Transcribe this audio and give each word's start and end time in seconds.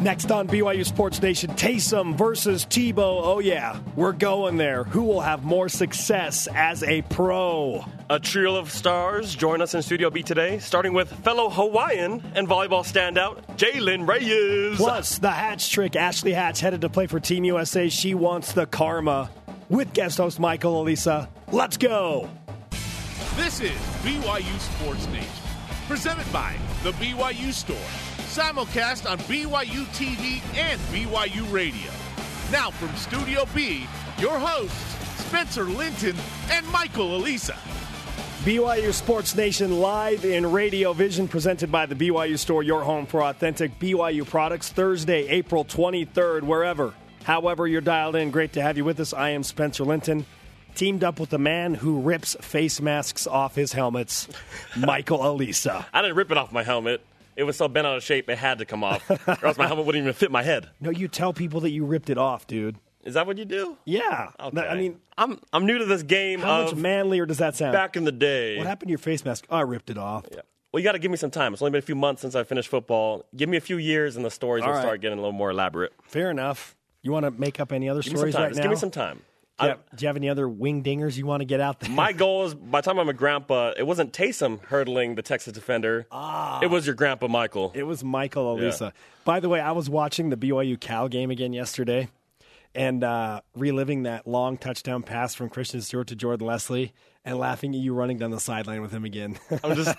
Next 0.00 0.30
on 0.30 0.46
BYU 0.46 0.84
Sports 0.84 1.22
Nation, 1.22 1.50
Taysom 1.52 2.16
versus 2.18 2.66
Tebow. 2.66 3.20
Oh, 3.24 3.38
yeah, 3.38 3.80
we're 3.96 4.12
going 4.12 4.58
there. 4.58 4.84
Who 4.84 5.02
will 5.02 5.22
have 5.22 5.42
more 5.42 5.68
success 5.70 6.48
as 6.54 6.82
a 6.82 7.00
pro? 7.02 7.84
A 8.10 8.20
trio 8.20 8.56
of 8.56 8.70
stars 8.70 9.34
join 9.34 9.62
us 9.62 9.74
in 9.74 9.82
Studio 9.82 10.10
B 10.10 10.22
today, 10.22 10.58
starting 10.58 10.92
with 10.92 11.10
fellow 11.24 11.48
Hawaiian 11.48 12.22
and 12.34 12.46
volleyball 12.46 12.84
standout, 12.84 13.42
Jalen 13.56 14.06
Reyes. 14.06 14.76
Plus, 14.76 15.18
the 15.18 15.30
Hatch 15.30 15.70
trick. 15.72 15.96
Ashley 15.96 16.32
Hatch 16.32 16.60
headed 16.60 16.82
to 16.82 16.90
play 16.90 17.06
for 17.06 17.18
Team 17.18 17.44
USA. 17.44 17.88
She 17.88 18.14
wants 18.14 18.52
the 18.52 18.66
karma. 18.66 19.30
With 19.70 19.92
guest 19.94 20.18
host 20.18 20.38
Michael 20.38 20.84
Alisa. 20.84 21.28
Let's 21.50 21.76
go. 21.78 22.28
This 23.36 23.60
is 23.60 23.70
BYU 24.02 24.58
Sports 24.60 25.06
Nation, 25.08 25.30
presented 25.88 26.30
by 26.32 26.54
The 26.84 26.92
BYU 26.92 27.52
Store 27.52 28.05
simulcast 28.36 29.10
on 29.10 29.16
BYU 29.20 29.86
TV 29.96 30.42
and 30.58 30.78
BYU 30.92 31.50
Radio. 31.50 31.90
Now 32.52 32.70
from 32.70 32.94
Studio 32.94 33.46
B, 33.54 33.86
your 34.18 34.38
hosts, 34.38 35.24
Spencer 35.24 35.64
Linton 35.64 36.14
and 36.50 36.68
Michael 36.68 37.18
Alisa. 37.18 37.56
BYU 38.44 38.92
Sports 38.92 39.34
Nation 39.34 39.80
live 39.80 40.26
in 40.26 40.52
Radio 40.52 40.92
Vision, 40.92 41.28
presented 41.28 41.72
by 41.72 41.86
the 41.86 41.94
BYU 41.94 42.38
Store, 42.38 42.62
your 42.62 42.82
home 42.82 43.06
for 43.06 43.22
authentic 43.22 43.78
BYU 43.78 44.28
products, 44.28 44.68
Thursday, 44.68 45.26
April 45.28 45.64
23rd, 45.64 46.42
wherever, 46.42 46.92
however 47.24 47.66
you're 47.66 47.80
dialed 47.80 48.16
in. 48.16 48.30
Great 48.30 48.52
to 48.52 48.60
have 48.60 48.76
you 48.76 48.84
with 48.84 49.00
us. 49.00 49.14
I 49.14 49.30
am 49.30 49.44
Spencer 49.44 49.84
Linton, 49.84 50.26
teamed 50.74 51.02
up 51.02 51.18
with 51.18 51.30
the 51.30 51.38
man 51.38 51.72
who 51.72 52.00
rips 52.00 52.36
face 52.42 52.82
masks 52.82 53.26
off 53.26 53.54
his 53.54 53.72
helmets, 53.72 54.28
Michael 54.76 55.20
Alisa. 55.20 55.86
I 55.90 56.02
didn't 56.02 56.18
rip 56.18 56.30
it 56.30 56.36
off 56.36 56.52
my 56.52 56.64
helmet. 56.64 57.00
It 57.36 57.44
was 57.44 57.56
so 57.56 57.68
bent 57.68 57.86
out 57.86 57.96
of 57.96 58.02
shape, 58.02 58.28
it 58.30 58.38
had 58.38 58.58
to 58.58 58.64
come 58.64 58.82
off, 58.82 59.08
or 59.10 59.46
else 59.46 59.58
my 59.58 59.66
helmet 59.66 59.84
wouldn't 59.86 60.02
even 60.02 60.14
fit 60.14 60.30
my 60.30 60.42
head. 60.42 60.70
No, 60.80 60.90
you 60.90 61.06
tell 61.08 61.32
people 61.32 61.60
that 61.60 61.70
you 61.70 61.84
ripped 61.84 62.10
it 62.10 62.18
off, 62.18 62.46
dude. 62.46 62.76
Is 63.04 63.14
that 63.14 63.26
what 63.26 63.38
you 63.38 63.44
do? 63.44 63.76
Yeah. 63.84 64.30
Okay. 64.40 64.60
I 64.66 64.74
mean, 64.74 64.98
I'm 65.16 65.38
I'm 65.52 65.64
new 65.66 65.78
to 65.78 65.84
this 65.84 66.02
game. 66.02 66.40
how 66.40 66.64
much 66.64 66.74
manlier 66.74 67.24
does 67.26 67.38
that 67.38 67.54
sound? 67.54 67.72
back 67.72 67.96
in 67.96 68.04
the 68.04 68.12
day? 68.12 68.56
What 68.58 68.66
happened 68.66 68.88
to 68.88 68.90
your 68.92 68.98
face 68.98 69.24
mask? 69.24 69.46
Oh, 69.50 69.56
I 69.58 69.60
ripped 69.60 69.90
it 69.90 69.98
off. 69.98 70.24
Yeah. 70.32 70.40
Well, 70.72 70.80
you 70.80 70.84
got 70.84 70.92
to 70.92 70.98
give 70.98 71.10
me 71.10 71.16
some 71.16 71.30
time. 71.30 71.52
It's 71.52 71.62
only 71.62 71.70
been 71.70 71.78
a 71.78 71.82
few 71.82 71.94
months 71.94 72.20
since 72.22 72.34
I 72.34 72.42
finished 72.42 72.68
football. 72.68 73.24
Give 73.36 73.48
me 73.48 73.56
a 73.56 73.60
few 73.60 73.76
years, 73.78 74.16
and 74.16 74.24
the 74.24 74.30
stories 74.30 74.62
All 74.62 74.68
will 74.70 74.76
right. 74.76 74.82
start 74.82 75.00
getting 75.00 75.18
a 75.18 75.20
little 75.22 75.32
more 75.32 75.50
elaborate. 75.50 75.92
Fair 76.02 76.30
enough. 76.30 76.74
You 77.02 77.12
want 77.12 77.24
to 77.24 77.30
make 77.30 77.60
up 77.60 77.72
any 77.72 77.88
other 77.88 78.02
Give 78.02 78.16
stories 78.16 78.34
right 78.34 78.48
Just 78.48 78.56
now? 78.58 78.62
give 78.64 78.70
me 78.72 78.76
some 78.76 78.90
time. 78.90 79.20
Do 79.58 79.64
you, 79.64 79.70
have, 79.70 79.78
do 79.96 80.02
you 80.04 80.06
have 80.08 80.16
any 80.16 80.28
other 80.28 80.46
wing 80.46 80.82
dingers 80.82 81.16
you 81.16 81.24
want 81.24 81.40
to 81.40 81.46
get 81.46 81.60
out 81.60 81.80
there? 81.80 81.90
my 81.90 82.12
goal 82.12 82.44
is 82.44 82.54
by 82.54 82.82
the 82.82 82.84
time 82.84 82.98
I'm 82.98 83.08
a 83.08 83.14
grandpa, 83.14 83.72
it 83.76 83.84
wasn't 83.84 84.12
Taysom 84.12 84.60
hurdling 84.64 85.14
the 85.14 85.22
Texas 85.22 85.54
defender. 85.54 86.06
Ah. 86.12 86.60
It 86.62 86.66
was 86.66 86.84
your 86.84 86.94
grandpa 86.94 87.28
Michael. 87.28 87.72
It 87.74 87.84
was 87.84 88.04
Michael 88.04 88.54
Alisa. 88.56 88.92
By 89.24 89.40
the 89.40 89.48
way, 89.48 89.60
I 89.60 89.72
was 89.72 89.88
watching 89.88 90.28
the 90.28 90.36
BYU 90.36 90.78
Cal 90.78 91.08
game 91.08 91.30
again 91.30 91.54
yesterday 91.54 92.08
and 92.76 93.02
uh, 93.02 93.40
reliving 93.56 94.04
that 94.04 94.26
long 94.26 94.56
touchdown 94.58 95.02
pass 95.02 95.34
from 95.34 95.48
Christian 95.48 95.80
Stewart 95.80 96.06
to 96.08 96.14
Jordan 96.16 96.46
Leslie 96.46 96.92
and 97.24 97.38
laughing 97.38 97.74
at 97.74 97.80
you 97.80 97.92
running 97.94 98.18
down 98.18 98.30
the 98.30 98.38
sideline 98.38 98.82
with 98.82 98.92
him 98.92 99.04
again. 99.04 99.38
I'm 99.64 99.74
just 99.74 99.96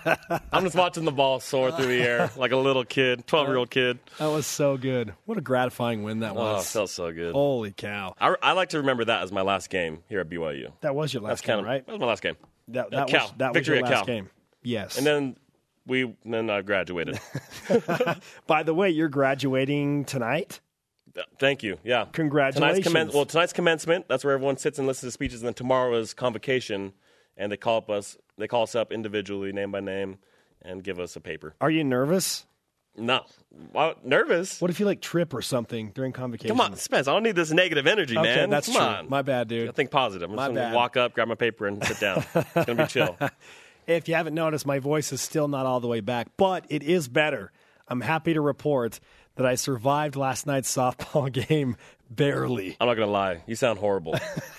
I'm 0.52 0.64
just 0.64 0.76
watching 0.76 1.04
the 1.04 1.12
ball 1.12 1.40
soar 1.42 1.72
through 1.72 1.88
the 1.88 2.02
air 2.02 2.30
like 2.38 2.52
a 2.52 2.58
little 2.58 2.86
kid, 2.86 3.28
12 3.28 3.48
year 3.48 3.58
old 3.58 3.70
kid. 3.70 4.00
that 4.20 4.28
was 4.28 4.46
so 4.48 4.78
good. 4.78 5.14
What 5.26 5.38
a 5.38 5.42
gratifying 5.42 6.04
win 6.04 6.20
that 6.20 6.32
Oh, 6.38 6.40
it 6.52 6.54
was. 6.54 6.72
felt 6.72 6.90
so 6.90 7.12
good. 7.12 7.34
Holy 7.34 7.72
cow. 7.74 8.16
I, 8.22 8.36
I 8.42 8.52
like 8.54 8.70
to 8.70 8.78
remember 8.78 9.04
that 9.06 9.24
as 9.24 9.32
my 9.32 9.42
last 9.42 9.70
game 9.70 10.04
here 10.08 10.20
at 10.22 10.30
BYU. 10.30 10.72
That 10.82 10.96
was 10.96 11.14
your 11.14 11.22
That's 11.22 11.42
last 11.42 11.44
kind 11.44 11.58
game, 11.58 11.66
of 11.66 11.70
right? 11.70 11.86
That 11.86 11.92
was 11.94 12.00
my 12.02 12.08
last 12.08 12.22
game. 12.24 12.38
That, 12.70 12.86
Uh, 12.88 12.90
that 12.92 13.08
Cal. 13.10 13.22
was, 13.26 13.34
that 13.38 13.50
was 13.50 13.56
Victory 13.56 13.78
your 13.78 13.86
at 13.88 13.92
last 13.92 14.06
Cal. 14.06 14.16
game. 14.16 14.30
Yes. 14.64 14.98
And 14.98 15.06
then 15.06 15.36
we 15.86 16.16
then 16.26 16.50
I 16.50 16.62
graduated. 16.62 17.20
By 18.48 18.64
the 18.64 18.74
way, 18.74 18.90
you're 18.90 19.10
graduating 19.10 20.06
tonight. 20.06 20.60
Thank 21.40 21.64
you. 21.64 21.78
Yeah. 21.84 22.06
Congratulations. 22.12 22.86
Tonight's 22.86 23.12
commen- 23.12 23.16
well, 23.16 23.26
tonight's 23.26 23.54
commencement. 23.54 24.08
That's 24.08 24.24
where 24.24 24.34
everyone 24.34 24.58
sits 24.58 24.78
and 24.78 24.88
listens 24.88 25.10
to 25.10 25.14
speeches. 25.14 25.42
And 25.42 25.48
then 25.48 25.54
tomorrow 25.54 25.96
is 25.98 26.14
convocation, 26.14 26.94
and 27.36 27.52
they 27.52 27.58
call 27.58 27.78
up 27.78 27.90
us. 27.90 28.18
They 28.38 28.48
call 28.48 28.64
us 28.64 28.76
up 28.76 28.92
individually, 28.92 29.52
name 29.52 29.72
by 29.72 29.80
name, 29.80 30.18
and 30.62 30.84
give 30.84 31.00
us 31.00 31.16
a 31.16 31.20
paper. 31.20 31.56
Are 31.62 31.72
you 31.72 31.84
nervous? 31.84 32.46
No, 33.00 33.22
well, 33.74 33.94
nervous. 34.04 34.60
What 34.60 34.72
if 34.72 34.80
you 34.80 34.86
like 34.88 35.02
trip 35.02 35.34
or 35.36 35.44
something 35.44 35.92
during 35.92 36.12
convocation? 36.14 36.56
Come 36.56 36.62
on, 36.62 36.76
Spence. 36.78 37.08
I 37.08 37.14
don't 37.14 37.22
need 37.22 37.36
this 37.36 37.52
negative 37.52 37.86
energy, 37.86 38.18
Okay, 38.18 38.36
man. 38.36 38.50
that's 38.50 38.66
Come 38.66 38.76
true. 38.76 38.84
on. 38.84 39.10
My 39.10 39.22
bad, 39.22 39.48
dude. 39.48 39.70
I 39.70 39.72
think 39.72 39.92
positive. 39.92 40.30
I'm 40.32 40.36
My 40.36 40.48
just 40.48 40.56
gonna 40.56 40.68
bad. 40.70 40.76
walk 40.76 40.98
up, 40.98 41.14
grab 41.14 41.28
my 41.28 41.36
paper, 41.36 41.68
and 41.68 41.84
sit 41.86 42.00
down. 42.00 42.26
it's 42.34 42.54
gonna 42.66 42.76
be 42.76 42.88
chill. 42.88 43.16
If 43.86 44.08
you 44.08 44.16
haven't 44.16 44.34
noticed, 44.34 44.66
my 44.66 44.80
voice 44.80 45.14
is 45.14 45.22
still 45.22 45.48
not 45.48 45.66
all 45.68 45.80
the 45.80 45.88
way 45.88 46.00
back, 46.00 46.30
but 46.38 46.66
it 46.70 46.82
is 46.82 47.08
better. 47.08 47.52
I'm 47.88 48.02
happy 48.02 48.34
to 48.34 48.42
report 48.42 49.00
that 49.38 49.46
I 49.46 49.56
survived 49.56 50.16
last 50.16 50.46
night's 50.48 50.74
softball 50.76 51.32
game 51.48 51.78
barely. 52.10 52.76
I'm 52.80 52.88
not 52.88 52.96
gonna 52.96 53.12
lie. 53.12 53.44
You 53.48 53.56
sound 53.56 53.80
horrible. 53.80 54.16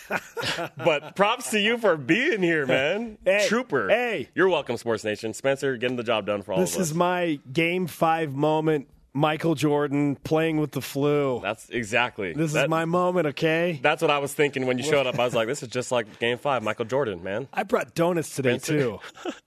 but 0.76 1.16
props 1.16 1.50
to 1.50 1.60
you 1.60 1.78
for 1.78 1.96
being 1.96 2.42
here, 2.42 2.66
man. 2.66 3.18
Hey, 3.24 3.46
Trooper. 3.48 3.88
hey. 3.88 4.28
You're 4.34 4.48
welcome, 4.48 4.76
Sports 4.76 5.04
Nation. 5.04 5.34
Spencer, 5.34 5.76
getting 5.76 5.96
the 5.96 6.02
job 6.02 6.26
done 6.26 6.42
for 6.42 6.52
all 6.52 6.60
This 6.60 6.70
of 6.74 6.76
us. 6.76 6.78
This 6.86 6.90
is 6.90 6.94
my 6.94 7.38
game 7.52 7.86
five 7.86 8.34
moment. 8.34 8.88
Michael 9.14 9.54
Jordan 9.56 10.14
playing 10.16 10.60
with 10.60 10.70
the 10.70 10.82
flu. 10.82 11.40
That's 11.42 11.68
exactly. 11.70 12.34
This 12.34 12.52
that- 12.52 12.64
is 12.64 12.68
my 12.68 12.84
moment, 12.84 13.26
okay? 13.28 13.80
That's 13.82 14.00
what 14.00 14.10
I 14.10 14.18
was 14.18 14.32
thinking 14.32 14.66
when 14.66 14.78
you 14.78 14.84
showed 14.84 15.06
up. 15.06 15.18
I 15.18 15.24
was 15.24 15.34
like, 15.34 15.48
this 15.48 15.62
is 15.62 15.68
just 15.70 15.90
like 15.90 16.20
Game 16.20 16.38
Five, 16.38 16.62
Michael 16.62 16.84
Jordan, 16.84 17.22
man. 17.24 17.48
I 17.52 17.64
brought 17.64 17.94
donuts 17.94 18.36
today 18.36 18.58
Spencer. 18.58 18.78
too. 18.78 18.98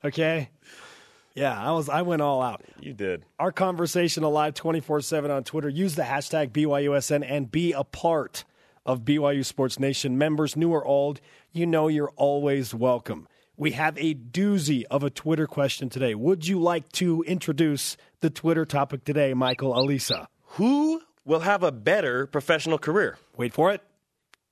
Okay? 0.04 0.50
Yeah, 1.34 1.58
I 1.58 1.72
was 1.72 1.88
I 1.90 2.02
went 2.02 2.22
all 2.22 2.42
out. 2.42 2.62
You 2.80 2.94
did. 2.94 3.24
Our 3.40 3.52
conversation 3.52 4.24
alive 4.24 4.54
24/7 4.54 5.32
on 5.32 5.44
Twitter. 5.44 5.70
Use 5.70 5.96
the 5.96 6.04
hashtag 6.04 6.50
BYUSN 6.52 7.26
and 7.28 7.52
be 7.52 7.72
a 7.72 7.84
part 7.84 8.44
of 8.86 9.06
BYU 9.06 9.46
Sports 9.46 9.80
Nation. 9.80 10.18
Members 10.18 10.56
new 10.56 10.72
or 10.72 10.86
old, 10.86 11.22
you 11.52 11.66
know 11.66 11.88
you're 11.88 12.12
always 12.16 12.74
welcome. 12.74 13.28
We 13.56 13.72
have 13.72 13.98
a 13.98 14.16
doozy 14.16 14.84
of 14.90 15.04
a 15.04 15.10
Twitter 15.10 15.46
question 15.46 15.90
today. 15.90 16.16
Would 16.16 16.48
you 16.48 16.60
like 16.60 16.92
to 16.94 17.24
introduce 17.24 17.96
the 18.22 18.30
Twitter 18.30 18.66
topic 18.66 19.04
today, 19.06 19.34
Michael 19.34 19.74
Alisa? 19.74 20.26
Who 20.56 21.02
will 21.26 21.42
have 21.42 21.62
a 21.64 21.72
better 21.72 22.26
professional 22.26 22.80
career, 22.80 23.18
Wait 23.38 23.54
for 23.54 23.72
it. 23.72 23.82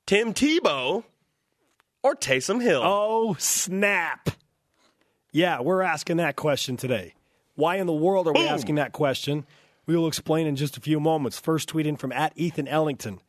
Tim 0.06 0.34
Tebow 0.34 1.04
or 2.04 2.16
Taysom 2.16 2.62
Hill? 2.62 2.82
Oh, 2.84 3.36
snap. 3.40 4.30
Yeah, 5.32 5.62
we're 5.62 5.82
asking 5.82 6.18
that 6.18 6.36
question 6.36 6.78
today. 6.78 7.14
Why 7.56 7.76
in 7.76 7.88
the 7.88 7.94
world 7.94 8.28
are 8.28 8.34
we 8.34 8.40
Boom. 8.40 8.50
asking 8.50 8.76
that 8.76 8.94
question? 8.94 9.46
We 9.86 9.96
will 9.96 10.08
explain 10.08 10.48
in 10.48 10.56
just 10.56 10.78
a 10.78 10.82
few 10.82 11.00
moments. 11.00 11.40
First 11.40 11.70
tweet 11.70 11.86
in 11.88 11.98
from 11.98 12.12
at 12.12 12.34
Ethan 12.36 12.68
Ellington. 12.68 13.20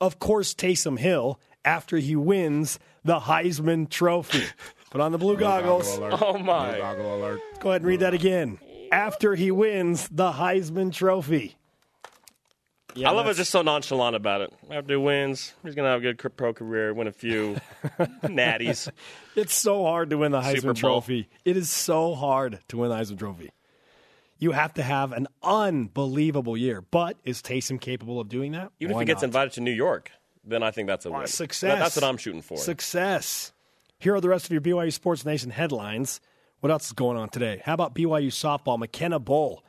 Of 0.00 0.18
course, 0.18 0.54
Taysom 0.54 0.98
Hill 0.98 1.38
after 1.64 1.98
he 1.98 2.16
wins 2.16 2.78
the 3.04 3.20
Heisman 3.20 3.88
Trophy. 3.88 4.44
Put 4.90 5.00
on 5.00 5.12
the 5.12 5.18
blue 5.18 5.36
goggles. 5.36 5.98
Oh 6.00 6.38
my! 6.38 6.78
Goggle 6.78 7.16
alert. 7.16 7.40
Go 7.60 7.70
ahead 7.70 7.82
and 7.82 7.88
read 7.88 8.00
that 8.00 8.14
again. 8.14 8.58
After 8.90 9.34
he 9.34 9.50
wins 9.50 10.08
the 10.08 10.32
Heisman 10.32 10.92
Trophy. 10.92 11.56
Yeah, 12.94 13.10
I 13.10 13.12
love 13.12 13.26
it 13.28 13.34
just 13.36 13.50
so 13.50 13.62
nonchalant 13.62 14.16
about 14.16 14.40
it. 14.40 14.52
After 14.70 14.94
he 14.94 14.96
wins, 14.96 15.52
he's 15.62 15.74
gonna 15.74 15.88
have 15.90 16.04
a 16.04 16.14
good 16.14 16.36
pro 16.36 16.52
career, 16.52 16.92
win 16.94 17.06
a 17.06 17.12
few 17.12 17.56
natties. 18.22 18.90
It's 19.36 19.54
so 19.54 19.84
hard 19.84 20.10
to 20.10 20.18
win 20.18 20.32
the 20.32 20.40
Heisman 20.40 20.74
Trophy. 20.74 21.28
It 21.44 21.56
is 21.56 21.70
so 21.70 22.14
hard 22.14 22.58
to 22.68 22.76
win 22.78 22.88
the 22.90 22.96
Heisman 22.96 23.18
Trophy. 23.18 23.50
You 24.38 24.52
have 24.52 24.72
to 24.74 24.82
have 24.82 25.12
an 25.12 25.26
unbelievable 25.42 26.56
year. 26.56 26.80
But 26.80 27.16
is 27.24 27.42
Taysom 27.42 27.80
capable 27.80 28.18
of 28.20 28.28
doing 28.28 28.52
that? 28.52 28.72
Even 28.80 28.94
Why 28.94 29.02
if 29.02 29.06
he 29.06 29.12
gets 29.12 29.22
not? 29.22 29.26
invited 29.28 29.52
to 29.54 29.60
New 29.60 29.70
York, 29.72 30.10
then 30.44 30.62
I 30.62 30.70
think 30.70 30.88
that's 30.88 31.04
a 31.06 31.10
win. 31.10 31.26
Success. 31.26 31.72
That- 31.74 31.78
that's 31.78 31.96
what 31.96 32.04
I'm 32.04 32.16
shooting 32.16 32.42
for. 32.42 32.56
Success. 32.56 33.52
Here 33.98 34.14
are 34.14 34.20
the 34.20 34.30
rest 34.30 34.46
of 34.46 34.52
your 34.52 34.62
BYU 34.62 34.92
Sports 34.92 35.26
Nation 35.26 35.50
headlines. 35.50 36.20
What 36.60 36.70
else 36.70 36.86
is 36.86 36.92
going 36.92 37.18
on 37.18 37.28
today? 37.28 37.60
How 37.64 37.74
about 37.74 37.94
BYU 37.94 38.28
softball? 38.28 38.78
McKenna 38.78 39.18
Bull 39.18 39.62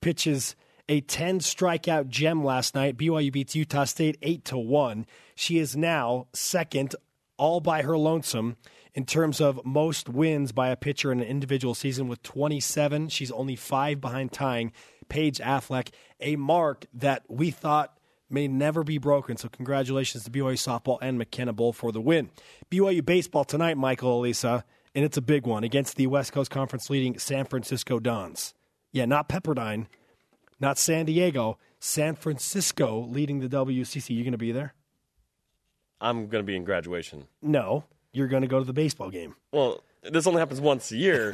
pitches 0.00 0.56
a 0.88 1.00
10 1.00 1.40
strikeout 1.40 2.08
gem 2.08 2.44
last 2.44 2.74
night. 2.74 2.96
BYU 2.96 3.32
beats 3.32 3.56
Utah 3.56 3.84
State 3.84 4.18
8 4.22 4.44
to 4.46 4.58
1. 4.58 5.06
She 5.34 5.58
is 5.58 5.76
now 5.76 6.28
second 6.32 6.94
all 7.36 7.60
by 7.60 7.82
her 7.82 7.98
lonesome 7.98 8.56
in 8.94 9.04
terms 9.04 9.40
of 9.40 9.64
most 9.64 10.08
wins 10.08 10.52
by 10.52 10.68
a 10.68 10.76
pitcher 10.76 11.12
in 11.12 11.20
an 11.20 11.26
individual 11.26 11.74
season 11.74 12.08
with 12.08 12.22
27. 12.22 13.08
She's 13.08 13.30
only 13.30 13.56
5 13.56 14.00
behind 14.00 14.32
tying 14.32 14.72
Paige 15.08 15.38
Affleck, 15.38 15.90
a 16.20 16.36
mark 16.36 16.86
that 16.94 17.24
we 17.28 17.50
thought 17.50 17.98
may 18.28 18.48
never 18.48 18.82
be 18.82 18.98
broken. 18.98 19.36
So 19.36 19.48
congratulations 19.48 20.24
to 20.24 20.30
BYU 20.30 20.54
softball 20.54 20.98
and 21.00 21.18
McKenna 21.18 21.52
Bull 21.52 21.72
for 21.72 21.92
the 21.92 22.00
win. 22.00 22.30
BYU 22.70 23.04
baseball 23.04 23.44
tonight, 23.44 23.76
Michael 23.76 24.20
Alisa, 24.20 24.64
and 24.94 25.04
it's 25.04 25.16
a 25.16 25.22
big 25.22 25.46
one 25.46 25.62
against 25.62 25.96
the 25.96 26.06
West 26.06 26.32
Coast 26.32 26.50
Conference 26.50 26.90
leading 26.90 27.18
San 27.18 27.44
Francisco 27.44 28.00
Dons. 28.00 28.54
Yeah, 28.92 29.04
not 29.04 29.28
Pepperdine, 29.28 29.86
not 30.60 30.78
San 30.78 31.06
Diego, 31.06 31.58
San 31.78 32.14
Francisco 32.14 33.00
leading 33.10 33.40
the 33.40 33.48
WCC. 33.48 34.10
You 34.10 34.22
going 34.22 34.32
to 34.32 34.38
be 34.38 34.52
there? 34.52 34.74
I'm 36.00 36.26
gonna 36.28 36.44
be 36.44 36.54
in 36.56 36.64
graduation. 36.64 37.26
No, 37.40 37.84
you're 38.12 38.28
going 38.28 38.42
to 38.42 38.48
go 38.48 38.58
to 38.58 38.64
the 38.64 38.72
baseball 38.74 39.10
game. 39.10 39.34
Well, 39.52 39.82
this 40.02 40.26
only 40.26 40.40
happens 40.40 40.60
once 40.60 40.90
a 40.92 40.96
year. 40.96 41.32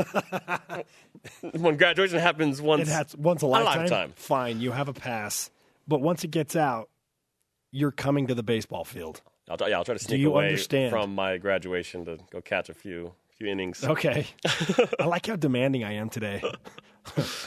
when 1.52 1.76
graduation 1.76 2.18
happens 2.18 2.60
once, 2.62 2.82
It 2.82 2.92
has 2.92 3.16
once 3.16 3.42
a 3.42 3.46
a 3.46 3.48
lifetime. 3.48 3.78
lifetime. 3.80 4.12
Fine, 4.16 4.60
you 4.60 4.70
have 4.72 4.88
a 4.88 4.92
pass. 4.92 5.50
but 5.88 6.00
once 6.00 6.24
it 6.24 6.30
gets 6.30 6.54
out, 6.56 6.88
you're 7.70 7.90
coming 7.90 8.26
to 8.28 8.34
the 8.34 8.42
baseball 8.42 8.84
field. 8.84 9.20
I'll, 9.50 9.56
try- 9.56 9.68
yeah, 9.68 9.78
I'll 9.78 9.84
try 9.84 9.94
to 9.94 10.02
sneak 10.02 10.24
away 10.24 10.46
understand? 10.48 10.90
from 10.90 11.14
my 11.14 11.38
graduation 11.38 12.04
to 12.04 12.18
go 12.30 12.40
catch 12.40 12.68
a 12.68 12.74
few 12.74 13.12
few 13.38 13.48
innings. 13.48 13.82
Okay. 13.84 14.26
I 15.00 15.04
like 15.06 15.26
how 15.26 15.36
demanding 15.36 15.84
I 15.84 15.92
am 15.94 16.08
today. 16.08 16.42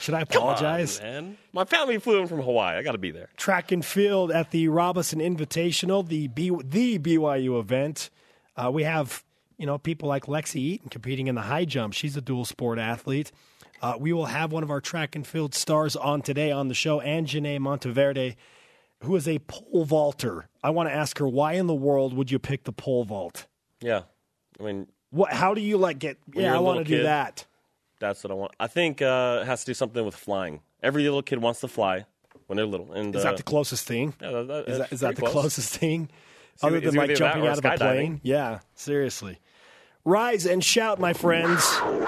Should 0.02 0.14
I 0.14 0.26
Come 0.26 0.44
on, 0.44 0.50
apologize? 0.54 1.00
man. 1.02 1.38
My 1.54 1.64
family 1.64 1.98
flew 2.00 2.20
in 2.20 2.28
from 2.28 2.42
Hawaii. 2.42 2.78
I 2.78 2.84
got 2.84 2.92
to 2.92 2.98
be 2.98 3.12
there. 3.12 3.30
track 3.38 3.72
and 3.72 3.86
field 3.86 4.32
at 4.32 4.52
the 4.52 4.68
Robison 4.68 5.20
Invitational, 5.20 6.06
the 6.08 6.28
B, 6.28 6.52
the 6.64 7.00
BYU 7.00 7.60
event. 7.60 8.10
Uh, 8.58 8.70
we 8.74 8.84
have 8.84 9.24
you 9.58 9.66
know 9.66 9.78
people 9.78 10.10
like 10.10 10.26
Lexi 10.26 10.58
Eaton 10.58 10.90
competing 10.90 11.28
in 11.28 11.36
the 11.36 11.42
high 11.44 11.64
jump. 11.66 11.94
She's 11.94 12.18
a 12.18 12.22
dual 12.22 12.44
sport 12.44 12.80
athlete. 12.80 13.32
Uh, 13.82 13.96
we 14.00 14.12
will 14.12 14.26
have 14.26 14.52
one 14.52 14.64
of 14.64 14.72
our 14.72 14.82
track 14.82 15.16
and 15.16 15.26
field 15.26 15.54
stars 15.56 15.96
on 15.96 16.22
today 16.22 16.52
on 16.52 16.68
the 16.68 16.74
show, 16.74 17.00
and 17.02 17.26
Janae 17.28 17.60
Monteverde, 17.60 18.36
who 19.04 19.16
is 19.16 19.28
a 19.28 19.40
pole 19.40 19.86
vaulter. 19.86 20.50
I 20.64 20.72
want 20.72 20.90
to 20.90 20.94
ask 20.94 21.18
her 21.20 21.28
why 21.28 21.54
in 21.54 21.68
the 21.68 21.74
world 21.76 22.14
would 22.14 22.30
you 22.32 22.40
pick 22.40 22.64
the 22.66 22.72
pole 22.74 23.06
vault? 23.06 23.48
Yeah, 23.82 24.04
I 24.60 24.64
mean 24.64 24.88
What? 25.16 25.32
How 25.32 25.54
do 25.54 25.62
you 25.62 25.78
like 25.78 26.00
get? 26.00 26.18
you're 26.34 26.44
Yeah, 26.44 26.56
I 26.56 26.60
want 26.60 26.80
to 26.80 26.84
do 26.84 26.98
kid, 26.98 27.06
that. 27.06 27.46
that's 28.00 28.24
what 28.24 28.32
I 28.32 28.34
want. 28.34 28.52
I 28.60 28.68
think 28.68 29.02
uh, 29.02 29.40
it 29.42 29.46
has 29.46 29.62
to 29.62 29.68
do 29.68 29.74
something 29.74 30.04
with 30.06 30.16
flying. 30.16 30.62
Every 30.84 31.04
little 31.04 31.22
kid 31.24 31.40
wants 31.42 31.62
to 31.62 31.68
fly 31.68 32.06
when 32.48 32.58
they're 32.58 32.66
little. 32.66 32.92
And 32.92 33.16
Is 33.16 33.24
uh, 33.24 33.30
that 33.32 33.38
the 33.38 33.44
closest 33.44 33.88
thing? 33.88 34.14
yeah, 34.22 34.32
that, 34.32 34.48
that, 34.48 34.68
is 34.70 34.78
that, 34.78 34.86
is 34.88 34.92
is 34.94 35.00
that 35.00 35.16
the 35.16 35.22
close. 35.22 35.32
closest 35.32 35.78
thing? 35.78 36.10
either- 36.62 36.68
Other 36.68 36.78
it's 36.78 36.86
than 36.88 36.96
like 36.96 37.16
jumping 37.16 37.48
out 37.48 37.58
of 37.58 37.66
a 37.66 37.78
plane? 37.78 38.20
Yeah, 38.24 38.60
seriously. 38.76 39.40
Rise 40.08 40.46
and 40.46 40.64
shout, 40.64 41.00
my 41.00 41.14
friends. 41.14 41.64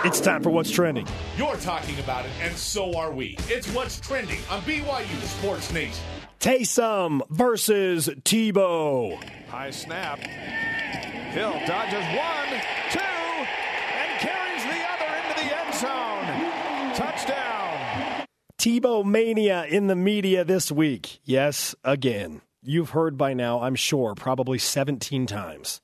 It's 0.06 0.20
time 0.22 0.44
for 0.44 0.52
What's 0.52 0.70
Trending. 0.70 1.08
You're 1.36 1.56
talking 1.56 1.98
about 2.00 2.26
it, 2.26 2.32
and 2.42 2.56
so 2.56 2.96
are 2.96 3.12
we. 3.12 3.36
It's 3.48 3.68
what's 3.74 4.00
trending 4.00 4.38
on 4.52 4.62
BYU 4.62 5.20
Sports 5.40 5.74
Nation. 5.74 6.04
Taysom 6.40 7.22
versus 7.32 8.08
Tebow. 8.24 9.16
High 9.50 9.72
snap. 9.72 10.20
Hill 10.20 11.54
dodges 11.66 12.06
one, 12.16 12.62
two, 12.92 13.00
and 13.00 14.20
carries 14.20 14.64
the 14.64 14.80
other 14.94 15.18
into 15.18 15.36
the 15.42 15.58
end 15.58 15.67
zone. 15.78 16.94
Touchdown. 16.96 18.26
Tebow 18.58 19.06
mania 19.06 19.66
in 19.66 19.88
the 19.88 19.96
media 19.96 20.44
this 20.44 20.72
week. 20.72 21.20
Yes, 21.24 21.76
again. 21.84 22.42
You've 22.64 22.90
heard 22.90 23.18
by 23.18 23.34
now, 23.34 23.62
I'm 23.62 23.76
sure, 23.76 24.16
probably 24.16 24.58
17 24.58 25.28
times. 25.28 25.82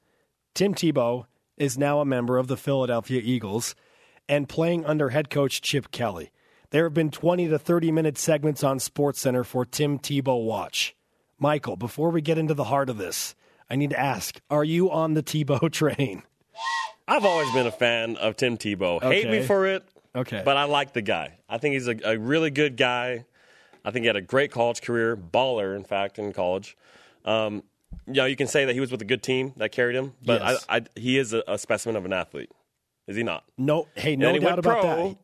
Tim 0.55 0.73
Tebow 0.73 1.25
is 1.55 1.77
now 1.77 1.99
a 1.99 2.05
member 2.05 2.37
of 2.37 2.47
the 2.47 2.57
Philadelphia 2.57 3.21
Eagles 3.23 3.75
and 4.27 4.49
playing 4.49 4.85
under 4.85 5.09
head 5.09 5.29
coach 5.29 5.61
Chip 5.61 5.91
Kelly. 5.91 6.31
There 6.71 6.85
have 6.85 6.93
been 6.95 7.11
20 7.11 7.47
to 7.49 7.59
30 7.59 7.91
minute 7.91 8.17
segments 8.17 8.63
on 8.63 8.79
SportsCenter 8.79 9.45
for 9.45 9.63
Tim 9.63 9.99
Tebow 9.99 10.43
Watch. 10.43 10.95
Michael, 11.37 11.75
before 11.75 12.09
we 12.09 12.21
get 12.21 12.39
into 12.39 12.55
the 12.55 12.65
heart 12.65 12.89
of 12.89 12.97
this, 12.97 13.35
I 13.69 13.75
need 13.75 13.91
to 13.91 13.99
ask 13.99 14.41
Are 14.49 14.63
you 14.63 14.89
on 14.89 15.13
the 15.13 15.23
Tebow 15.23 15.71
train? 15.71 16.23
I've 17.07 17.25
always 17.25 17.51
been 17.53 17.67
a 17.67 17.71
fan 17.71 18.15
of 18.17 18.35
Tim 18.37 18.57
Tebow. 18.57 19.01
Hate 19.01 19.29
me 19.29 19.43
for 19.43 19.65
it, 19.67 19.83
Okay. 20.15 20.41
but 20.45 20.55
I 20.57 20.63
like 20.65 20.93
the 20.93 21.01
guy. 21.01 21.37
I 21.49 21.57
think 21.57 21.73
he's 21.73 21.87
a, 21.87 21.95
a 22.05 22.17
really 22.17 22.49
good 22.49 22.77
guy. 22.77 23.25
I 23.85 23.91
think 23.91 24.03
he 24.03 24.07
had 24.07 24.15
a 24.15 24.21
great 24.21 24.51
college 24.51 24.81
career, 24.81 25.17
baller, 25.17 25.75
in 25.75 25.83
fact, 25.83 26.17
in 26.17 26.31
college. 26.31 26.77
Um, 27.25 27.63
you 28.07 28.13
know, 28.13 28.25
you 28.25 28.35
can 28.35 28.47
say 28.47 28.65
that 28.65 28.73
he 28.73 28.79
was 28.79 28.91
with 28.91 29.01
a 29.01 29.05
good 29.05 29.21
team 29.21 29.53
that 29.57 29.71
carried 29.71 29.95
him, 29.95 30.13
but 30.25 30.41
Yes. 30.41 30.65
I, 30.69 30.77
I, 30.77 30.81
he 30.95 31.17
is 31.17 31.33
a, 31.33 31.43
a 31.47 31.57
specimen 31.57 31.95
of 31.95 32.05
an 32.05 32.13
athlete. 32.13 32.49
Is 33.07 33.17
he 33.17 33.23
not? 33.23 33.43
no, 33.57 33.87
hey, 33.95 34.13
And 34.13 34.21
no 34.21 34.33
he 34.33 34.39
doubt 34.39 34.45
went 34.45 34.59
about 34.59 34.81
pro, 34.81 35.07
that. 35.09 35.17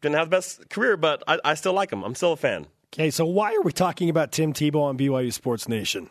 Didn't 0.00 0.16
have 0.16 0.26
the 0.28 0.36
best 0.36 0.68
career, 0.68 0.96
but 0.96 1.22
I, 1.28 1.38
I 1.44 1.54
still 1.54 1.72
like 1.72 1.92
him. 1.92 2.02
I'm 2.02 2.16
still 2.16 2.32
a 2.32 2.36
fan. 2.36 2.66
Okay, 2.92 3.10
so 3.10 3.24
why 3.24 3.54
are 3.54 3.62
we 3.62 3.70
talking 3.72 4.08
about 4.10 4.32
Tim 4.32 4.52
Tebow 4.52 4.82
on 4.82 4.98
BYU 4.98 5.32
Sports 5.32 5.68
Nation? 5.68 6.10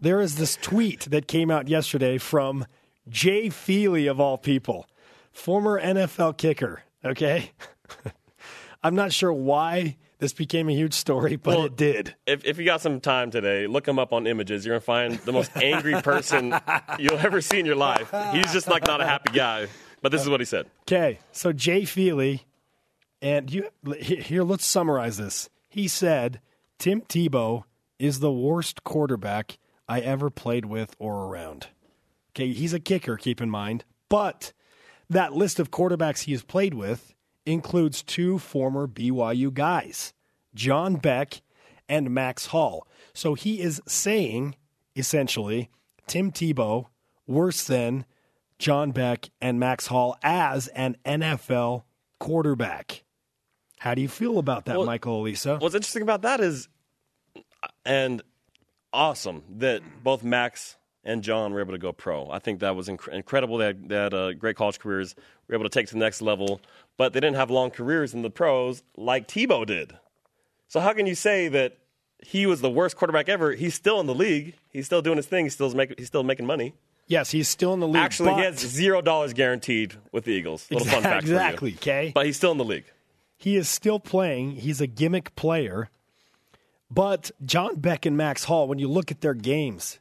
There 0.00 0.20
is 0.20 0.36
this 0.36 0.56
tweet 0.56 1.00
that 1.10 1.26
came 1.26 1.50
out 1.50 1.68
yesterday 1.68 2.18
from 2.18 2.66
Jay 3.08 3.48
Feely, 3.48 4.06
of 4.06 4.20
all 4.20 4.38
people, 4.38 4.86
former 5.32 5.80
NFL 5.80 6.36
kicker. 6.36 6.82
Okay. 7.04 7.52
I'm 8.82 8.94
not 8.94 9.12
sure 9.12 9.32
why 9.32 9.96
this 10.18 10.32
became 10.32 10.68
a 10.68 10.72
huge 10.72 10.94
story, 10.94 11.36
but 11.36 11.56
Well, 11.56 11.66
it 11.66 11.76
did. 11.76 12.14
If, 12.26 12.44
if 12.44 12.58
you 12.58 12.64
got 12.64 12.80
some 12.80 13.00
time 13.00 13.30
today, 13.30 13.66
look 13.66 13.86
him 13.86 13.98
up 13.98 14.12
on 14.12 14.26
images. 14.26 14.64
You're 14.64 14.76
gonna 14.76 14.80
find 14.80 15.18
the 15.20 15.32
most 15.32 15.50
angry 15.56 15.94
person 16.02 16.54
you'll 16.98 17.18
ever 17.18 17.40
see 17.40 17.58
in 17.58 17.66
your 17.66 17.76
life. 17.76 18.12
He's 18.32 18.52
just 18.52 18.68
like 18.68 18.86
not 18.86 19.00
a 19.00 19.06
happy 19.06 19.32
guy. 19.32 19.66
But 20.02 20.12
this 20.12 20.22
is 20.22 20.28
what 20.28 20.40
he 20.40 20.46
said. 20.46 20.66
Okay, 20.82 21.18
so 21.32 21.52
Jay 21.52 21.84
Feely, 21.84 22.46
and 23.20 23.52
you 23.52 23.68
here. 23.98 24.42
Let's 24.44 24.64
summarize 24.66 25.18
this. 25.18 25.50
He 25.68 25.88
said 25.88 26.40
Tim 26.78 27.02
Tebow 27.02 27.64
is 27.98 28.20
the 28.20 28.32
worst 28.32 28.82
quarterback 28.82 29.58
I 29.86 30.00
ever 30.00 30.30
played 30.30 30.64
with 30.64 30.96
or 30.98 31.26
around. 31.26 31.68
Okay, 32.40 32.52
he's 32.52 32.72
a 32.72 32.80
kicker. 32.80 33.18
Keep 33.18 33.42
in 33.42 33.50
mind, 33.50 33.84
but 34.08 34.54
that 35.10 35.34
list 35.34 35.60
of 35.60 35.70
quarterbacks 35.70 36.20
he 36.22 36.32
has 36.32 36.42
played 36.42 36.72
with 36.72 37.14
includes 37.44 38.02
two 38.02 38.38
former 38.38 38.86
BYU 38.88 39.52
guys, 39.52 40.14
John 40.54 40.96
Beck 40.96 41.42
and 41.86 42.10
Max 42.10 42.46
Hall. 42.46 42.86
So 43.12 43.34
he 43.34 43.60
is 43.60 43.82
saying 43.86 44.54
essentially 44.96 45.68
Tim 46.06 46.32
Tebow 46.32 46.86
worse 47.26 47.64
than 47.64 48.06
John 48.58 48.90
Beck 48.92 49.28
and 49.42 49.60
Max 49.60 49.88
Hall 49.88 50.16
as 50.22 50.68
an 50.68 50.96
NFL 51.04 51.82
quarterback. 52.18 53.04
How 53.80 53.94
do 53.94 54.00
you 54.00 54.08
feel 54.08 54.38
about 54.38 54.64
that, 54.64 54.78
Well- 54.78 54.86
Michael 54.86 55.22
Alisa? 55.22 55.60
What's 55.60 55.74
interesting 55.74 56.02
about 56.02 56.22
that 56.22 56.40
is, 56.40 56.68
and 57.84 58.22
awesome 58.94 59.42
that 59.58 59.82
both 60.02 60.22
Max 60.22 60.76
and 61.04 61.22
John 61.22 61.52
were 61.52 61.60
able 61.60 61.72
to 61.72 61.78
go 61.78 61.92
pro. 61.92 62.30
I 62.30 62.38
think 62.38 62.60
that 62.60 62.76
was 62.76 62.88
inc- 62.88 63.08
incredible. 63.08 63.56
They 63.58 63.66
had, 63.66 63.88
they 63.88 63.94
had 63.96 64.14
uh, 64.14 64.32
great 64.34 64.56
college 64.56 64.78
careers, 64.78 65.14
were 65.48 65.54
able 65.54 65.64
to 65.64 65.70
take 65.70 65.86
to 65.88 65.94
the 65.94 65.98
next 66.00 66.20
level, 66.22 66.60
but 66.96 67.12
they 67.12 67.20
didn't 67.20 67.36
have 67.36 67.50
long 67.50 67.70
careers 67.70 68.12
in 68.14 68.22
the 68.22 68.30
pros 68.30 68.82
like 68.96 69.26
Tebow 69.28 69.64
did. 69.66 69.92
So 70.68 70.80
how 70.80 70.92
can 70.92 71.06
you 71.06 71.14
say 71.14 71.48
that 71.48 71.78
he 72.22 72.44
was 72.46 72.60
the 72.60 72.70
worst 72.70 72.96
quarterback 72.96 73.28
ever? 73.28 73.52
He's 73.52 73.74
still 73.74 73.98
in 74.00 74.06
the 74.06 74.14
league. 74.14 74.54
He's 74.70 74.86
still 74.86 75.02
doing 75.02 75.16
his 75.16 75.26
thing. 75.26 75.46
He's 75.46 75.54
still 75.54 75.72
making. 75.74 75.96
He's 75.98 76.06
still 76.06 76.22
making 76.22 76.46
money. 76.46 76.74
yes, 77.08 77.30
he's 77.30 77.48
still 77.48 77.72
in 77.74 77.80
the 77.80 77.88
league. 77.88 77.96
Actually, 78.02 78.34
he 78.34 78.40
has 78.42 78.58
zero 78.58 79.00
dollars 79.00 79.32
guaranteed 79.32 79.94
with 80.12 80.24
the 80.24 80.32
Eagles. 80.32 80.70
Little 80.70 80.86
fun 80.86 81.02
fact 81.02 81.22
exactly. 81.24 81.74
Okay, 81.74 82.12
But 82.14 82.26
he's 82.26 82.36
still 82.36 82.52
in 82.52 82.58
the 82.58 82.64
league. 82.64 82.84
he 83.36 83.56
is 83.56 83.68
still 83.68 83.98
playing. 83.98 84.52
He's 84.52 84.80
a 84.80 84.86
gimmick 84.86 85.34
player. 85.34 85.88
But 86.90 87.30
John 87.44 87.76
Beck 87.76 88.04
and 88.06 88.16
Max 88.16 88.44
Hall, 88.44 88.66
when 88.68 88.78
you 88.78 88.88
look 88.88 89.10
at 89.10 89.20
their 89.20 89.34
games, 89.34 89.98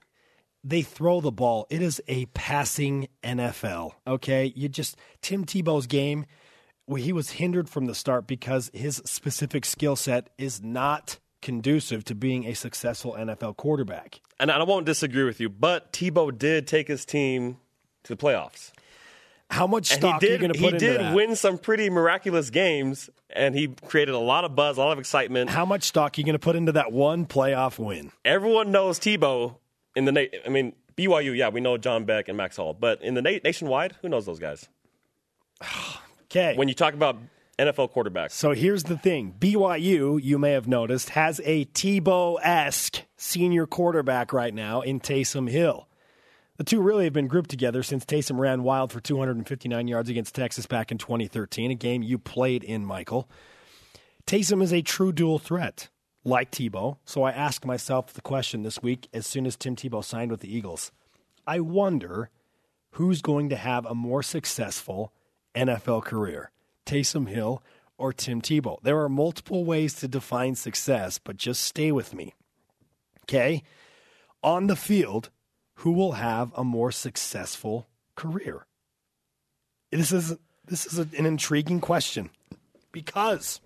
they 0.63 0.81
throw 0.81 1.21
the 1.21 1.31
ball. 1.31 1.67
It 1.69 1.81
is 1.81 2.01
a 2.07 2.25
passing 2.27 3.07
NFL. 3.23 3.91
Okay, 4.07 4.53
you 4.55 4.69
just 4.69 4.97
Tim 5.21 5.45
Tebow's 5.45 5.87
game. 5.87 6.25
well, 6.87 7.01
He 7.01 7.13
was 7.13 7.31
hindered 7.31 7.69
from 7.69 7.85
the 7.85 7.95
start 7.95 8.27
because 8.27 8.69
his 8.73 9.01
specific 9.05 9.65
skill 9.65 9.95
set 9.95 10.29
is 10.37 10.61
not 10.61 11.19
conducive 11.41 12.03
to 12.05 12.15
being 12.15 12.45
a 12.45 12.53
successful 12.53 13.13
NFL 13.17 13.55
quarterback. 13.57 14.19
And 14.39 14.51
I 14.51 14.61
won't 14.63 14.85
disagree 14.85 15.23
with 15.23 15.39
you, 15.39 15.49
but 15.49 15.93
Tebow 15.93 16.37
did 16.37 16.67
take 16.67 16.87
his 16.87 17.05
team 17.05 17.57
to 18.03 18.15
the 18.15 18.21
playoffs. 18.21 18.71
How 19.49 19.65
much 19.65 19.89
And 19.91 19.99
stock 19.99 20.21
he 20.21 20.27
are 20.27 20.31
you 20.31 20.37
did, 20.37 20.41
going 20.41 20.53
to 20.53 20.59
he 20.59 20.65
put 20.65 20.73
into 20.75 20.97
did 20.99 21.15
win 21.15 21.35
some 21.35 21.57
pretty 21.57 21.89
miraculous 21.89 22.49
games, 22.51 23.09
and 23.31 23.55
he 23.55 23.69
created 23.87 24.13
a 24.13 24.19
lot 24.19 24.43
of 24.43 24.55
buzz, 24.55 24.77
a 24.77 24.81
lot 24.81 24.91
of 24.91 24.99
excitement. 24.99 25.49
How 25.49 25.65
much 25.65 25.83
stock 25.83 26.17
are 26.17 26.21
you 26.21 26.25
going 26.25 26.33
to 26.33 26.39
put 26.39 26.55
into 26.55 26.73
that 26.73 26.91
one 26.91 27.25
playoff 27.25 27.79
win? 27.79 28.11
Everyone 28.23 28.71
knows 28.71 28.99
Tebow 28.99 29.55
in 29.95 30.05
the. 30.05 30.11
Na- 30.11 30.25
I 30.45 30.49
mean, 30.49 30.73
BYU, 30.95 31.35
yeah, 31.35 31.49
we 31.49 31.61
know 31.61 31.77
John 31.77 32.05
Beck 32.05 32.27
and 32.27 32.37
Max 32.37 32.57
Hall, 32.57 32.73
but 32.73 33.01
in 33.01 33.13
the 33.13 33.21
na- 33.21 33.39
nationwide, 33.43 33.95
who 34.01 34.09
knows 34.09 34.25
those 34.25 34.39
guys? 34.39 34.67
Okay. 36.31 36.55
When 36.55 36.67
you 36.67 36.75
talk 36.75 36.93
about 36.93 37.17
NFL 37.57 37.91
quarterbacks, 37.91 38.33
So 38.33 38.51
here's 38.51 38.83
the 38.83 38.99
thing 38.99 39.33
BYU, 39.39 40.23
you 40.23 40.37
may 40.37 40.51
have 40.51 40.67
noticed, 40.67 41.09
has 41.09 41.41
a 41.43 41.65
Tebow 41.65 42.37
esque 42.43 43.01
senior 43.17 43.65
quarterback 43.65 44.31
right 44.31 44.53
now 44.53 44.81
in 44.81 44.99
Taysom 44.99 45.49
Hill. 45.49 45.87
The 46.57 46.63
two 46.63 46.81
really 46.81 47.05
have 47.05 47.13
been 47.13 47.27
grouped 47.27 47.49
together 47.49 47.81
since 47.81 48.05
Taysom 48.05 48.37
ran 48.37 48.61
wild 48.61 48.91
for 48.91 48.99
259 48.99 49.87
yards 49.87 50.07
against 50.09 50.35
Texas 50.35 50.67
back 50.67 50.91
in 50.91 50.99
2013, 50.99 51.71
a 51.71 51.75
game 51.75 52.03
you 52.03 52.19
played 52.19 52.63
in, 52.63 52.85
Michael. 52.85 53.27
Taysom 54.27 54.61
is 54.61 54.71
a 54.71 54.83
true 54.83 55.11
dual 55.11 55.39
threat, 55.39 55.89
like 56.23 56.51
Tebow. 56.51 56.97
So 57.05 57.23
I 57.23 57.31
asked 57.31 57.65
myself 57.65 58.13
the 58.13 58.21
question 58.21 58.63
this 58.63 58.81
week 58.81 59.07
as 59.13 59.25
soon 59.25 59.45
as 59.45 59.55
Tim 59.55 59.75
Tebow 59.75 60.03
signed 60.03 60.31
with 60.31 60.41
the 60.41 60.53
Eagles. 60.53 60.91
I 61.47 61.59
wonder 61.59 62.29
who's 62.91 63.21
going 63.21 63.49
to 63.49 63.55
have 63.55 63.85
a 63.85 63.95
more 63.95 64.23
successful 64.23 65.13
NFL 65.55 66.03
career, 66.03 66.51
Taysom 66.85 67.27
Hill 67.27 67.63
or 67.97 68.13
Tim 68.13 68.41
Tebow. 68.41 68.77
There 68.81 68.99
are 69.01 69.09
multiple 69.09 69.65
ways 69.65 69.93
to 69.95 70.07
define 70.07 70.55
success, 70.55 71.19
but 71.19 71.37
just 71.37 71.63
stay 71.63 71.91
with 71.91 72.13
me. 72.13 72.33
Okay? 73.23 73.63
On 74.41 74.67
the 74.67 74.75
field, 74.75 75.29
who 75.75 75.91
will 75.91 76.13
have 76.13 76.51
a 76.55 76.63
more 76.63 76.91
successful 76.91 77.87
career? 78.15 78.65
This 79.91 80.11
is 80.11 80.35
this 80.65 80.85
is 80.85 80.99
an 80.99 81.25
intriguing 81.25 81.81
question 81.81 82.29
because 82.91 83.59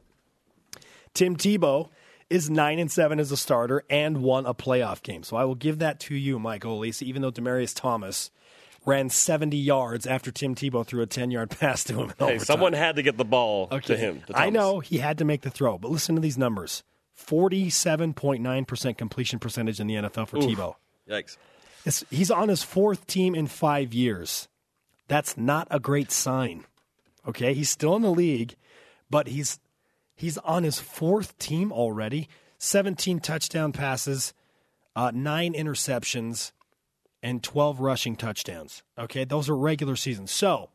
Tim 1.13 1.35
Tebow 1.35 1.89
is 2.33 2.49
nine 2.49 2.79
and 2.79 2.91
seven 2.91 3.19
as 3.19 3.31
a 3.31 3.37
starter 3.37 3.83
and 3.89 4.21
won 4.23 4.45
a 4.45 4.53
playoff 4.53 5.01
game. 5.03 5.23
So 5.23 5.37
I 5.37 5.43
will 5.45 5.55
give 5.55 5.79
that 5.79 5.99
to 6.01 6.15
you, 6.15 6.39
Michael 6.39 6.79
Lisa, 6.79 7.05
even 7.05 7.21
though 7.21 7.31
Demaryius 7.31 7.75
Thomas 7.75 8.31
ran 8.85 9.09
70 9.09 9.55
yards 9.55 10.05
after 10.07 10.31
Tim 10.31 10.55
Tebow 10.55 10.85
threw 10.85 11.01
a 11.01 11.05
10 11.05 11.31
yard 11.31 11.49
pass 11.59 11.83
to 11.85 11.95
him. 11.95 12.13
Hey, 12.19 12.39
someone 12.39 12.73
had 12.73 12.95
to 12.97 13.01
get 13.03 13.17
the 13.17 13.25
ball 13.25 13.67
Okay. 13.71 13.93
to 13.93 13.97
him. 13.97 14.21
to 14.27 14.37
I 14.37 14.49
know 14.49 14.79
he 14.79 14.97
had 14.97 15.19
to 15.19 15.25
make 15.25 15.41
the 15.41 15.49
throw, 15.51 15.77
but 15.77 15.91
listen 15.91 16.15
to 16.15 16.21
these 16.21 16.37
numbers 16.37 16.83
47.9% 17.17 18.97
completion 18.97 19.39
percentage 19.39 19.79
in 19.79 19.87
the 19.87 19.95
NFL 19.95 20.27
for 20.27 20.37
Tebow. 20.37 20.75
Yikes. 21.09 21.37
It's, 21.85 22.03
he's 22.09 22.31
on 22.31 22.49
his 22.49 22.63
fourth 22.63 23.07
team 23.07 23.35
in 23.35 23.47
five 23.47 23.93
years. 23.93 24.47
That's 25.07 25.37
not 25.37 25.67
a 25.69 25.79
great 25.79 26.11
sign. 26.11 26.65
Okay, 27.27 27.53
he's 27.53 27.69
still 27.69 27.95
in 27.95 28.01
the 28.01 28.11
league, 28.11 28.55
but 29.09 29.27
he's 29.27 29.59
he's 30.15 30.37
on 30.39 30.63
his 30.63 30.79
fourth 30.79 31.37
team 31.37 31.71
already. 31.71 32.27
Seventeen 32.57 33.19
touchdown 33.19 33.73
passes, 33.73 34.33
uh, 34.95 35.11
nine 35.13 35.53
interceptions, 35.53 36.51
and 37.21 37.43
twelve 37.43 37.79
rushing 37.79 38.15
touchdowns. 38.15 38.83
Okay, 38.97 39.25
those 39.25 39.49
are 39.49 39.55
regular 39.55 39.95
seasons. 39.95 40.31
So 40.31 40.69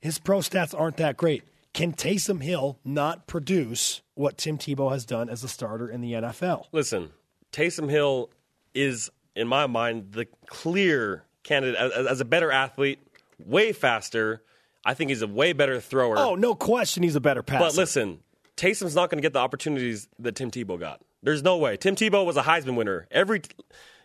his 0.00 0.18
pro 0.18 0.38
stats 0.38 0.78
aren't 0.78 0.96
that 0.98 1.16
great. 1.16 1.44
Can 1.72 1.92
Taysom 1.92 2.42
Hill 2.42 2.78
not 2.84 3.26
produce 3.26 4.02
what 4.14 4.36
Tim 4.36 4.58
Tebow 4.58 4.92
has 4.92 5.06
done 5.06 5.30
as 5.30 5.42
a 5.42 5.48
starter 5.48 5.88
in 5.88 6.02
the 6.02 6.12
NFL? 6.12 6.66
Listen, 6.70 7.10
Taysom 7.50 7.88
Hill 7.88 8.28
is, 8.74 9.10
in 9.34 9.48
my 9.48 9.66
mind, 9.66 10.12
the 10.12 10.26
clear 10.46 11.24
candidate 11.44 11.80
as, 11.80 12.06
as 12.06 12.20
a 12.20 12.24
better 12.26 12.52
athlete, 12.52 12.98
way 13.38 13.72
faster. 13.72 14.42
I 14.84 14.94
think 14.94 15.08
he's 15.10 15.22
a 15.22 15.26
way 15.26 15.52
better 15.54 15.80
thrower. 15.80 16.18
Oh, 16.18 16.34
no 16.34 16.54
question, 16.54 17.02
he's 17.02 17.16
a 17.16 17.20
better 17.20 17.42
passer. 17.42 17.64
But 17.64 17.76
listen, 17.76 18.20
Taysom's 18.62 18.94
not 18.94 19.10
going 19.10 19.18
to 19.18 19.22
get 19.22 19.32
the 19.32 19.40
opportunities 19.40 20.08
that 20.20 20.36
Tim 20.36 20.48
Tebow 20.48 20.78
got. 20.78 21.00
There's 21.20 21.42
no 21.42 21.56
way. 21.56 21.76
Tim 21.76 21.96
Tebow 21.96 22.24
was 22.24 22.36
a 22.36 22.42
Heisman 22.42 22.76
winner. 22.76 23.08
Every 23.10 23.42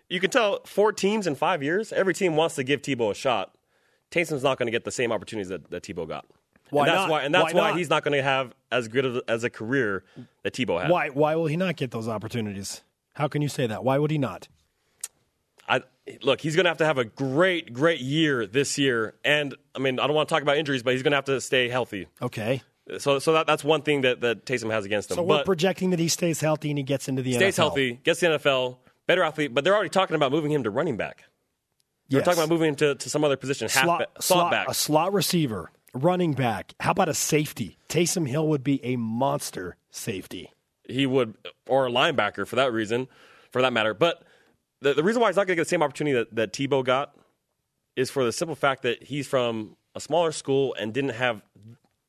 you 0.09 0.19
can 0.19 0.31
tell 0.31 0.61
four 0.65 0.91
teams 0.91 1.27
in 1.27 1.35
five 1.35 1.61
years. 1.61 1.93
Every 1.93 2.15
team 2.15 2.35
wants 2.35 2.55
to 2.55 2.63
give 2.63 2.81
Tebow 2.81 3.11
a 3.11 3.13
shot. 3.13 3.53
Taysom's 4.09 4.41
not 4.41 4.57
going 4.57 4.65
to 4.65 4.71
get 4.71 4.83
the 4.83 4.91
same 4.91 5.11
opportunities 5.11 5.49
that, 5.49 5.69
that 5.69 5.83
Tebow 5.83 6.07
got. 6.07 6.25
Why 6.71 6.87
and 6.87 6.89
that's 6.89 7.01
not? 7.01 7.09
why 7.09 7.21
and 7.21 7.35
that's 7.35 7.53
Why 7.53 7.59
why, 7.59 7.69
not? 7.69 7.77
he's 7.77 7.89
not 7.89 8.03
going 8.03 8.17
to 8.17 8.23
have 8.23 8.55
as 8.71 8.87
good 8.87 9.05
of, 9.05 9.21
as 9.27 9.43
a 9.43 9.49
career 9.51 10.03
that 10.41 10.53
Tebow 10.53 10.81
had. 10.81 10.89
Why 10.89 11.09
why 11.09 11.35
will 11.35 11.45
he 11.45 11.55
not 11.55 11.75
get 11.75 11.91
those 11.91 12.07
opportunities? 12.07 12.81
How 13.13 13.27
can 13.27 13.43
you 13.43 13.49
say 13.49 13.67
that? 13.67 13.83
Why 13.83 13.99
would 13.99 14.09
he 14.09 14.17
not? 14.17 14.47
I, 15.69 15.81
look, 16.21 16.41
he's 16.41 16.55
going 16.55 16.63
to 16.63 16.69
have 16.69 16.77
to 16.77 16.85
have 16.85 16.97
a 16.97 17.05
great, 17.05 17.73
great 17.73 17.99
year 17.99 18.47
this 18.47 18.77
year. 18.77 19.15
And 19.23 19.53
I 19.75 19.79
mean, 19.79 19.99
I 19.99 20.07
don't 20.07 20.15
want 20.15 20.29
to 20.29 20.33
talk 20.33 20.41
about 20.41 20.57
injuries, 20.57 20.81
but 20.81 20.93
he's 20.93 21.03
going 21.03 21.11
to 21.11 21.17
have 21.17 21.25
to 21.25 21.41
stay 21.41 21.67
healthy. 21.67 22.07
Okay. 22.21 22.63
So, 22.99 23.19
so 23.19 23.33
that, 23.33 23.47
that's 23.47 23.63
one 23.63 23.81
thing 23.81 24.01
that, 24.01 24.21
that 24.21 24.45
Taysom 24.45 24.71
has 24.71 24.85
against 24.85 25.11
him. 25.11 25.15
So 25.15 25.23
we're 25.23 25.37
but 25.37 25.45
projecting 25.45 25.89
that 25.89 25.99
he 25.99 26.07
stays 26.07 26.39
healthy 26.39 26.69
and 26.71 26.77
he 26.77 26.83
gets 26.83 27.07
into 27.09 27.21
the 27.21 27.33
stays 27.33 27.55
NFL. 27.55 27.57
healthy, 27.57 27.99
gets 28.03 28.19
the 28.21 28.27
NFL, 28.27 28.77
better 29.07 29.23
athlete. 29.23 29.53
But 29.53 29.63
they're 29.63 29.75
already 29.75 29.89
talking 29.89 30.15
about 30.15 30.31
moving 30.31 30.51
him 30.51 30.63
to 30.63 30.69
running 30.69 30.95
back. 30.97 31.23
They're 32.09 32.19
Yes. 32.19 32.25
talking 32.25 32.39
about 32.39 32.49
moving 32.49 32.69
him 32.69 32.75
to, 32.77 32.95
to 32.95 33.09
some 33.09 33.23
other 33.25 33.35
position, 33.35 33.67
half 33.67 33.83
slot, 33.83 33.99
ba- 34.15 34.21
slot, 34.21 34.51
back. 34.51 34.69
a 34.69 34.73
slot 34.73 35.11
receiver, 35.11 35.69
running 35.93 36.31
back. 36.33 36.73
How 36.79 36.91
about 36.91 37.09
a 37.09 37.13
safety? 37.13 37.77
Taysom 37.89 38.27
Hill 38.29 38.47
would 38.47 38.63
be 38.63 38.83
a 38.85 38.95
monster 38.95 39.75
safety. 39.89 40.53
he 40.87 41.05
would, 41.05 41.35
or 41.67 41.87
a 41.87 41.89
linebacker 41.91 42.47
for 42.47 42.55
that 42.55 42.71
reason, 42.71 43.09
for 43.51 43.61
that 43.61 43.73
matter. 43.73 43.93
But 43.93 44.23
the, 44.79 44.93
the 44.93 45.03
reason 45.03 45.21
why 45.21 45.27
he's 45.27 45.35
not 45.35 45.47
going 45.47 45.55
to 45.57 45.61
get 45.61 45.63
the 45.65 45.69
same 45.69 45.83
opportunity 45.83 46.15
that, 46.15 46.33
that 46.35 46.53
Tebow 46.53 46.85
got 46.85 47.13
is 47.97 48.09
for 48.09 48.23
the 48.23 48.31
simple 48.31 48.55
fact 48.55 48.83
that 48.83 49.03
he's 49.03 49.27
from 49.27 49.75
a 49.93 49.99
smaller 49.99 50.31
school 50.31 50.73
and 50.79 50.93
didn't 50.93 51.09
have 51.15 51.41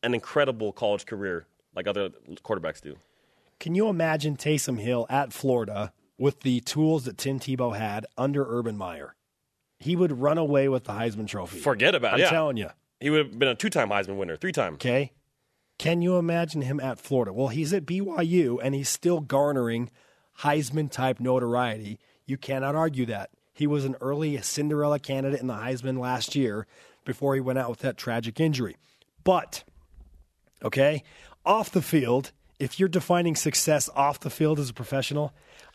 an 0.02 0.14
incredible 0.14 0.73
college 0.73 1.07
career 1.07 1.47
like 1.75 1.87
other 1.87 2.11
quarterbacks 2.45 2.81
do. 2.81 2.97
Can 3.61 3.75
you 3.75 3.88
imagine 3.88 4.37
Taysom 4.37 4.78
Hill 4.78 5.07
at 5.09 5.33
Florida 5.33 5.93
with 6.17 6.40
the 6.40 6.61
tools 6.61 7.05
that 7.05 7.19
Tim 7.19 7.40
Tebow 7.40 7.76
had 7.76 8.07
under 8.17 8.45
Urban 8.49 8.76
Meyer? 8.76 9.14
He 9.78 9.97
would 9.97 10.21
run 10.21 10.38
away 10.38 10.69
with 10.69 10.85
the 10.85 10.93
Heisman 10.93 11.26
Trophy. 11.26 11.59
Forget 11.59 11.95
about 11.95 12.14
it. 12.14 12.14
I'm. 12.14 12.21
Yeah. 12.21 12.31
telling 12.31 12.57
you. 12.57 12.71
He 13.00 13.11
would 13.11 13.26
have 13.26 13.38
been 13.38 13.49
a 13.49 13.55
two 13.55 13.71
time 13.71 13.90
Heisman 13.90 14.17
winner, 14.17 14.37
three 14.37 14.52
time. 14.52 14.75
Okay. 14.75 15.12
Can 15.78 16.02
you 16.02 16.17
imagine 16.17 16.62
him 16.62 16.81
at 16.81 16.99
Florida? 16.99 17.33
Well, 17.33 17.49
he's 17.49 17.73
at 17.73 17.87
BYU 17.87 18.59
and 18.61 18.75
he's 18.75 18.88
still 18.88 19.21
garnering 19.21 19.90
Heisman 20.40 20.90
type 20.90 21.21
notoriety. 21.21 22.00
You 22.26 22.37
cannot 22.37 22.75
argue 22.75 23.07
that. 23.07 23.31
He 23.52 23.67
was 23.67 23.85
an 23.85 23.97
early 24.00 24.40
Cinderella 24.43 24.99
candidate 24.99 25.40
in 25.40 25.47
the 25.47 25.55
Heisman 25.55 25.99
last 25.99 26.35
year 26.35 26.67
before 27.05 27.35
he 27.35 27.40
went 27.40 27.59
out 27.59 27.71
with 27.71 27.81
that 27.81 27.97
tragic 27.97 28.38
injury. 28.40 28.76
But, 29.23 29.64
okay, 30.62 31.03
off 31.45 31.71
the 31.71 31.83
field, 31.83 32.33
if 32.59 32.79
you're 32.79 32.88
defining 32.88 33.37
success 33.37 33.88
off 33.95 34.21
the 34.21 34.31
field 34.31 34.59
as 34.59 34.71
a 34.71 34.75
professional, 34.75 35.33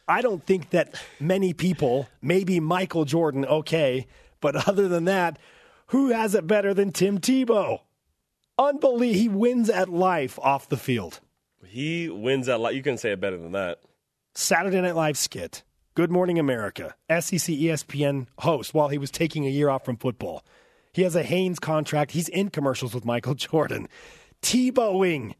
I 0.08 0.22
don't 0.22 0.46
think 0.46 0.72
that 0.72 0.96
many 1.20 1.54
people, 1.54 2.10
maybe 2.22 2.60
Michael 2.60 3.06
Jordan, 3.06 3.46
okay, 3.46 4.08
but 4.42 4.68
other 4.68 4.88
than 4.88 5.06
that, 5.06 5.40
who 5.88 6.10
has 6.10 6.36
it 6.36 6.48
better 6.48 6.74
than 6.74 6.92
Tim 6.92 7.20
Tebow? 7.20 7.82
Unbelievable. 8.58 9.20
He 9.20 9.30
wins 9.30 9.70
at 9.70 9.90
life 9.90 10.38
off 10.40 10.70
the 10.70 10.78
field. 10.78 11.20
He 11.66 12.10
wins 12.10 12.50
at 12.50 12.60
life. 12.60 12.76
You 12.76 12.84
can 12.84 12.98
say 12.98 13.12
it 13.12 13.22
better 13.22 13.38
than 13.38 13.54
that. 13.54 13.80
Saturday 14.36 14.82
Night 14.82 14.96
Live 14.96 15.18
skit. 15.18 15.64
Good 15.96 16.12
Morning 16.12 16.40
America. 16.40 16.96
SEC 17.10 17.56
ESPN 17.56 18.28
host 18.40 18.74
while 18.74 18.90
he 18.90 18.98
was 18.98 19.12
taking 19.12 19.46
a 19.46 19.50
year 19.50 19.70
off 19.70 19.86
from 19.86 19.98
football. 19.98 20.44
He 20.92 21.04
has 21.04 21.16
a 21.16 21.24
Hanes 21.24 21.60
contract. 21.60 22.12
He's 22.12 22.30
in 22.30 22.50
commercials 22.50 22.94
with 22.94 23.06
Michael 23.06 23.36
Jordan. 23.36 23.88
Tebowing. 24.44 25.34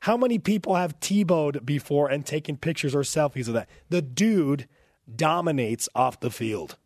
How 0.00 0.16
many 0.16 0.38
people 0.38 0.74
have 0.76 0.98
Tebowed 1.00 1.64
before 1.64 2.08
and 2.08 2.24
taken 2.24 2.56
pictures 2.56 2.94
or 2.94 3.00
selfies 3.00 3.48
of 3.48 3.54
that? 3.54 3.68
The 3.88 4.02
dude 4.02 4.68
dominates 5.12 5.88
off 5.94 6.20
the 6.20 6.30
field. 6.30 6.76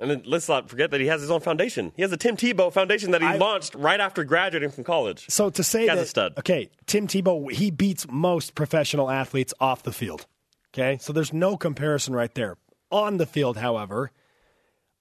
And 0.00 0.10
then 0.10 0.22
let's 0.24 0.48
not 0.48 0.70
forget 0.70 0.90
that 0.92 1.00
he 1.00 1.08
has 1.08 1.20
his 1.20 1.30
own 1.30 1.40
foundation. 1.40 1.92
He 1.94 2.02
has 2.02 2.10
a 2.12 2.16
Tim 2.16 2.36
Tebow 2.36 2.72
foundation 2.72 3.10
that 3.10 3.20
he 3.20 3.26
I- 3.28 3.36
launched 3.36 3.74
right 3.74 4.00
after 4.00 4.24
graduating 4.24 4.70
from 4.70 4.84
college. 4.84 5.26
So 5.28 5.50
to 5.50 5.62
say 5.62 5.86
that, 5.86 5.98
a 5.98 6.06
stud. 6.06 6.34
okay, 6.38 6.70
Tim 6.86 7.06
Tebow, 7.06 7.50
he 7.52 7.70
beats 7.70 8.06
most 8.10 8.54
professional 8.54 9.10
athletes 9.10 9.52
off 9.60 9.82
the 9.82 9.92
field. 9.92 10.26
Okay, 10.72 10.98
so 11.00 11.12
there's 11.12 11.32
no 11.32 11.56
comparison 11.56 12.14
right 12.14 12.32
there. 12.34 12.56
On 12.90 13.18
the 13.18 13.26
field, 13.26 13.56
however, 13.58 14.10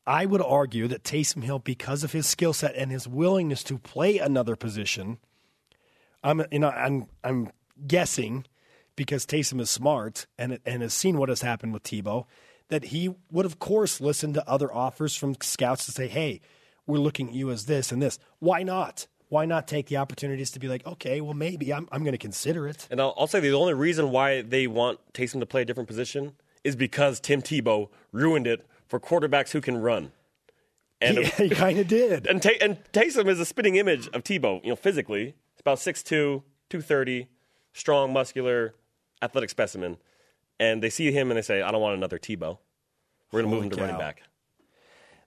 I 0.05 0.25
would 0.25 0.41
argue 0.41 0.87
that 0.87 1.03
Taysom 1.03 1.43
Hill, 1.43 1.59
because 1.59 2.03
of 2.03 2.11
his 2.11 2.25
skill 2.27 2.53
set 2.53 2.75
and 2.75 2.91
his 2.91 3.07
willingness 3.07 3.63
to 3.65 3.77
play 3.77 4.17
another 4.17 4.55
position, 4.55 5.19
I'm 6.23 6.43
you 6.51 6.59
know 6.59 6.69
I'm 6.69 7.07
I'm 7.23 7.51
guessing 7.87 8.45
because 8.95 9.25
Taysom 9.25 9.59
is 9.61 9.69
smart 9.69 10.27
and 10.37 10.59
and 10.65 10.81
has 10.81 10.93
seen 10.93 11.17
what 11.17 11.29
has 11.29 11.41
happened 11.41 11.73
with 11.73 11.83
Tebow 11.83 12.25
that 12.69 12.85
he 12.85 13.15
would 13.31 13.45
of 13.45 13.59
course 13.59 13.99
listen 14.01 14.33
to 14.33 14.49
other 14.49 14.73
offers 14.73 15.15
from 15.15 15.35
scouts 15.41 15.85
to 15.85 15.91
say, 15.91 16.07
hey, 16.07 16.41
we're 16.85 16.97
looking 16.97 17.29
at 17.29 17.33
you 17.33 17.49
as 17.51 17.65
this 17.65 17.91
and 17.91 18.01
this. 18.01 18.19
Why 18.39 18.63
not? 18.63 19.07
Why 19.29 19.45
not 19.45 19.67
take 19.67 19.87
the 19.87 19.97
opportunities 19.97 20.49
to 20.51 20.59
be 20.59 20.67
like, 20.67 20.85
okay, 20.85 21.21
well 21.21 21.33
maybe 21.33 21.73
I'm 21.73 21.87
I'm 21.91 22.03
going 22.03 22.13
to 22.13 22.17
consider 22.17 22.67
it. 22.67 22.87
And 22.91 22.99
I'll, 22.99 23.13
I'll 23.17 23.27
say 23.27 23.39
the 23.39 23.53
only 23.53 23.73
reason 23.73 24.11
why 24.11 24.41
they 24.41 24.67
want 24.67 24.99
Taysom 25.13 25.39
to 25.39 25.45
play 25.45 25.61
a 25.61 25.65
different 25.65 25.87
position 25.87 26.33
is 26.63 26.75
because 26.75 27.19
Tim 27.19 27.41
Tebow 27.41 27.89
ruined 28.11 28.45
it 28.47 28.65
for 28.87 28.99
quarterbacks 28.99 29.51
who 29.51 29.61
can 29.61 29.77
run. 29.77 30.11
And 30.99 31.19
he 31.37 31.47
he 31.47 31.49
kind 31.49 31.79
of 31.79 31.87
did. 31.87 32.27
and, 32.27 32.41
Ta- 32.41 32.49
and 32.59 32.77
Taysom 32.91 33.27
is 33.29 33.39
a 33.39 33.45
spitting 33.45 33.77
image 33.77 34.07
of 34.09 34.23
Tebow, 34.23 34.61
you 34.63 34.69
know, 34.69 34.75
physically. 34.75 35.35
About 35.69 35.77
6'2", 35.79 36.05
230, 36.69 37.27
strong, 37.73 38.11
muscular, 38.11 38.73
athletic 39.21 39.49
specimen. 39.49 39.97
And 40.59 40.81
they 40.83 40.89
see 40.89 41.11
him 41.11 41.29
and 41.31 41.37
they 41.37 41.41
say, 41.41 41.61
I 41.61 41.71
don't 41.71 41.81
want 41.81 41.95
another 41.95 42.17
Tebow. 42.19 42.57
We're 43.31 43.41
going 43.41 43.51
to 43.51 43.55
move 43.55 43.63
him 43.65 43.69
to 43.69 43.75
cow. 43.75 43.81
running 43.83 43.97
back. 43.99 44.23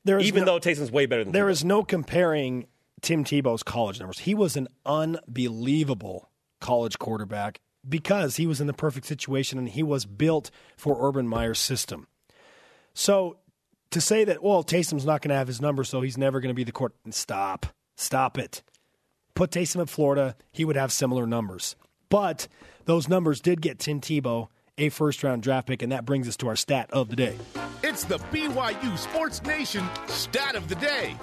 There 0.04 0.18
is 0.18 0.26
Even 0.26 0.40
no- 0.44 0.58
though 0.58 0.60
Taysom's 0.60 0.90
way 0.90 1.06
better 1.06 1.22
than 1.24 1.32
There 1.32 1.46
Tebow. 1.46 1.50
is 1.52 1.64
no 1.64 1.82
comparing 1.84 2.66
Tim 3.02 3.24
Tebow's 3.24 3.62
college 3.62 4.00
numbers. 4.00 4.18
He 4.20 4.34
was 4.34 4.56
an 4.56 4.66
unbelievable 4.84 6.28
college 6.60 6.98
quarterback 6.98 7.60
because 7.88 8.36
he 8.36 8.46
was 8.46 8.60
in 8.60 8.66
the 8.66 8.72
perfect 8.72 9.06
situation 9.06 9.58
and 9.58 9.68
he 9.68 9.82
was 9.82 10.04
built 10.04 10.50
for 10.76 10.96
Urban 11.08 11.26
Meyer's 11.28 11.58
system. 11.60 12.08
So 12.94 13.38
to 13.90 14.00
say 14.00 14.24
that, 14.24 14.42
well, 14.42 14.62
Taysom's 14.64 15.04
not 15.06 15.22
going 15.22 15.30
to 15.30 15.36
have 15.36 15.46
his 15.48 15.60
number, 15.60 15.84
so 15.84 16.00
he's 16.00 16.18
never 16.18 16.40
going 16.40 16.50
to 16.50 16.54
be 16.54 16.64
the 16.64 16.72
court. 16.72 16.94
Stop. 17.10 17.66
Stop 17.96 18.38
it. 18.38 18.62
Put 19.34 19.50
Taysom 19.50 19.80
at 19.80 19.88
Florida, 19.88 20.36
he 20.50 20.64
would 20.64 20.76
have 20.76 20.92
similar 20.92 21.26
numbers. 21.26 21.76
But 22.08 22.48
those 22.84 23.08
numbers 23.08 23.40
did 23.40 23.62
get 23.62 23.78
Tim 23.78 24.00
Tebow 24.00 24.48
a 24.78 24.88
first 24.88 25.22
round 25.22 25.42
draft 25.42 25.68
pick, 25.68 25.82
and 25.82 25.92
that 25.92 26.04
brings 26.04 26.28
us 26.28 26.36
to 26.38 26.48
our 26.48 26.56
stat 26.56 26.90
of 26.92 27.08
the 27.08 27.16
day. 27.16 27.36
It's 27.82 28.04
the 28.04 28.18
BYU 28.18 28.98
Sports 28.98 29.42
Nation 29.42 29.88
stat 30.06 30.54
of 30.54 30.68
the 30.68 30.74
day. 30.74 31.16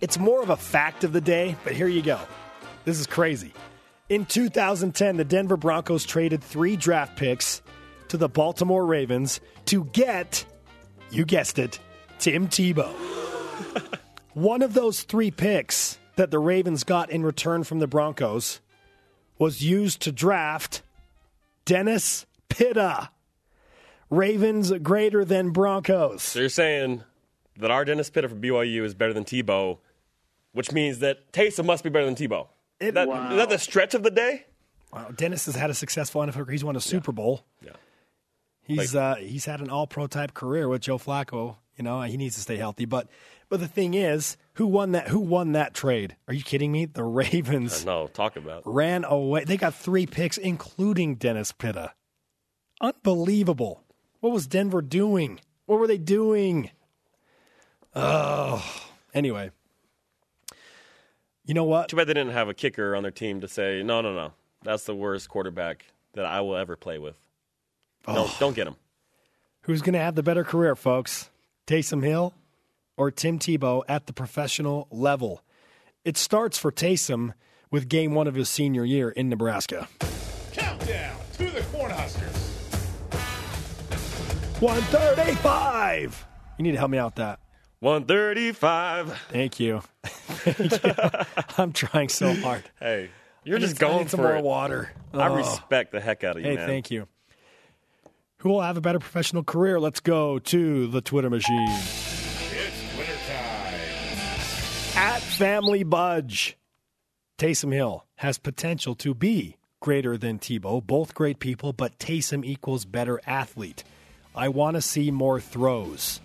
It's 0.00 0.18
more 0.18 0.42
of 0.42 0.50
a 0.50 0.56
fact 0.56 1.04
of 1.04 1.12
the 1.12 1.20
day, 1.20 1.56
but 1.64 1.74
here 1.74 1.88
you 1.88 2.02
go. 2.02 2.18
This 2.84 2.98
is 2.98 3.06
crazy. 3.06 3.52
In 4.08 4.24
2010, 4.24 5.18
the 5.18 5.24
Denver 5.24 5.56
Broncos 5.56 6.04
traded 6.04 6.42
three 6.42 6.76
draft 6.76 7.16
picks 7.16 7.62
to 8.08 8.16
the 8.16 8.28
Baltimore 8.28 8.84
Ravens 8.84 9.40
to 9.66 9.84
get, 9.84 10.44
you 11.10 11.24
guessed 11.24 11.58
it, 11.58 11.78
Tim 12.18 12.48
Tebow. 12.48 12.88
One 14.32 14.62
of 14.62 14.74
those 14.74 15.02
three 15.02 15.30
picks 15.30 15.98
that 16.20 16.30
the 16.30 16.38
Ravens 16.38 16.84
got 16.84 17.08
in 17.10 17.22
return 17.24 17.64
from 17.64 17.78
the 17.78 17.86
Broncos 17.86 18.60
was 19.38 19.62
used 19.62 20.02
to 20.02 20.12
draft 20.12 20.82
Dennis 21.64 22.26
Pitta. 22.50 23.08
Ravens 24.10 24.70
greater 24.82 25.24
than 25.24 25.48
Broncos. 25.48 26.20
So 26.22 26.40
you're 26.40 26.48
saying 26.50 27.04
that 27.56 27.70
our 27.70 27.86
Dennis 27.86 28.10
Pitta 28.10 28.28
from 28.28 28.42
BYU 28.42 28.84
is 28.84 28.92
better 28.94 29.14
than 29.14 29.24
Tebow, 29.24 29.78
which 30.52 30.72
means 30.72 30.98
that 30.98 31.32
Taysom 31.32 31.64
must 31.64 31.82
be 31.84 31.88
better 31.88 32.04
than 32.04 32.16
Tebow. 32.16 32.48
It- 32.80 32.92
that, 32.92 33.08
Wow. 33.08 33.30
Is 33.30 33.36
that 33.38 33.48
the 33.48 33.58
stretch 33.58 33.94
of 33.94 34.02
the 34.02 34.10
day? 34.10 34.44
Wow, 34.92 35.10
Dennis 35.16 35.46
has 35.46 35.54
had 35.54 35.70
a 35.70 35.74
successful 35.74 36.20
NFL 36.20 36.34
career. 36.44 36.52
He's 36.52 36.64
won 36.64 36.76
a 36.76 36.80
Super 36.80 37.12
Bowl. 37.12 37.46
Yeah. 37.64 37.70
He's 38.62 38.94
uh, 38.94 39.14
he's 39.14 39.46
had 39.46 39.60
an 39.60 39.70
All 39.70 39.86
Pro 39.86 40.06
type 40.06 40.34
career 40.34 40.68
with 40.68 40.82
Joe 40.82 40.98
Flacco. 40.98 41.56
You 41.76 41.84
know 41.84 42.02
he 42.02 42.16
needs 42.18 42.34
to 42.34 42.42
stay 42.42 42.56
healthy. 42.56 42.84
But 42.84 43.08
but 43.50 43.60
the 43.60 43.68
thing 43.68 43.92
is, 43.94 44.36
who 44.54 44.66
won 44.66 44.92
that? 44.92 45.08
Who 45.08 45.20
won 45.20 45.52
that 45.52 45.74
trade? 45.74 46.16
Are 46.28 46.32
you 46.34 46.42
kidding 46.42 46.72
me? 46.72 46.86
The 46.86 47.04
Ravens 47.04 47.84
No, 47.86 48.06
talk 48.06 48.36
about. 48.36 48.62
ran 48.64 49.04
away. 49.04 49.44
They 49.44 49.56
got 49.58 49.74
three 49.74 50.06
picks, 50.06 50.38
including 50.38 51.16
Dennis 51.16 51.52
Pitta. 51.52 51.92
Unbelievable. 52.80 53.82
What 54.20 54.32
was 54.32 54.46
Denver 54.46 54.80
doing? 54.82 55.40
What 55.66 55.78
were 55.78 55.86
they 55.86 55.98
doing? 55.98 56.70
Oh, 57.94 58.64
anyway. 59.14 59.50
You 61.44 61.54
know 61.54 61.64
what? 61.64 61.88
Too 61.88 61.96
bad 61.96 62.06
they 62.06 62.14
didn't 62.14 62.32
have 62.32 62.48
a 62.48 62.54
kicker 62.54 62.94
on 62.94 63.02
their 63.02 63.10
team 63.12 63.40
to 63.40 63.48
say, 63.48 63.82
no, 63.82 64.00
no, 64.00 64.14
no. 64.14 64.32
That's 64.62 64.84
the 64.84 64.94
worst 64.94 65.28
quarterback 65.28 65.86
that 66.14 66.24
I 66.24 66.40
will 66.42 66.56
ever 66.56 66.76
play 66.76 66.98
with. 66.98 67.16
No, 68.06 68.24
Oh. 68.26 68.36
don't 68.38 68.54
get 68.54 68.66
him. 68.66 68.76
Who's 69.62 69.82
going 69.82 69.94
to 69.94 69.98
have 70.00 70.14
the 70.14 70.22
better 70.22 70.44
career, 70.44 70.74
folks? 70.76 71.30
Taysom 71.66 72.02
Hill 72.04 72.34
or 73.00 73.10
Tim 73.10 73.38
Tebow 73.38 73.82
at 73.88 74.04
the 74.06 74.12
professional 74.12 74.86
level? 74.90 75.42
It 76.04 76.18
starts 76.18 76.58
for 76.58 76.70
Taysom 76.70 77.32
with 77.70 77.88
game 77.88 78.14
one 78.14 78.26
of 78.26 78.34
his 78.34 78.50
senior 78.50 78.84
year 78.84 79.08
in 79.08 79.30
Nebraska. 79.30 79.88
Countdown 80.52 81.16
to 81.38 81.44
the 81.50 81.60
Cornhuskers. 81.72 82.36
135. 84.60 86.26
You 86.58 86.62
need 86.62 86.72
to 86.72 86.78
help 86.78 86.90
me 86.90 86.98
out 86.98 87.06
with 87.06 87.14
that. 87.16 87.40
135. 87.78 89.18
Thank 89.30 89.58
you. 89.58 89.82
Thank 90.04 90.84
you. 90.84 91.24
I'm 91.56 91.72
trying 91.72 92.10
so 92.10 92.34
hard. 92.34 92.64
Hey, 92.78 93.08
you're 93.44 93.56
I 93.56 93.60
just 93.60 93.80
need- 93.80 93.86
I 93.86 93.88
going 93.88 93.98
need 94.02 94.10
some 94.10 94.18
for 94.20 94.24
more 94.28 94.36
it. 94.36 94.44
water. 94.44 94.90
I 95.14 95.28
Oh. 95.28 95.36
respect 95.36 95.92
the 95.92 96.00
heck 96.00 96.22
out 96.22 96.36
of 96.36 96.42
you, 96.42 96.50
Hey, 96.50 96.56
man. 96.56 96.66
thank 96.66 96.90
you. 96.90 97.08
Who 98.38 98.50
will 98.50 98.60
have 98.60 98.76
a 98.76 98.80
better 98.82 98.98
professional 98.98 99.42
career? 99.42 99.80
Let's 99.80 100.00
go 100.00 100.38
to 100.38 100.86
the 100.88 101.00
Twitter 101.00 101.30
machine. 101.30 101.68
Family 105.40 105.84
Budge, 105.84 106.58
Taysom 107.38 107.72
Hill 107.72 108.04
has 108.16 108.36
potential 108.36 108.94
to 108.96 109.14
be 109.14 109.56
greater 109.80 110.18
than 110.18 110.38
Tebow. 110.38 110.86
Both 110.86 111.14
great 111.14 111.38
people, 111.38 111.72
but 111.72 111.98
Taysom 111.98 112.44
equals 112.44 112.84
better 112.84 113.22
athlete. 113.26 113.82
I 114.34 114.50
want 114.50 114.74
to 114.74 114.82
see 114.82 115.10
more 115.10 115.40
throws. 115.40 116.20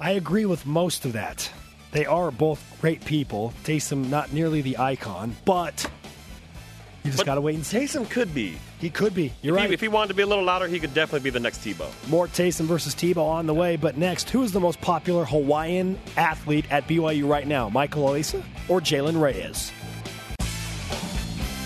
I 0.00 0.10
agree 0.10 0.44
with 0.44 0.66
most 0.66 1.04
of 1.04 1.12
that. 1.12 1.48
They 1.92 2.04
are 2.04 2.32
both 2.32 2.60
great 2.80 3.04
people. 3.04 3.54
Taysom, 3.62 4.10
not 4.10 4.32
nearly 4.32 4.60
the 4.60 4.78
icon, 4.78 5.36
but 5.44 5.88
you 7.04 7.12
just 7.12 7.24
got 7.24 7.36
to 7.36 7.40
wait 7.40 7.54
and 7.54 7.64
see. 7.64 7.78
Taysom 7.78 8.10
could 8.10 8.34
be. 8.34 8.58
He 8.82 8.90
could 8.90 9.14
be. 9.14 9.32
You're 9.42 9.54
If 9.54 9.60
right. 9.60 9.68
he, 9.68 9.74
if 9.74 9.80
he 9.80 9.86
wanted 9.86 10.08
to 10.08 10.14
be 10.14 10.22
a 10.22 10.26
little 10.26 10.42
louder, 10.42 10.66
he 10.66 10.80
could 10.80 10.92
definitely 10.92 11.20
be 11.22 11.30
the 11.30 11.38
next 11.38 11.58
Tebow. 11.64 11.88
More 12.08 12.26
Taysom 12.26 12.62
versus 12.64 12.96
Tebow 12.96 13.24
on 13.24 13.46
the 13.46 13.54
way. 13.54 13.76
But 13.76 13.96
next, 13.96 14.28
who 14.30 14.42
is 14.42 14.50
the 14.50 14.58
most 14.58 14.80
popular 14.80 15.24
Hawaiian 15.24 16.00
athlete 16.16 16.64
at 16.68 16.88
BYU 16.88 17.28
right 17.28 17.46
now? 17.46 17.68
Michael 17.68 18.02
Alisa 18.08 18.42
or 18.68 18.80
Jalen 18.80 19.20
Reyes? 19.20 19.70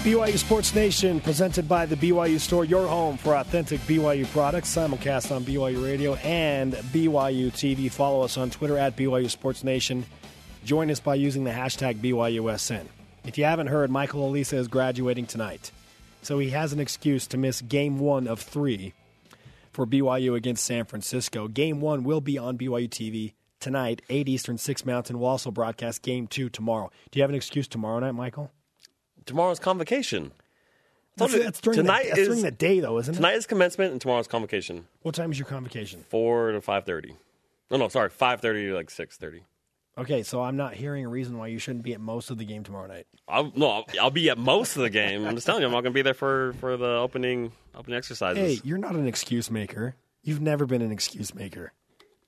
BYU 0.04 0.36
Sports 0.36 0.74
Nation, 0.74 1.18
presented 1.20 1.66
by 1.66 1.86
the 1.86 1.96
BYU 1.96 2.38
Store, 2.38 2.66
your 2.66 2.86
home 2.86 3.16
for 3.16 3.34
authentic 3.34 3.80
BYU 3.80 4.26
products. 4.30 4.76
Simulcast 4.76 5.34
on 5.34 5.42
BYU 5.42 5.82
Radio 5.82 6.16
and 6.16 6.74
BYU 6.74 7.50
TV. 7.50 7.90
Follow 7.90 8.20
us 8.20 8.36
on 8.36 8.50
Twitter 8.50 8.76
at 8.76 8.94
BYU 8.94 9.30
Sports 9.30 9.64
Nation. 9.64 10.04
Join 10.66 10.90
us 10.90 11.00
by 11.00 11.14
using 11.14 11.44
the 11.44 11.50
hashtag 11.50 11.96
BYUSN. 12.02 12.84
If 13.24 13.38
you 13.38 13.44
haven't 13.44 13.68
heard, 13.68 13.90
Michael 13.90 14.30
Alisa 14.30 14.54
is 14.58 14.68
graduating 14.68 15.24
tonight. 15.26 15.72
So 16.26 16.40
he 16.40 16.50
has 16.50 16.72
an 16.72 16.80
excuse 16.80 17.28
to 17.28 17.36
miss 17.36 17.62
game 17.62 18.00
one 18.00 18.26
of 18.26 18.40
three 18.40 18.94
for 19.72 19.86
BYU 19.86 20.34
against 20.34 20.64
San 20.64 20.84
Francisco. 20.84 21.46
Game 21.46 21.80
one 21.80 22.02
will 22.02 22.20
be 22.20 22.36
on 22.36 22.58
BYU 22.58 22.88
TV 22.88 23.34
tonight, 23.60 24.02
8 24.10 24.28
Eastern, 24.28 24.58
6 24.58 24.84
Mountain. 24.84 25.20
We'll 25.20 25.28
also 25.28 25.52
broadcast 25.52 26.02
game 26.02 26.26
two 26.26 26.48
tomorrow. 26.48 26.90
Do 27.12 27.20
you 27.20 27.22
have 27.22 27.30
an 27.30 27.36
excuse 27.36 27.68
tomorrow 27.68 28.00
night, 28.00 28.10
Michael? 28.10 28.50
Tomorrow's 29.24 29.60
convocation. 29.60 30.32
That's, 31.16 31.32
that's 31.32 31.60
during, 31.60 31.76
tonight 31.76 32.02
the, 32.02 32.08
that's 32.08 32.18
is 32.22 32.26
during 32.26 32.42
the 32.42 32.50
day, 32.50 32.80
though, 32.80 32.98
isn't 32.98 33.14
it? 33.14 33.18
tonight 33.18 33.36
is 33.36 33.46
commencement 33.46 33.92
and 33.92 34.00
tomorrow's 34.00 34.26
convocation. 34.26 34.88
What 35.02 35.14
time 35.14 35.30
is 35.30 35.38
your 35.38 35.46
convocation? 35.46 36.04
Four 36.08 36.50
to 36.50 36.60
five 36.60 36.86
thirty. 36.86 37.14
No, 37.70 37.76
no, 37.76 37.86
sorry, 37.86 38.10
five 38.10 38.40
thirty 38.40 38.66
to 38.66 38.74
like 38.74 38.90
six 38.90 39.16
thirty. 39.16 39.44
Okay, 39.98 40.22
so 40.22 40.42
I'm 40.42 40.56
not 40.56 40.74
hearing 40.74 41.06
a 41.06 41.08
reason 41.08 41.38
why 41.38 41.46
you 41.46 41.58
shouldn't 41.58 41.82
be 41.82 41.94
at 41.94 42.00
most 42.00 42.30
of 42.30 42.36
the 42.36 42.44
game 42.44 42.62
tomorrow 42.62 42.86
night. 42.86 43.06
I'll, 43.26 43.50
no, 43.56 43.70
I'll, 43.70 43.86
I'll 44.02 44.10
be 44.10 44.28
at 44.28 44.36
most 44.36 44.76
of 44.76 44.82
the 44.82 44.90
game. 44.90 45.26
I'm 45.26 45.34
just 45.34 45.46
telling 45.46 45.62
you, 45.62 45.66
I'm 45.66 45.72
not 45.72 45.80
going 45.80 45.92
to 45.92 45.94
be 45.94 46.02
there 46.02 46.14
for, 46.14 46.52
for 46.60 46.76
the 46.76 46.86
opening 46.86 47.52
opening 47.74 47.96
exercises. 47.96 48.38
Hey, 48.38 48.60
you're 48.62 48.78
not 48.78 48.94
an 48.94 49.06
excuse 49.06 49.50
maker. 49.50 49.94
You've 50.22 50.42
never 50.42 50.66
been 50.66 50.82
an 50.82 50.92
excuse 50.92 51.34
maker. 51.34 51.72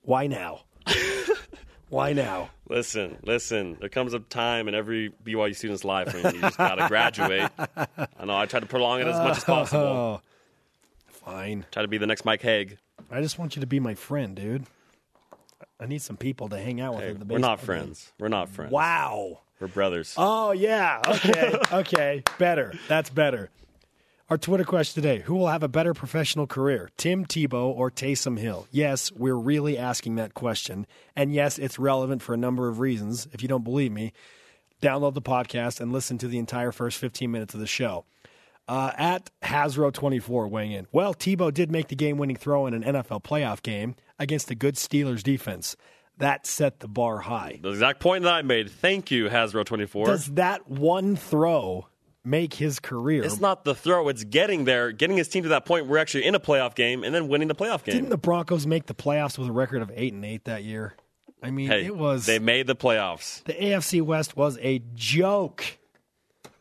Why 0.01 0.25
now? 0.25 0.61
why 1.89 2.13
now? 2.13 2.49
Listen, 2.67 3.17
listen. 3.23 3.77
There 3.79 3.89
comes 3.89 4.13
a 4.15 4.19
time 4.19 4.67
in 4.67 4.73
every 4.73 5.13
BYU 5.23 5.55
student's 5.55 5.83
life 5.85 6.11
when 6.13 6.33
you 6.33 6.41
just 6.41 6.57
got 6.57 6.75
to 6.75 6.87
graduate. 6.87 7.51
I 7.57 8.25
know. 8.25 8.35
I 8.35 8.47
try 8.47 8.61
to 8.61 8.65
prolong 8.65 9.01
it 9.01 9.07
as 9.07 9.17
much 9.17 9.37
as 9.37 9.43
oh, 9.43 9.45
possible. 9.45 9.81
Oh, 9.81 10.21
fine. 11.07 11.65
Try 11.71 11.83
to 11.83 11.87
be 11.87 11.99
the 11.99 12.07
next 12.07 12.25
Mike 12.25 12.41
Haig. 12.41 12.77
I 13.11 13.21
just 13.21 13.37
want 13.37 13.55
you 13.55 13.59
to 13.59 13.67
be 13.67 13.79
my 13.79 13.93
friend, 13.93 14.35
dude. 14.35 14.65
I 15.79 15.85
need 15.85 16.01
some 16.01 16.17
people 16.17 16.49
to 16.49 16.57
hang 16.57 16.81
out 16.81 16.95
with. 16.95 17.03
Hey, 17.03 17.09
at 17.11 17.19
the 17.19 17.25
we're 17.25 17.39
not 17.39 17.61
friends. 17.61 18.11
We're 18.19 18.27
not 18.27 18.49
friends. 18.49 18.71
Wow. 18.71 19.39
We're 19.59 19.67
brothers. 19.67 20.13
Oh 20.17 20.51
yeah. 20.51 21.01
Okay. 21.07 21.53
okay. 21.73 22.23
Better. 22.37 22.73
That's 22.87 23.09
better. 23.09 23.49
Our 24.29 24.37
Twitter 24.37 24.63
question 24.63 25.01
today: 25.01 25.23
Who 25.23 25.35
will 25.35 25.47
have 25.47 25.63
a 25.63 25.67
better 25.67 25.93
professional 25.93 26.47
career, 26.47 26.89
Tim 26.97 27.25
Tebow 27.25 27.65
or 27.75 27.89
Taysom 27.89 28.37
Hill? 28.37 28.67
Yes, 28.71 29.11
we're 29.11 29.35
really 29.35 29.77
asking 29.77 30.15
that 30.15 30.33
question, 30.33 30.85
and 31.15 31.33
yes, 31.33 31.57
it's 31.57 31.79
relevant 31.79 32.21
for 32.21 32.33
a 32.33 32.37
number 32.37 32.67
of 32.67 32.79
reasons. 32.79 33.27
If 33.33 33.41
you 33.41 33.47
don't 33.47 33.63
believe 33.63 33.91
me, 33.91 34.13
download 34.81 35.15
the 35.15 35.21
podcast 35.21 35.81
and 35.81 35.91
listen 35.91 36.17
to 36.19 36.27
the 36.27 36.37
entire 36.37 36.71
first 36.71 36.99
15 36.99 37.31
minutes 37.31 37.53
of 37.53 37.59
the 37.59 37.67
show. 37.67 38.05
Uh, 38.67 38.91
at 38.99 39.31
Hasro24 39.41 40.47
weighing 40.47 40.73
in. 40.73 40.85
Well, 40.91 41.15
Tebow 41.15 41.51
did 41.51 41.71
make 41.71 41.87
the 41.87 41.95
game 41.95 42.17
winning 42.17 42.35
throw 42.35 42.67
in 42.67 42.75
an 42.75 42.83
NFL 42.83 43.23
playoff 43.23 43.63
game 43.63 43.95
against 44.19 44.51
a 44.51 44.55
good 44.55 44.75
Steelers 44.75 45.23
defense. 45.23 45.75
That 46.17 46.45
set 46.45 46.81
the 46.81 46.87
bar 46.89 47.19
high. 47.19 47.59
the 47.61 47.69
exact 47.69 48.01
point 48.01 48.23
that 48.25 48.33
I 48.33 48.41
made. 48.41 48.69
Thank 48.69 49.09
you, 49.09 49.29
Hasbro24. 49.29 50.05
Does 50.05 50.25
that 50.33 50.69
one 50.69 51.15
throw 51.15 51.87
make 52.25 52.53
his 52.55 52.79
career? 52.81 53.23
it's 53.23 53.39
not 53.39 53.63
the 53.63 53.73
throw. 53.73 54.09
It's 54.09 54.25
getting 54.25 54.65
there, 54.65 54.91
getting 54.91 55.15
his 55.15 55.29
team 55.29 55.43
to 55.43 55.49
that 55.49 55.65
point. 55.65 55.87
We're 55.87 55.97
actually 55.97 56.25
in 56.25 56.35
a 56.35 56.39
playoff 56.39 56.75
game 56.75 57.05
and 57.05 57.15
then 57.15 57.29
winning 57.29 57.47
the 57.47 57.55
playoff 57.55 57.85
game. 57.85 57.95
Didn't 57.95 58.09
the 58.09 58.17
Broncos 58.17 58.67
make 58.67 58.87
the 58.87 58.93
playoffs 58.93 59.37
with 59.37 59.47
a 59.47 59.51
record 59.53 59.81
of 59.81 59.91
eight 59.95 60.11
and 60.11 60.25
eight 60.25 60.43
that 60.43 60.63
year? 60.65 60.93
I 61.41 61.51
mean, 61.51 61.67
hey, 61.67 61.85
it 61.85 61.95
was 61.95 62.25
they 62.25 62.37
made 62.39 62.67
the 62.67 62.75
playoffs. 62.75 63.41
the 63.45 63.53
AFC 63.53 64.01
West 64.01 64.35
was 64.35 64.57
a 64.61 64.81
joke. 64.95 65.63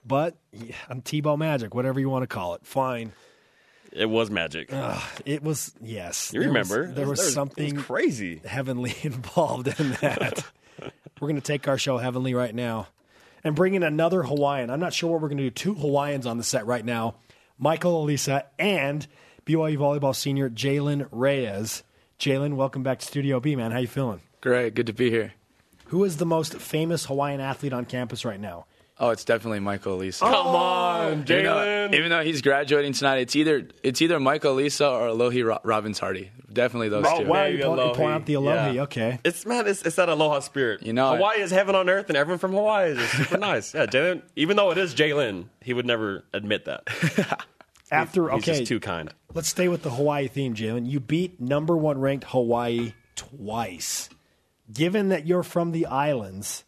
But 0.07 0.37
yeah, 0.53 0.77
I'm 0.89 1.03
Tebow 1.03 1.37
magic, 1.37 1.75
whatever 1.75 1.99
you 1.99 2.09
want 2.09 2.23
to 2.23 2.29
call 2.29 2.55
it. 2.55 2.65
Fine. 2.65 3.13
It 3.93 4.07
was 4.07 4.31
magic. 4.31 4.71
It 5.25 5.43
was 5.43 5.75
yes. 5.81 6.33
you 6.33 6.41
there 6.41 6.51
was- 6.53 6.71
remember? 6.71 6.95
there 6.95 7.09
was, 7.09 7.33
something 7.33 7.77
was 7.77 7.85
crazy. 7.85 8.41
heavenly 8.45 8.95
involved 9.03 9.69
in 9.81 9.93
that. 10.01 10.45
we're 11.21 11.29
going 11.29 11.37
to 11.37 11.41
take 11.41 11.67
our 11.69 11.79
show 11.79 11.99
heavenly 11.99 12.35
right 12.35 12.55
now 12.55 12.89
and 13.45 13.55
bring 13.57 13.75
in 13.75 13.83
another 13.83 14.23
Hawaiian. 14.23 14.71
I'm 14.71 14.81
not 14.81 14.93
sure 14.93 15.11
what 15.13 15.21
we're 15.23 15.29
going 15.29 15.39
to 15.39 15.45
do. 15.45 15.51
Two 15.51 15.75
Hawaiians 15.75 16.27
on 16.27 16.39
the 16.39 16.45
set 16.45 16.67
right 16.67 16.85
now 16.85 17.17
Michael 17.59 18.05
Alisa 18.07 18.45
and 18.59 19.07
BYU 19.47 19.77
volleyball 19.79 20.15
senior 20.15 20.49
Jalen 20.51 21.09
Reyes. 21.11 21.83
Jalen, 22.19 22.55
welcome 22.55 22.83
back 22.83 22.99
to 22.99 23.07
Studio 23.07 23.41
B, 23.41 23.57
man. 23.57 23.71
How 23.71 23.79
you 23.79 23.87
feeling? 23.87 24.21
Great, 24.41 24.75
good 24.75 24.87
to 24.87 24.93
be 24.93 25.11
here. 25.11 25.33
Who 25.87 26.05
is 26.05 26.19
the 26.19 26.27
most 26.27 26.55
famous 26.55 27.07
Hawaiian 27.07 27.41
athlete 27.41 27.73
on 27.73 27.85
campus 27.87 28.25
right 28.25 28.39
now? 28.41 28.67
Oh, 29.01 29.11
it's 29.11 29.25
definitely 29.25 29.61
Michael 29.61 29.97
Alisa. 29.99 30.21
Come 30.21 30.33
on, 30.35 31.13
Even 31.13 31.25
though, 31.25 31.35
Jalen. 31.55 31.95
even 31.95 32.11
though 32.11 32.25
he's 32.25 32.43
graduating 32.43 32.95
tonight, 32.95 33.19
it's 33.19 33.37
either 33.37 33.69
it's 33.85 34.03
either 34.03 34.19
Michael 34.19 34.57
Alisa 34.57 34.91
or 34.91 35.09
Alohi 35.09 35.47
Ro- 35.47 35.61
Robins-Hardy. 35.63 36.33
Definitely 36.53 36.89
those 36.89 37.05
Oh, 37.07 37.21
two. 37.23 37.27
wow. 37.29 37.45
you 37.45 37.59
Maybe 37.59 37.63
point, 37.63 37.81
you 37.81 37.93
point 37.95 38.13
out 38.13 38.27
the 38.27 38.35
Alohi. 38.35 38.75
Yeah. 38.75 38.83
Okay. 38.83 39.21
It's 39.25 39.47
man, 39.47 39.69
it's, 39.69 39.83
it's 39.83 39.95
that 39.97 40.09
aloha 40.09 40.41
spirit. 40.41 40.83
You 40.85 40.93
know 40.95 41.13
it. 41.13 41.17
Hawaii 41.19 41.41
is 41.41 41.51
heaven 41.53 41.77
on 41.77 41.89
earth, 41.89 42.09
and 42.09 42.17
everyone 42.17 42.39
from 42.41 42.53
Hawaii 42.53 42.91
is 42.93 43.09
super 43.11 43.39
nice. 43.39 43.73
Yeah, 43.75 43.87
Jalen. 43.87 44.23
Even 44.35 44.57
though 44.57 44.73
it 44.73 44.79
is 44.79 44.95
Jalen, 44.97 45.45
he 45.63 45.73
would 45.75 45.87
never 45.87 46.25
admit 46.33 46.65
that. 46.65 46.89
After 47.91 48.29
He's 48.31 48.43
okay, 48.43 48.59
just 48.59 48.67
too 48.69 48.81
kind. 48.81 49.15
let's 49.33 49.49
stay 49.49 49.69
with 49.69 49.83
the 49.83 49.91
Hawaii 49.91 50.29
theme, 50.29 50.55
Jalen. 50.55 50.87
You 50.91 51.01
beat 51.01 51.41
number 51.41 51.75
one 51.77 51.99
ranked 52.01 52.25
Hawaii 52.29 52.93
twice. 53.15 54.11
Given 54.73 55.09
that 55.11 55.27
you're 55.27 55.43
from 55.43 55.73
the 55.73 55.87
islands, 55.87 56.65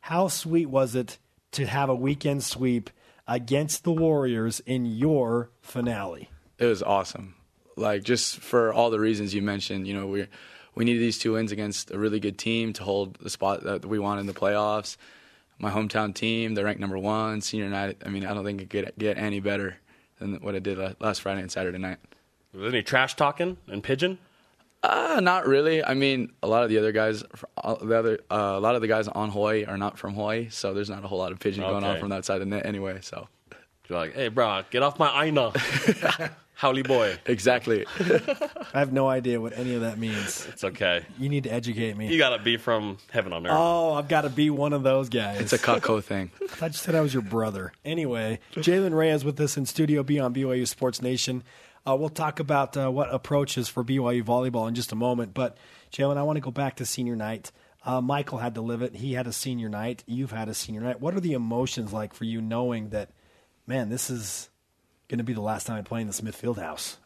how 0.00 0.26
sweet 0.28 0.66
was 0.66 0.94
it 0.96 1.18
to 1.54 1.66
have 1.66 1.88
a 1.88 1.94
weekend 1.94 2.44
sweep 2.44 2.90
against 3.26 3.84
the 3.84 3.92
Warriors 3.92 4.60
in 4.66 4.86
your 4.86 5.50
finale. 5.62 6.30
It 6.58 6.66
was 6.66 6.82
awesome. 6.82 7.34
Like 7.76 8.04
just 8.04 8.38
for 8.38 8.72
all 8.72 8.90
the 8.90 9.00
reasons 9.00 9.34
you 9.34 9.42
mentioned, 9.42 9.86
you 9.86 9.94
know, 9.94 10.06
we 10.06 10.26
we 10.74 10.84
needed 10.84 11.00
these 11.00 11.18
two 11.18 11.32
wins 11.32 11.52
against 11.52 11.90
a 11.90 11.98
really 11.98 12.20
good 12.20 12.38
team 12.38 12.72
to 12.74 12.84
hold 12.84 13.14
the 13.16 13.30
spot 13.30 13.62
that 13.64 13.84
we 13.84 13.98
want 13.98 14.20
in 14.20 14.26
the 14.26 14.32
playoffs. 14.32 14.96
My 15.58 15.70
hometown 15.70 16.14
team, 16.14 16.54
they're 16.54 16.64
ranked 16.64 16.80
number 16.80 16.98
one. 16.98 17.40
Senior 17.40 17.68
night, 17.68 18.02
I 18.04 18.08
mean, 18.08 18.26
I 18.26 18.34
don't 18.34 18.44
think 18.44 18.60
it 18.60 18.70
could 18.70 18.92
get 18.98 19.16
any 19.16 19.40
better 19.40 19.76
than 20.18 20.34
what 20.36 20.54
it 20.54 20.64
did 20.64 20.78
last 21.00 21.20
Friday 21.20 21.40
and 21.40 21.50
Saturday 21.50 21.78
night. 21.78 21.98
Was 22.52 22.62
there 22.62 22.70
any 22.70 22.82
trash 22.82 23.14
talking 23.14 23.56
and 23.68 23.82
pidgin? 23.82 24.18
Uh, 24.84 25.20
not 25.20 25.46
really. 25.46 25.82
I 25.82 25.94
mean, 25.94 26.30
a 26.42 26.46
lot 26.46 26.62
of 26.62 26.68
the 26.68 26.76
other 26.78 26.92
guys, 26.92 27.24
uh, 27.56 27.74
the 27.76 27.98
other, 27.98 28.18
uh, 28.30 28.54
a 28.56 28.60
lot 28.60 28.74
of 28.74 28.82
the 28.82 28.86
guys 28.88 29.08
on 29.08 29.30
Hawaii 29.30 29.64
are 29.64 29.78
not 29.78 29.98
from 29.98 30.14
Hawaii, 30.14 30.48
so 30.50 30.74
there's 30.74 30.90
not 30.90 31.02
a 31.02 31.08
whole 31.08 31.18
lot 31.18 31.32
of 31.32 31.40
pidgin 31.40 31.62
going 31.62 31.84
on 31.84 31.98
from 31.98 32.10
that 32.10 32.24
side 32.24 32.34
of 32.34 32.40
the 32.40 32.46
net 32.54 32.66
anyway. 32.66 32.98
So 33.00 33.26
You're 33.88 33.98
like, 33.98 34.14
hey, 34.14 34.28
bro, 34.28 34.62
get 34.70 34.82
off 34.82 34.98
my 34.98 35.24
aina. 35.24 35.52
haole 36.56 36.82
boy. 36.82 37.16
exactly, 37.26 37.84
I 37.98 38.78
have 38.78 38.92
no 38.92 39.08
idea 39.08 39.40
what 39.40 39.56
any 39.58 39.74
of 39.74 39.80
that 39.80 39.98
means. 39.98 40.46
It's 40.50 40.64
okay. 40.64 41.04
You 41.18 41.28
need 41.28 41.44
to 41.44 41.50
educate 41.52 41.96
me. 41.96 42.08
You 42.08 42.18
got 42.18 42.36
to 42.36 42.42
be 42.42 42.56
from 42.56 42.98
heaven 43.10 43.32
on 43.32 43.46
earth. 43.46 43.52
Oh, 43.54 43.94
I've 43.94 44.08
got 44.08 44.22
to 44.22 44.30
be 44.30 44.50
one 44.50 44.72
of 44.72 44.82
those 44.82 45.08
guys. 45.08 45.40
it's 45.40 45.52
a 45.52 45.58
Cutco 45.58 46.02
thing. 46.02 46.30
I 46.60 46.68
just 46.68 46.82
said 46.84 46.94
I 46.94 47.00
was 47.00 47.12
your 47.12 47.22
brother. 47.22 47.72
Anyway, 47.84 48.38
Jalen 48.54 48.94
Reyes 48.96 49.24
with 49.24 49.40
us 49.40 49.56
in 49.56 49.66
Studio 49.66 50.02
B 50.02 50.18
on 50.20 50.34
BYU 50.34 50.66
Sports 50.68 51.02
Nation. 51.02 51.42
Uh, 51.86 51.96
we'll 51.96 52.08
talk 52.08 52.40
about 52.40 52.76
uh, 52.76 52.90
what 52.90 53.12
approaches 53.12 53.68
for 53.68 53.84
BYU 53.84 54.22
volleyball 54.24 54.68
in 54.68 54.74
just 54.74 54.92
a 54.92 54.96
moment. 54.96 55.34
But, 55.34 55.58
Jalen, 55.92 56.16
I 56.16 56.22
want 56.22 56.36
to 56.36 56.40
go 56.40 56.50
back 56.50 56.76
to 56.76 56.86
senior 56.86 57.16
night. 57.16 57.52
Uh, 57.84 58.00
Michael 58.00 58.38
had 58.38 58.54
to 58.54 58.62
live 58.62 58.80
it. 58.80 58.96
He 58.96 59.12
had 59.12 59.26
a 59.26 59.32
senior 59.32 59.68
night. 59.68 60.02
You've 60.06 60.32
had 60.32 60.48
a 60.48 60.54
senior 60.54 60.80
night. 60.80 61.00
What 61.00 61.14
are 61.14 61.20
the 61.20 61.34
emotions 61.34 61.92
like 61.92 62.14
for 62.14 62.24
you 62.24 62.40
knowing 62.40 62.88
that, 62.90 63.10
man, 63.66 63.90
this 63.90 64.08
is 64.08 64.48
going 65.08 65.18
to 65.18 65.24
be 65.24 65.34
the 65.34 65.42
last 65.42 65.66
time 65.66 65.76
I 65.76 65.82
play 65.82 66.00
in 66.00 66.06
the 66.06 66.14
Smith 66.14 66.40
Fieldhouse? 66.40 66.96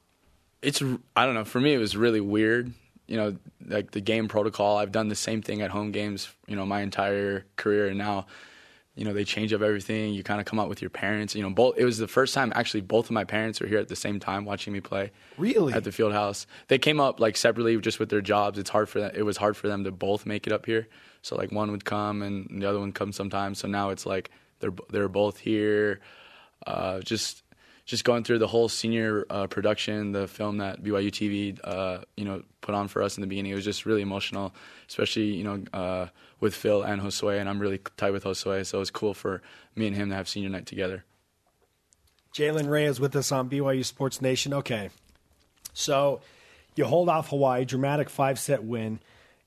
it's 0.63 0.83
I 1.15 1.27
don't 1.27 1.35
know. 1.35 1.45
For 1.45 1.61
me, 1.61 1.75
it 1.75 1.79
was 1.79 1.97
really 1.97 2.21
weird. 2.21 2.73
You 3.07 3.17
know, 3.17 3.37
like 3.67 3.93
the 3.93 4.01
game 4.01 4.29
protocol. 4.29 4.77
I've 4.77 4.93
done 4.93 5.09
the 5.09 5.15
same 5.15 5.41
thing 5.41 5.63
at 5.63 5.71
home 5.71 5.93
games. 5.93 6.29
You 6.47 6.57
know, 6.57 6.67
my 6.67 6.83
entire 6.83 7.47
career, 7.57 7.89
and 7.89 7.99
now, 7.99 8.27
you 8.99 9.05
know, 9.05 9.13
they 9.13 9.25
change 9.25 9.53
up 9.53 9.63
everything. 9.63 10.13
You 10.13 10.25
kind 10.25 10.41
of 10.41 10.47
come 10.47 10.59
out 10.59 10.69
with 10.69 10.83
your 10.83 10.91
parents. 10.91 11.35
You 11.35 11.43
know, 11.43 11.51
both. 11.51 11.77
It 11.79 11.85
was 11.85 11.99
the 11.99 12.09
first 12.09 12.35
time 12.35 12.53
actually 12.57 12.81
both 12.81 13.07
of 13.07 13.13
my 13.13 13.25
parents 13.25 13.61
were 13.61 13.69
here 13.69 13.79
at 13.79 13.89
the 13.89 13.97
same 13.97 14.19
time 14.19 14.45
watching 14.45 14.73
me 14.73 14.81
play. 14.81 15.13
Really? 15.37 15.73
At 15.73 15.85
the 15.85 15.93
field 15.93 16.13
house, 16.13 16.47
they 16.67 16.79
came 16.79 16.99
up 16.99 17.21
like 17.21 17.37
separately 17.37 17.79
just 17.81 18.01
with 18.01 18.09
their 18.09 18.21
jobs. 18.21 18.59
It's 18.59 18.71
hard 18.71 18.89
for 18.89 18.99
them. 18.99 19.13
It 19.15 19.23
was 19.23 19.37
hard 19.37 19.57
for 19.57 19.69
them 19.69 19.85
to 19.85 19.93
both 19.93 20.27
make 20.27 20.47
it 20.49 20.53
up 20.53 20.67
here. 20.67 20.89
So 21.23 21.37
like 21.37 21.53
one 21.53 21.71
would 21.71 21.85
come 21.85 22.23
and 22.23 22.61
the 22.61 22.69
other 22.69 22.81
one 22.81 22.93
come 22.93 23.13
sometimes. 23.13 23.61
So 23.61 23.69
now 23.69 23.91
it's 23.91 24.05
like 24.05 24.31
they're 24.59 24.75
they're 24.91 25.09
both 25.09 25.39
here. 25.39 26.01
Uh, 26.67 26.99
just 27.01 27.45
just 27.85 28.05
going 28.05 28.23
through 28.23 28.39
the 28.39 28.47
whole 28.47 28.69
senior 28.69 29.25
uh, 29.31 29.47
production, 29.47 30.13
the 30.13 30.29
film 30.29 30.59
that 30.59 30.83
BYU 30.83 31.11
TV, 31.11 31.59
uh, 31.65 32.05
you 32.17 32.25
know, 32.25 32.43
put 32.61 32.75
on 32.75 32.87
for 32.87 33.01
us 33.01 33.17
in 33.17 33.23
the 33.23 33.27
beginning. 33.27 33.53
It 33.53 33.55
was 33.55 33.65
just 33.65 33.87
really 33.87 34.03
emotional, 34.03 34.55
especially 34.89 35.27
you 35.27 35.45
know 35.45 35.63
uh, 35.73 36.07
with 36.41 36.55
Phil 36.55 36.83
and 36.83 37.03
Josue, 37.03 37.39
and 37.39 37.49
I'm 37.49 37.59
really 37.59 37.81
tight 37.97 38.13
with 38.13 38.25
Josue, 38.25 38.65
so 38.65 38.79
it 38.79 38.81
was 38.81 38.91
cool 38.91 39.15
for 39.15 39.43
me 39.75 39.87
and 39.87 39.97
him 39.97 40.11
to 40.11 40.15
have 40.15 40.29
senior 40.29 40.49
night 40.49 40.67
together. 40.67 41.05
Jalen 42.35 42.69
Reyes 42.69 43.01
with 43.01 43.17
us 43.17 43.33
on 43.33 43.49
BYU 43.49 43.85
Sports 43.85 44.21
Nation. 44.21 44.55
Okay, 44.55 44.91
so 45.73 46.21
you 46.77 46.85
hold 46.85 47.09
off 47.09 47.31
Hawaii, 47.31 47.65
dramatic 47.65 48.09
five 48.11 48.39
set 48.39 48.63
win. 48.63 49.01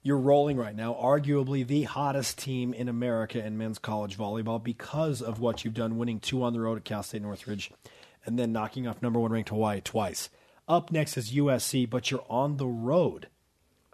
You're 0.04 0.18
rolling 0.18 0.58
right 0.58 0.76
now, 0.76 0.94
arguably 1.00 1.66
the 1.66 1.84
hottest 1.84 2.40
team 2.40 2.74
in 2.74 2.90
America 2.90 3.44
in 3.46 3.58
men's 3.58 3.78
college 3.78 4.18
volleyball 4.18 4.62
because 4.62 5.22
of 5.22 5.40
what 5.40 5.64
you've 5.64 5.76
done, 5.76 5.98
winning 5.98 6.20
two 6.20 6.44
on 6.44 6.54
the 6.54 6.60
road 6.60 6.80
at 6.80 6.84
Cal 6.84 7.04
State 7.04 7.22
Northridge, 7.22 7.72
and 8.26 8.38
then 8.38 8.52
knocking 8.52 8.88
off 8.88 9.02
number 9.02 9.20
one 9.20 9.32
ranked 9.32 9.50
Hawaii 9.50 9.80
twice. 9.80 10.30
Up 10.68 10.92
next 10.92 11.18
is 11.18 11.32
USC, 11.32 11.88
but 11.88 12.10
you're 12.10 12.26
on 12.30 12.58
the 12.58 12.68
road. 12.68 13.28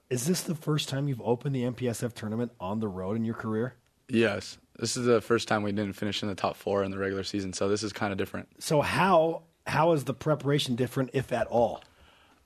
Is 0.10 0.26
this 0.26 0.42
the 0.42 0.56
first 0.56 0.88
time 0.88 1.08
you've 1.08 1.22
opened 1.22 1.54
the 1.54 1.64
MPSF 1.64 2.14
tournament 2.14 2.52
on 2.60 2.80
the 2.80 2.88
road 2.88 3.18
in 3.18 3.26
your 3.26 3.36
career? 3.36 3.76
Yes, 4.08 4.58
this 4.80 4.96
is 4.96 5.06
the 5.06 5.20
first 5.20 5.50
time 5.50 5.64
we 5.64 5.74
didn't 5.74 5.94
finish 5.94 6.24
in 6.24 6.30
the 6.30 6.36
top 6.36 6.56
four 6.56 6.84
in 6.84 6.92
the 6.92 6.98
regular 6.98 7.24
season, 7.24 7.52
so 7.52 7.68
this 7.68 7.84
is 7.84 7.92
kind 7.92 8.14
of 8.14 8.18
different. 8.18 8.48
So 8.60 8.82
how 8.82 9.44
how 9.66 9.92
is 9.92 10.06
the 10.06 10.14
preparation 10.14 10.76
different, 10.76 11.10
if 11.12 11.34
at 11.34 11.48
all? 11.48 11.84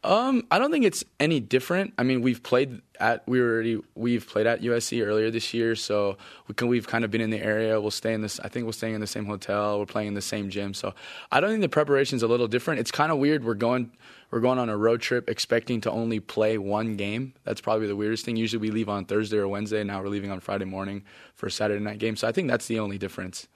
Um, 0.03 0.47
I 0.49 0.57
don't 0.57 0.71
think 0.71 0.83
it's 0.83 1.03
any 1.19 1.39
different. 1.39 1.93
I 1.99 2.03
mean, 2.03 2.21
we've 2.21 2.41
played 2.41 2.81
at 2.99 3.27
we 3.27 3.39
already 3.39 3.79
we've 3.93 4.27
played 4.27 4.47
at 4.47 4.61
USC 4.61 5.05
earlier 5.05 5.29
this 5.29 5.53
year, 5.53 5.75
so 5.75 6.17
we 6.47 6.55
can 6.55 6.67
we've 6.67 6.87
kind 6.87 7.05
of 7.05 7.11
been 7.11 7.21
in 7.21 7.29
the 7.29 7.39
area. 7.39 7.79
We'll 7.79 7.91
stay 7.91 8.15
in 8.15 8.21
this. 8.21 8.39
I 8.39 8.47
think 8.47 8.65
we're 8.65 8.71
staying 8.71 8.95
in 8.95 9.01
the 9.01 9.07
same 9.07 9.25
hotel. 9.25 9.77
We're 9.77 9.85
playing 9.85 10.07
in 10.07 10.13
the 10.15 10.21
same 10.21 10.49
gym, 10.49 10.73
so 10.73 10.95
I 11.31 11.39
don't 11.39 11.51
think 11.51 11.61
the 11.61 11.69
preparation's 11.69 12.23
a 12.23 12.27
little 12.27 12.47
different. 12.47 12.79
It's 12.79 12.89
kind 12.89 13.11
of 13.11 13.19
weird. 13.19 13.43
We're 13.43 13.53
going 13.53 13.91
we're 14.31 14.39
going 14.39 14.57
on 14.57 14.69
a 14.69 14.77
road 14.77 15.01
trip 15.01 15.29
expecting 15.29 15.81
to 15.81 15.91
only 15.91 16.19
play 16.19 16.57
one 16.57 16.95
game. 16.95 17.33
That's 17.43 17.61
probably 17.61 17.87
the 17.87 17.95
weirdest 17.95 18.25
thing. 18.25 18.37
Usually 18.37 18.61
we 18.61 18.71
leave 18.71 18.89
on 18.89 19.05
Thursday 19.05 19.37
or 19.37 19.47
Wednesday. 19.47 19.83
Now 19.83 20.01
we're 20.01 20.07
leaving 20.07 20.31
on 20.31 20.39
Friday 20.39 20.65
morning 20.65 21.03
for 21.35 21.47
a 21.47 21.51
Saturday 21.51 21.83
night 21.83 21.99
game. 21.99 22.15
So 22.15 22.27
I 22.27 22.31
think 22.31 22.47
that's 22.47 22.67
the 22.67 22.79
only 22.79 22.97
difference. 22.97 23.47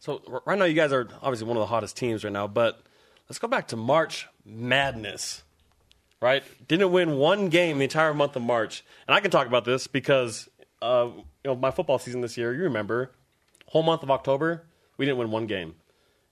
So 0.00 0.20
right 0.44 0.58
now, 0.58 0.64
you 0.64 0.74
guys 0.74 0.92
are 0.92 1.08
obviously 1.22 1.46
one 1.46 1.56
of 1.56 1.60
the 1.60 1.66
hottest 1.66 1.96
teams 1.96 2.24
right 2.24 2.32
now. 2.32 2.46
But 2.46 2.80
let's 3.28 3.38
go 3.38 3.48
back 3.48 3.68
to 3.68 3.76
March 3.76 4.26
Madness. 4.44 5.42
Right? 6.20 6.42
Didn't 6.66 6.92
win 6.92 7.16
one 7.18 7.48
game 7.50 7.78
the 7.78 7.84
entire 7.84 8.14
month 8.14 8.36
of 8.36 8.42
March, 8.42 8.82
and 9.06 9.14
I 9.14 9.20
can 9.20 9.30
talk 9.30 9.46
about 9.46 9.64
this 9.64 9.86
because 9.86 10.48
uh, 10.80 11.08
you 11.14 11.24
know 11.44 11.54
my 11.54 11.70
football 11.70 11.98
season 11.98 12.22
this 12.22 12.38
year. 12.38 12.54
You 12.54 12.62
remember, 12.62 13.12
whole 13.66 13.82
month 13.82 14.02
of 14.02 14.10
October, 14.10 14.64
we 14.96 15.04
didn't 15.04 15.18
win 15.18 15.30
one 15.30 15.46
game, 15.46 15.74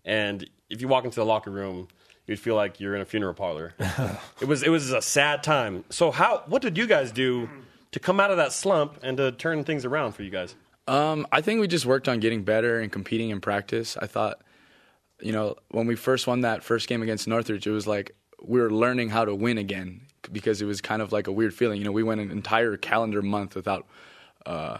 and 0.02 0.48
if 0.70 0.80
you 0.80 0.88
walk 0.88 1.04
into 1.04 1.16
the 1.16 1.26
locker 1.26 1.50
room, 1.50 1.88
you'd 2.26 2.38
feel 2.38 2.54
like 2.54 2.80
you're 2.80 2.94
in 2.94 3.00
a 3.00 3.04
funeral 3.04 3.34
parlor. 3.34 3.74
it 4.40 4.48
was 4.48 4.62
it 4.62 4.70
was 4.70 4.90
a 4.92 5.02
sad 5.02 5.42
time. 5.42 5.84
So 5.90 6.10
how 6.10 6.42
what 6.46 6.62
did 6.62 6.76
you 6.76 6.87
guys 6.87 7.12
do 7.12 7.48
to 7.92 8.00
come 8.00 8.20
out 8.20 8.30
of 8.30 8.37
that 8.38 8.52
slump 8.52 8.98
and 9.02 9.16
to 9.16 9.32
turn 9.32 9.64
things 9.64 9.84
around 9.84 10.12
for 10.12 10.22
you 10.22 10.30
guys? 10.30 10.54
Um, 10.87 11.26
I 11.32 11.40
think 11.40 11.60
we 11.60 11.68
just 11.68 11.87
worked 11.87 12.08
on 12.08 12.20
getting 12.20 12.44
better 12.44 12.80
and 12.80 12.92
competing 12.92 13.30
in 13.30 13.40
practice. 13.40 13.96
I 13.96 14.06
thought, 14.06 14.40
you 15.20 15.32
know, 15.32 15.56
when 15.70 15.87
we 15.87 15.96
first 15.96 16.26
won 16.26 16.42
that 16.42 16.62
first 16.62 16.88
game 16.88 17.02
against 17.02 17.26
Northridge, 17.26 17.66
it 17.66 17.70
was 17.70 17.87
like 17.87 18.14
we 18.42 18.60
were 18.60 18.70
learning 18.70 19.08
how 19.08 19.24
to 19.24 19.34
win 19.34 19.56
again 19.56 20.02
because 20.30 20.60
it 20.60 20.66
was 20.66 20.80
kind 20.80 21.00
of 21.00 21.12
like 21.12 21.26
a 21.26 21.32
weird 21.32 21.54
feeling. 21.54 21.78
You 21.78 21.84
know, 21.84 21.92
we 21.92 22.02
went 22.02 22.20
an 22.20 22.30
entire 22.30 22.76
calendar 22.76 23.22
month 23.22 23.54
without 23.54 23.87
uh, 24.44 24.78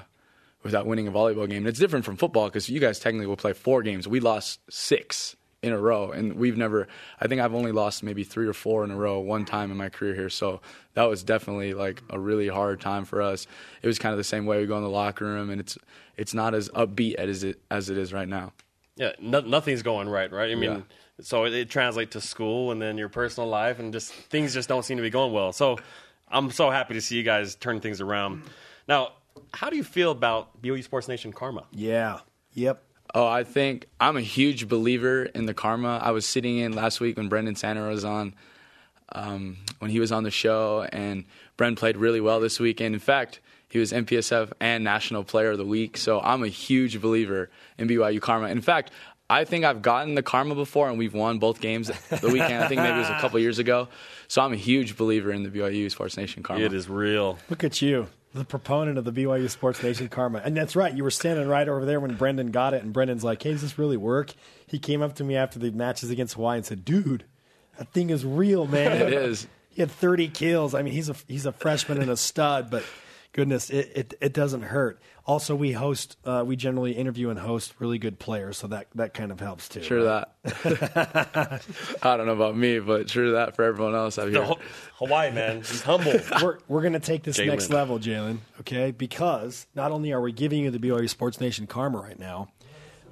without 0.63 0.87
winning 0.87 1.07
a 1.07 1.13
volleyball 1.13 1.49
game. 1.49 1.59
And 1.59 1.69
it's 1.69 1.79
different 1.79 2.05
from 2.05 2.17
football 2.17 2.47
because 2.47 2.69
you 2.69 2.81
guys 2.81 2.99
technically 2.99 3.27
will 3.27 3.37
play 3.37 3.53
four 3.53 3.83
games. 3.83 4.09
We 4.09 4.21
lost 4.21 4.61
six 4.71 5.37
in 5.65 5.73
a 5.73 5.79
row, 5.79 6.11
and 6.13 6.35
we've 6.35 6.57
never. 6.57 6.87
I 7.21 7.27
think 7.27 7.41
I've 7.41 7.55
only 7.55 7.73
lost 7.73 8.03
maybe 8.03 8.23
three 8.25 8.47
or 8.47 8.53
four 8.53 8.85
in 8.85 8.91
a 8.91 8.97
row 8.97 9.19
one 9.21 9.45
time 9.45 9.71
in 9.71 9.77
my 9.77 9.89
career 9.89 10.15
here. 10.15 10.31
So 10.31 10.61
that 10.95 11.05
was 11.05 11.23
definitely 11.23 11.75
like 11.75 12.03
a 12.11 12.19
really 12.19 12.49
hard 12.49 12.81
time 12.81 13.05
for 13.05 13.23
us. 13.23 13.47
It 13.83 13.87
was 13.87 13.99
kind 13.99 14.13
of 14.13 14.19
the 14.19 14.25
same 14.25 14.47
way 14.47 14.61
we 14.61 14.67
go 14.67 14.77
in 14.77 14.83
the 14.83 14.91
locker 14.91 15.25
room, 15.25 15.51
and 15.51 15.61
it's 15.61 15.79
it's 16.17 16.35
not 16.35 16.55
as 16.55 16.69
upbeat 16.71 17.15
as 17.15 17.43
it 17.45 17.61
as 17.71 17.91
it 17.91 17.99
is 17.99 18.13
right 18.13 18.29
now. 18.29 18.53
Yeah, 18.97 19.13
no, 19.19 19.41
nothing's 19.41 19.83
going 19.83 20.09
right, 20.09 20.31
right? 20.31 20.53
I 20.53 20.55
mean, 20.55 20.71
Yeah. 20.71 20.81
so 21.21 21.45
it, 21.47 21.53
it 21.53 21.69
translates 21.71 22.13
to 22.13 22.21
school 22.21 22.71
and 22.71 22.81
then 22.81 22.97
your 22.97 23.09
personal 23.09 23.49
life, 23.49 23.79
and 23.81 23.93
just 23.93 24.13
things 24.13 24.55
just 24.55 24.69
don't 24.69 24.85
seem 24.85 24.99
to 24.99 25.03
be 25.03 25.11
going 25.11 25.33
well. 25.33 25.53
So 25.53 25.79
I'm 26.29 26.51
so 26.53 26.71
happy 26.71 26.95
to 26.95 27.01
see 27.01 27.17
you 27.17 27.23
guys 27.25 27.57
turn 27.57 27.81
things 27.81 28.01
around. 28.01 28.43
Now, 28.87 29.13
how 29.53 29.69
do 29.71 29.77
you 29.77 29.83
feel 29.85 30.11
about 30.13 30.63
BYU 30.63 30.85
Sports 30.85 31.09
Nation 31.09 31.33
karma? 31.33 31.65
Yeah. 31.73 32.21
Yep. 32.53 32.85
Oh, 33.15 33.27
I 33.27 33.45
think 33.45 33.87
I'm 34.01 34.17
a 34.17 34.21
huge 34.21 34.69
believer 34.69 35.25
in 35.25 35.47
the 35.47 35.55
karma. 35.55 36.01
I 36.03 36.11
was 36.11 36.27
sitting 36.27 36.59
in 36.59 36.73
last 36.73 37.01
week 37.01 37.17
when 37.17 37.29
Brendan 37.29 37.55
Sander 37.55 37.87
was 37.89 38.05
on, 38.05 38.35
um, 39.13 39.59
when 39.79 39.91
he 39.91 40.01
was 40.01 40.11
on 40.11 40.25
the 40.25 40.33
show, 40.33 40.83
and 40.93 41.25
Bren 41.57 41.77
played 41.77 41.97
really 41.97 42.21
well 42.21 42.41
this 42.41 42.59
week. 42.59 42.81
And 42.81 42.93
In 42.95 43.01
fact, 43.01 43.41
he 43.69 43.79
was 43.79 43.93
MPSF 43.93 44.53
and 44.61 44.83
National 44.83 45.23
Player 45.25 45.53
of 45.53 45.59
the 45.59 45.65
Week. 45.65 45.97
So 45.97 46.21
I'm 46.21 46.43
a 46.43 46.49
huge 46.49 47.01
believer 47.01 47.51
in 47.79 47.89
BYU 47.89 48.21
karma. 48.21 48.49
In 48.49 48.61
fact, 48.61 48.91
I 49.31 49.45
think 49.45 49.65
I've 49.65 49.81
gotten 49.81 50.15
the 50.17 50.23
karma 50.23 50.55
before, 50.55 50.89
and 50.89 50.99
we've 50.99 51.15
won 51.15 51.39
both 51.39 51.61
games 51.61 51.89
the 52.11 52.29
weekend. 52.29 52.63
I 52.63 52.69
think 52.69 52.81
maybe 52.81 52.97
it 52.97 53.01
was 53.01 53.09
a 53.09 53.19
couple 53.21 53.39
years 53.47 53.59
ago. 53.59 53.89
So 54.29 54.43
I'm 54.43 54.53
a 54.53 54.57
huge 54.57 54.97
believer 54.97 55.33
in 55.33 55.45
the 55.45 55.49
BYU 55.49 55.91
Sports 55.91 56.17
Nation 56.17 56.43
karma. 56.43 56.65
It 56.65 56.73
is 56.73 56.89
real. 56.89 57.39
Look 57.49 57.65
at 57.65 57.81
you, 57.81 58.09
the 58.35 58.45
proponent 58.45 58.99
of 58.99 59.05
the 59.05 59.13
BYU 59.13 59.49
Sports 59.49 59.83
Nation 59.83 60.09
karma. 60.09 60.43
And 60.45 60.57
that's 60.57 60.75
right. 60.75 60.93
You 60.93 61.05
were 61.05 61.11
standing 61.11 61.49
right 61.49 61.69
over 61.69 61.85
there 61.85 62.01
when 62.01 62.17
Brendan 62.17 62.51
got 62.51 62.75
it, 62.75 62.83
and 62.83 62.93
Brendan's 62.93 63.23
like, 63.23 63.43
hey, 63.43 63.53
does 63.53 63.63
this 63.63 63.79
really 63.79 63.97
work? 63.97 64.35
He 64.67 64.79
came 64.81 65.03
up 65.03 65.15
to 65.17 65.25
me 65.25 65.37
after 65.37 65.61
the 65.61 65.71
matches 65.71 66.11
against 66.11 66.35
Hawaii 66.35 66.57
and 66.57 66.67
said, 66.67 66.85
dude, 66.85 67.25
that 67.79 67.93
thing 67.93 68.11
is 68.11 68.25
real, 68.25 68.67
man. 68.67 68.93
It 69.05 69.13
is. 69.13 69.47
He 69.71 69.83
had 69.83 69.91
30 69.91 70.29
kills. 70.29 70.75
I 70.75 70.83
mean, 70.83 70.93
he's 70.95 71.09
a 71.09 71.17
he's 71.27 71.47
a 71.47 71.53
freshman 71.53 72.01
and 72.01 72.11
a 72.11 72.17
stud, 72.17 72.71
but 72.71 72.85
goodness, 73.33 73.71
it, 73.71 73.91
it, 73.95 74.15
it 74.21 74.33
doesn't 74.33 74.63
hurt. 74.63 75.01
Also, 75.27 75.55
we 75.55 75.73
host, 75.73 76.19
uh, 76.27 76.45
we 76.47 76.55
generally 76.55 76.93
interview 76.93 77.31
and 77.31 77.39
host 77.39 77.73
really 77.79 77.99
good 77.99 78.19
players, 78.19 78.59
so 78.59 78.67
that, 78.67 78.89
that 78.95 79.15
kind 79.15 79.33
of 79.33 79.41
helps 79.41 79.71
too. 79.71 79.83
Sure 79.83 80.03
that. 80.05 80.35
I 82.03 82.17
don't 82.17 82.27
know 82.27 82.33
about 82.35 82.57
me, 82.57 82.79
but 82.79 83.09
sure 83.09 83.33
that 83.33 83.57
for 83.57 83.63
everyone 83.65 83.95
else 83.95 84.19
out 84.19 84.27
The 84.27 84.33
here. 84.33 84.43
Ho- 84.43 84.59
Hawaii 84.97 85.31
man, 85.31 85.59
he's 85.59 85.81
humble. 85.83 86.13
we're 86.43 86.59
we're 86.69 86.83
going 86.83 86.93
to 86.93 87.01
take 87.01 87.23
this 87.23 87.39
Jalen. 87.39 87.47
next 87.47 87.71
level, 87.71 87.99
Jalen. 87.99 88.39
Okay, 88.61 88.91
because 88.91 89.67
not 89.75 89.93
only 89.93 90.13
are 90.13 90.21
we 90.21 90.33
giving 90.33 90.61
you 90.63 90.71
the 90.71 90.79
BYU 90.79 91.09
Sports 91.09 91.41
Nation 91.41 91.67
karma 91.67 91.99
right 92.01 92.19
now, 92.19 92.49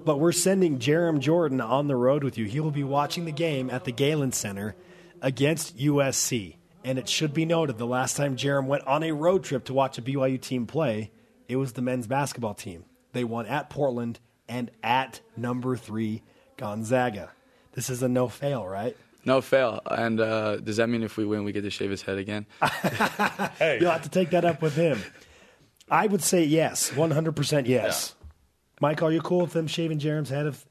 But 0.05 0.19
we're 0.19 0.33
sending 0.33 0.79
Jerem 0.79 1.19
Jordan 1.19 1.61
on 1.63 1.87
the 1.89 1.97
road 1.97 2.25
with 2.25 2.37
you. 2.37 2.45
He 2.45 2.61
will 2.61 2.71
be 2.73 2.85
watching 2.85 3.25
the 3.25 3.33
game 3.33 3.71
at 3.71 3.85
the 3.85 3.93
Galen 3.93 4.33
Center 4.33 4.75
against 5.23 5.79
USC. 5.79 6.57
And 6.85 6.99
it 6.99 7.09
should 7.09 7.33
be 7.33 7.45
noted 7.47 7.79
the 7.79 7.87
last 7.87 8.17
time 8.17 8.37
Jerem 8.37 8.67
went 8.67 8.85
on 8.87 9.03
a 9.05 9.13
road 9.13 9.45
trip 9.45 9.65
to 9.67 9.73
watch 9.73 9.97
a 9.99 10.03
BYU 10.03 10.41
team 10.41 10.67
play, 10.67 11.13
it 11.53 11.57
was 11.57 11.75
the 11.75 11.83
men's 11.83 12.07
basketball 12.07 12.55
team. 12.55 12.85
They 13.13 13.25
won 13.25 13.47
at 13.47 13.71
Portland 13.71 14.19
and 14.49 14.71
at 14.83 15.21
number 15.37 15.77
three 15.77 16.23
Gonzaga. 16.57 17.31
This 17.73 17.91
is 17.91 18.03
a 18.03 18.09
no 18.09 18.29
fail, 18.29 18.67
right? 18.67 18.97
No 19.25 19.41
fail. 19.41 19.81
And 19.87 20.21
uh, 20.21 20.57
does 20.57 20.79
that 20.79 20.89
mean 20.89 21.03
if 21.03 21.17
we 21.17 21.25
win, 21.25 21.45
we 21.45 21.53
get 21.53 21.63
to 21.63 21.71
shave 21.71 21.91
his 21.91 22.03
head 22.03 22.19
again? 22.19 22.47
hey. 23.59 23.79
You'll 23.81 23.91
have 23.91 24.03
to 24.03 24.09
take 24.09 24.31
that 24.31 24.45
up 24.45 24.63
with 24.63 24.75
him. 24.75 25.01
I 25.91 26.07
would 26.07 26.23
say 26.23 26.43
yes, 26.45 26.91
100% 26.91 27.69
yes. 27.69 28.15
Mike, 28.81 29.03
are 29.03 29.13
you 29.13 29.21
cool 29.21 29.43
with 29.43 29.53
them 29.53 29.67
shaving 29.67 29.99
Jerem's 29.99 30.31
head? 30.31 30.47
If 30.47 30.67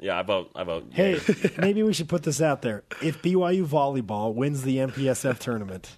Yeah, 0.00 0.18
I 0.18 0.22
vote. 0.22 0.50
I 0.54 0.64
vote. 0.64 0.86
Hey, 0.90 1.20
maybe 1.58 1.82
we 1.82 1.92
should 1.92 2.08
put 2.08 2.24
this 2.24 2.42
out 2.42 2.62
there. 2.62 2.82
If 3.02 3.22
BYU 3.22 3.64
volleyball 3.64 4.34
wins 4.34 4.62
the 4.62 4.78
MPSF 4.78 5.38
tournament, 5.38 5.96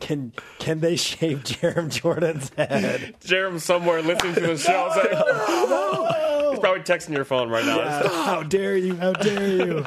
can 0.00 0.32
can 0.58 0.80
they 0.80 0.96
shave 0.96 1.38
Jerem 1.44 1.90
Jordan's 1.90 2.50
head? 2.56 3.14
Jerem's 3.20 3.64
somewhere 3.64 4.02
listening 4.02 4.34
to 4.34 4.40
the 4.40 4.56
show. 4.58 4.90
It's 4.92 4.96
like, 4.96 6.50
He's 6.50 6.58
probably 6.60 6.82
texting 6.82 7.14
your 7.14 7.24
phone 7.24 7.48
right 7.50 7.64
now. 7.64 8.08
How 8.24 8.42
dare 8.42 8.76
you? 8.76 8.96
How 8.96 9.12
dare 9.12 9.48
you? 9.48 9.86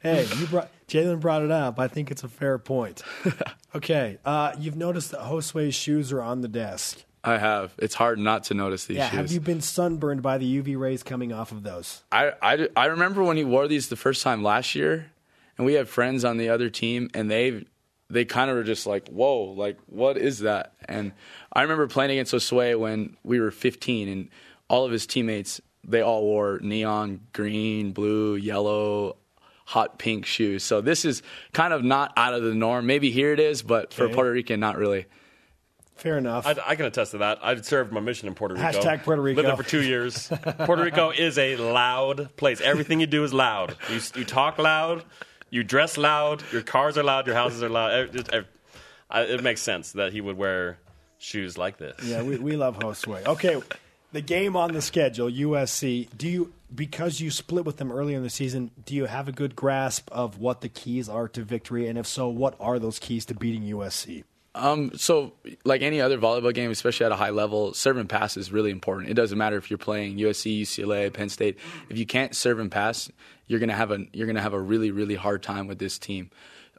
Hey, 0.00 0.26
you 0.38 0.46
brought 0.46 0.70
Jalen 0.88 1.20
brought 1.20 1.42
it 1.42 1.50
up. 1.50 1.78
I 1.80 1.88
think 1.88 2.10
it's 2.10 2.22
a 2.22 2.28
fair 2.28 2.58
point. 2.58 3.02
Okay, 3.74 4.18
uh, 4.24 4.52
you've 4.58 4.76
noticed 4.76 5.10
that 5.10 5.20
Josue's 5.20 5.74
shoes 5.74 6.12
are 6.12 6.22
on 6.22 6.40
the 6.42 6.48
desk. 6.48 7.02
I 7.24 7.38
have. 7.38 7.74
It's 7.78 7.94
hard 7.94 8.18
not 8.20 8.44
to 8.44 8.54
notice 8.54 8.86
these 8.86 8.98
Yeah, 8.98 9.10
shoes. 9.10 9.16
have 9.18 9.32
you 9.32 9.40
been 9.40 9.60
sunburned 9.60 10.22
by 10.22 10.38
the 10.38 10.62
UV 10.62 10.78
rays 10.78 11.02
coming 11.02 11.32
off 11.32 11.50
of 11.50 11.64
those? 11.64 12.04
I, 12.12 12.32
I, 12.40 12.68
I 12.76 12.86
remember 12.86 13.24
when 13.24 13.36
he 13.36 13.42
wore 13.44 13.66
these 13.66 13.88
the 13.88 13.96
first 13.96 14.22
time 14.22 14.44
last 14.44 14.76
year, 14.76 15.10
and 15.58 15.66
we 15.66 15.74
had 15.74 15.88
friends 15.88 16.24
on 16.24 16.36
the 16.36 16.48
other 16.48 16.70
team, 16.70 17.10
and 17.14 17.28
they 17.28 17.64
they 18.08 18.24
kind 18.24 18.50
of 18.50 18.56
were 18.56 18.64
just 18.64 18.86
like, 18.86 19.08
"Whoa, 19.08 19.52
like 19.52 19.78
what 19.86 20.16
is 20.16 20.40
that?" 20.40 20.74
And 20.86 21.12
I 21.52 21.62
remember 21.62 21.86
playing 21.86 22.12
against 22.12 22.32
Josue 22.32 22.78
when 22.78 23.16
we 23.22 23.40
were 23.40 23.50
15, 23.50 24.08
and 24.08 24.28
all 24.68 24.84
of 24.84 24.92
his 24.92 25.06
teammates 25.06 25.60
they 25.86 26.00
all 26.00 26.22
wore 26.22 26.58
neon 26.62 27.20
green, 27.32 27.92
blue, 27.92 28.34
yellow, 28.34 29.16
hot 29.64 29.98
pink 29.98 30.26
shoes. 30.26 30.62
So 30.64 30.80
this 30.80 31.04
is 31.04 31.22
kind 31.52 31.72
of 31.72 31.84
not 31.84 32.12
out 32.16 32.34
of 32.34 32.42
the 32.42 32.54
norm. 32.54 32.86
Maybe 32.86 33.10
here 33.10 33.32
it 33.32 33.40
is, 33.40 33.62
but 33.62 33.94
for 33.94 34.08
Puerto 34.08 34.32
Rican, 34.32 34.60
not 34.60 34.76
really. 34.76 35.06
Fair 35.96 36.18
enough. 36.18 36.46
I, 36.46 36.56
I 36.66 36.76
can 36.76 36.84
attest 36.84 37.12
to 37.12 37.18
that. 37.18 37.38
I 37.42 37.58
served 37.62 37.90
my 37.90 38.00
mission 38.00 38.28
in 38.28 38.34
Puerto 38.34 38.54
Rico. 38.54 38.66
Hashtag 38.66 39.02
Puerto 39.02 39.22
Rico. 39.22 39.36
Lived 39.36 39.48
there 39.48 39.56
for 39.56 39.68
two 39.68 39.82
years. 39.82 40.28
Puerto 40.58 40.82
Rico 40.82 41.10
is 41.10 41.38
a 41.38 41.56
loud 41.56 42.36
place. 42.36 42.60
Everything 42.60 43.00
you 43.00 43.06
do 43.06 43.24
is 43.24 43.32
loud. 43.32 43.76
You, 43.90 44.00
you 44.14 44.24
talk 44.24 44.58
loud. 44.58 45.04
You 45.56 45.64
dress 45.64 45.96
loud. 45.96 46.42
Your 46.52 46.60
cars 46.60 46.98
are 46.98 47.02
loud. 47.02 47.26
Your 47.26 47.34
houses 47.34 47.62
are 47.62 47.70
loud. 47.70 48.14
It, 48.14 48.28
it- 49.10 49.42
makes 49.42 49.62
sense 49.62 49.92
that 49.92 50.12
he 50.12 50.20
would 50.20 50.36
wear 50.36 50.76
shoes 51.16 51.56
like 51.56 51.78
this. 51.78 51.96
Yeah, 52.04 52.22
we, 52.22 52.36
we 52.36 52.56
love 52.56 52.78
Josue. 52.78 53.24
Okay, 53.24 53.62
the 54.12 54.20
game 54.20 54.54
on 54.54 54.72
the 54.74 54.82
schedule, 54.82 55.30
USC. 55.30 56.08
Do 56.14 56.28
you 56.28 56.52
because 56.74 57.22
you 57.22 57.30
split 57.30 57.64
with 57.64 57.78
them 57.78 57.90
earlier 57.90 58.18
in 58.18 58.22
the 58.22 58.28
season? 58.28 58.70
Do 58.84 58.94
you 58.94 59.06
have 59.06 59.28
a 59.28 59.32
good 59.32 59.56
grasp 59.56 60.10
of 60.12 60.38
what 60.38 60.60
the 60.60 60.68
keys 60.68 61.08
are 61.08 61.26
to 61.28 61.42
victory, 61.42 61.88
and 61.88 61.96
if 61.96 62.06
so, 62.06 62.28
what 62.28 62.54
are 62.60 62.78
those 62.78 62.98
keys 62.98 63.24
to 63.26 63.34
beating 63.34 63.62
USC? 63.62 64.24
Um, 64.56 64.92
so 64.96 65.34
like 65.64 65.82
any 65.82 66.00
other 66.00 66.16
volleyball 66.16 66.52
game, 66.54 66.70
especially 66.70 67.04
at 67.04 67.12
a 67.12 67.16
high 67.16 67.30
level, 67.30 67.74
serve 67.74 67.98
and 67.98 68.08
pass 68.08 68.38
is 68.38 68.50
really 68.50 68.70
important. 68.70 69.10
It 69.10 69.14
doesn't 69.14 69.36
matter 69.36 69.58
if 69.58 69.70
you're 69.70 69.78
playing 69.78 70.16
USC, 70.16 70.62
UCLA, 70.62 71.12
Penn 71.12 71.28
State. 71.28 71.58
If 71.90 71.98
you 71.98 72.06
can't 72.06 72.34
serve 72.34 72.58
and 72.58 72.72
pass, 72.72 73.10
you're 73.46 73.60
gonna 73.60 73.74
have 73.74 73.90
a 73.90 74.06
you're 74.14 74.26
gonna 74.26 74.40
have 74.40 74.54
a 74.54 74.60
really 74.60 74.90
really 74.90 75.14
hard 75.14 75.42
time 75.42 75.66
with 75.66 75.78
this 75.78 75.98
team. 75.98 76.30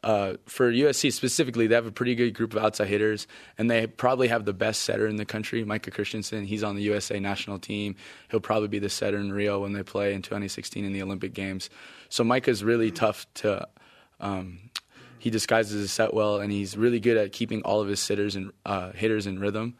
Uh, 0.04 0.34
for 0.46 0.72
USC 0.72 1.14
specifically, 1.14 1.68
they 1.68 1.76
have 1.76 1.86
a 1.86 1.92
pretty 1.92 2.16
good 2.16 2.34
group 2.34 2.54
of 2.56 2.64
outside 2.64 2.88
hitters, 2.88 3.28
and 3.58 3.70
they 3.70 3.86
probably 3.86 4.28
have 4.28 4.46
the 4.46 4.54
best 4.54 4.82
setter 4.82 5.08
in 5.08 5.16
the 5.18 5.26
country, 5.26 5.64
Micah 5.64 5.92
Christenson. 5.92 6.46
He's 6.46 6.64
on 6.64 6.76
the 6.76 6.84
USA 6.84 7.20
national 7.20 7.60
team. 7.60 7.96
He'll 8.30 8.40
probably 8.40 8.68
be 8.70 8.80
the 8.80 8.90
setter 8.90 9.18
in 9.18 9.32
Rio 9.32 9.62
when 9.62 9.74
they 9.74 9.84
play 9.84 10.14
in 10.14 10.22
2016 10.22 10.84
in 10.84 10.94
the 10.94 11.02
Olympic 11.02 11.34
Games. 11.34 11.70
So 12.10 12.24
Micah's 12.24 12.64
really 12.64 12.92
tough 12.92 13.26
to 13.36 13.68
um, 14.20 14.67
he 15.20 15.30
disguises 15.30 15.74
his 15.82 15.92
set 15.92 16.14
well, 16.14 16.40
and 16.40 16.52
he's 16.52 16.76
really 16.78 17.00
good 17.00 17.18
at 17.18 17.32
keeping 17.32 17.62
all 17.64 17.82
of 17.82 17.88
his 17.88 18.00
sitters 18.00 18.36
and 18.36 18.52
uh, 18.66 18.92
hitters 18.92 19.26
in 19.28 19.40
rhythm. 19.40 19.76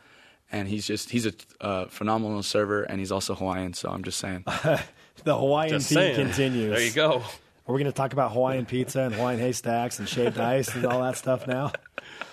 And 0.52 0.68
he's 0.68 0.88
just 0.88 1.10
he's 1.10 1.26
a 1.26 1.34
uh, 1.60 1.86
phenomenal 1.88 2.42
server, 2.44 2.84
and 2.84 3.00
he's 3.00 3.12
also 3.12 3.36
Hawaiian. 3.36 3.74
So 3.74 3.90
I'm 3.90 4.04
just 4.04 4.18
saying. 4.20 4.46
The 5.24 5.36
Hawaiian 5.36 5.72
Just 5.72 5.90
theme 5.90 5.96
saying. 5.96 6.16
continues. 6.16 6.70
There 6.72 6.82
you 6.86 6.92
go. 6.92 7.24
Are 7.68 7.74
we 7.74 7.80
going 7.82 7.92
to 7.92 7.98
talk 7.98 8.14
about 8.14 8.34
Hawaiian 8.34 8.68
pizza 8.68 9.02
and 9.02 9.16
Hawaiian 9.16 9.40
haystacks 9.40 9.98
and 9.98 10.08
shaved 10.08 10.38
ice 10.40 10.74
and 10.76 10.86
all 10.86 11.02
that 11.02 11.18
stuff 11.18 11.48
now? 11.48 11.72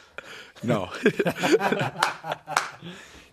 no, 0.63 0.87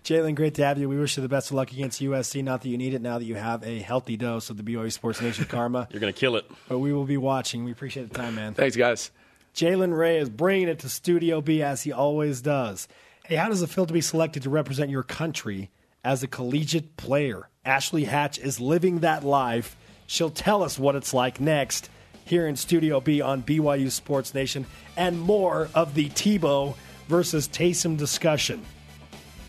Jalen, 0.04 0.36
great 0.36 0.56
to 0.56 0.66
have 0.66 0.78
you. 0.80 0.90
We 0.90 0.98
wish 0.98 1.16
you 1.18 1.22
the 1.22 1.30
best 1.30 1.52
of 1.52 1.56
luck 1.58 1.72
against 1.72 2.02
USC. 2.02 2.44
Not 2.44 2.62
that 2.62 2.70
you 2.70 2.78
need 2.78 2.94
it 2.94 3.02
now 3.02 3.20
that 3.20 3.26
you 3.26 3.36
have 3.36 3.64
a 3.64 3.80
healthy 3.80 4.18
dose 4.18 4.50
of 4.50 4.58
the 4.58 4.64
BYU 4.64 4.92
Sports 4.92 5.22
Nation 5.22 5.46
karma, 5.46 5.88
You're 5.92 6.00
gonna 6.00 6.14
kill 6.14 6.36
it. 6.38 6.50
but 6.68 6.80
we 6.80 6.92
will 6.94 7.06
be 7.06 7.18
watching. 7.18 7.64
We 7.64 7.72
appreciate 7.72 8.10
the 8.12 8.16
time, 8.18 8.36
man. 8.36 8.54
thanks 8.54 8.76
guys. 8.76 9.12
Jalen 9.54 9.98
Reyes 9.98 10.30
bringing 10.30 10.68
it 10.68 10.80
to 10.80 10.90
Studio 10.90 11.42
B 11.42 11.62
as 11.62 11.84
he 11.84 11.92
always 11.92 12.42
does. 12.42 12.88
Hey, 13.26 13.36
how 13.36 13.50
does 13.50 13.62
it 13.62 13.70
feel 13.70 13.86
to 13.86 13.94
be 13.94 14.02
selected 14.02 14.44
to 14.44 14.50
represent 14.50 14.90
your 14.90 15.04
country 15.04 15.70
as 16.04 16.24
a 16.24 16.28
collegiate 16.28 16.98
player? 16.98 17.50
Ashley 17.66 18.06
Hatch 18.06 18.40
is 18.40 18.60
living 18.60 19.00
that 19.00 19.24
life. 19.24 19.78
She'll 20.08 20.30
tell 20.30 20.64
us 20.64 20.80
what 20.80 20.96
it's 20.96 21.14
like 21.14 21.40
next 21.40 21.90
here 22.26 22.48
in 22.48 22.56
Studio 22.56 23.00
B 23.00 23.22
on 23.22 23.44
BYU 23.44 23.92
Sports 23.92 24.34
Nation 24.34 24.66
and 24.96 25.20
more 25.20 25.70
of 25.76 25.94
the 25.94 26.10
Tebow 26.10 26.76
versus 27.08 27.48
Taysom 27.48 27.98
discussion. 27.98 28.64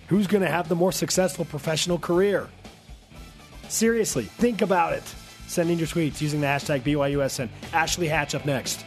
Who's 0.09 0.27
going 0.27 0.43
to 0.43 0.51
have 0.51 0.69
the 0.69 0.75
more 0.75 0.93
successful 0.93 1.45
professional 1.45 1.99
career? 1.99 2.49
Seriously, 3.69 4.25
think 4.25 4.61
about 4.63 4.93
it. 4.93 5.05
Send 5.47 5.71
in 5.71 5.79
your 5.79 5.87
tweets 5.87 6.21
using 6.21 6.41
the 6.41 6.47
hashtag 6.47 6.83
BYUSN. 6.83 7.49
Ashley 7.73 8.09
Hatch 8.09 8.35
up 8.35 8.45
next. 8.45 8.85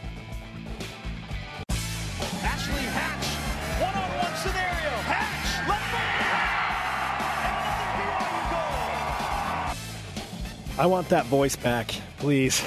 I 10.78 10.84
want 10.84 11.08
that 11.08 11.24
voice 11.26 11.56
back, 11.56 11.94
please. 12.18 12.62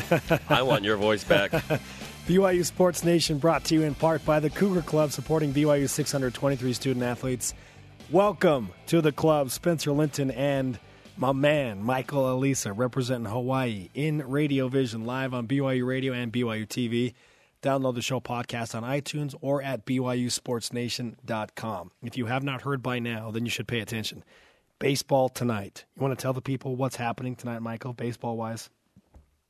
I 0.48 0.62
want 0.62 0.84
your 0.84 0.96
voice 0.96 1.24
back. 1.24 1.50
BYU 2.28 2.64
Sports 2.64 3.02
Nation 3.02 3.38
brought 3.38 3.64
to 3.64 3.74
you 3.74 3.82
in 3.82 3.96
part 3.96 4.24
by 4.24 4.38
the 4.38 4.48
Cougar 4.48 4.82
Club 4.82 5.10
supporting 5.10 5.52
BYU 5.52 5.88
623 5.88 6.72
student 6.72 7.04
athletes. 7.04 7.54
Welcome 8.12 8.68
to 8.86 9.00
the 9.00 9.10
club, 9.10 9.50
Spencer 9.50 9.90
Linton 9.90 10.30
and 10.30 10.78
my 11.16 11.32
man, 11.32 11.82
Michael 11.82 12.22
Alisa, 12.22 12.72
representing 12.76 13.32
Hawaii 13.32 13.88
in 13.92 14.22
Radio 14.28 14.68
Vision, 14.68 15.04
live 15.04 15.34
on 15.34 15.48
BYU 15.48 15.84
Radio 15.84 16.12
and 16.12 16.32
BYU 16.32 16.68
TV. 16.68 17.14
Download 17.60 17.96
the 17.96 18.02
show 18.02 18.20
podcast 18.20 18.76
on 18.76 18.84
iTunes 18.84 19.34
or 19.40 19.60
at 19.62 19.84
BYUSportsNation.com. 19.84 21.90
If 22.04 22.16
you 22.16 22.26
have 22.26 22.44
not 22.44 22.62
heard 22.62 22.84
by 22.84 23.00
now, 23.00 23.32
then 23.32 23.44
you 23.44 23.50
should 23.50 23.66
pay 23.66 23.80
attention. 23.80 24.22
Baseball 24.78 25.28
tonight. 25.28 25.84
You 25.96 26.02
want 26.02 26.16
to 26.16 26.22
tell 26.22 26.32
the 26.32 26.40
people 26.40 26.76
what's 26.76 26.96
happening 26.96 27.34
tonight, 27.34 27.60
Michael, 27.60 27.92
baseball 27.92 28.36
wise? 28.36 28.70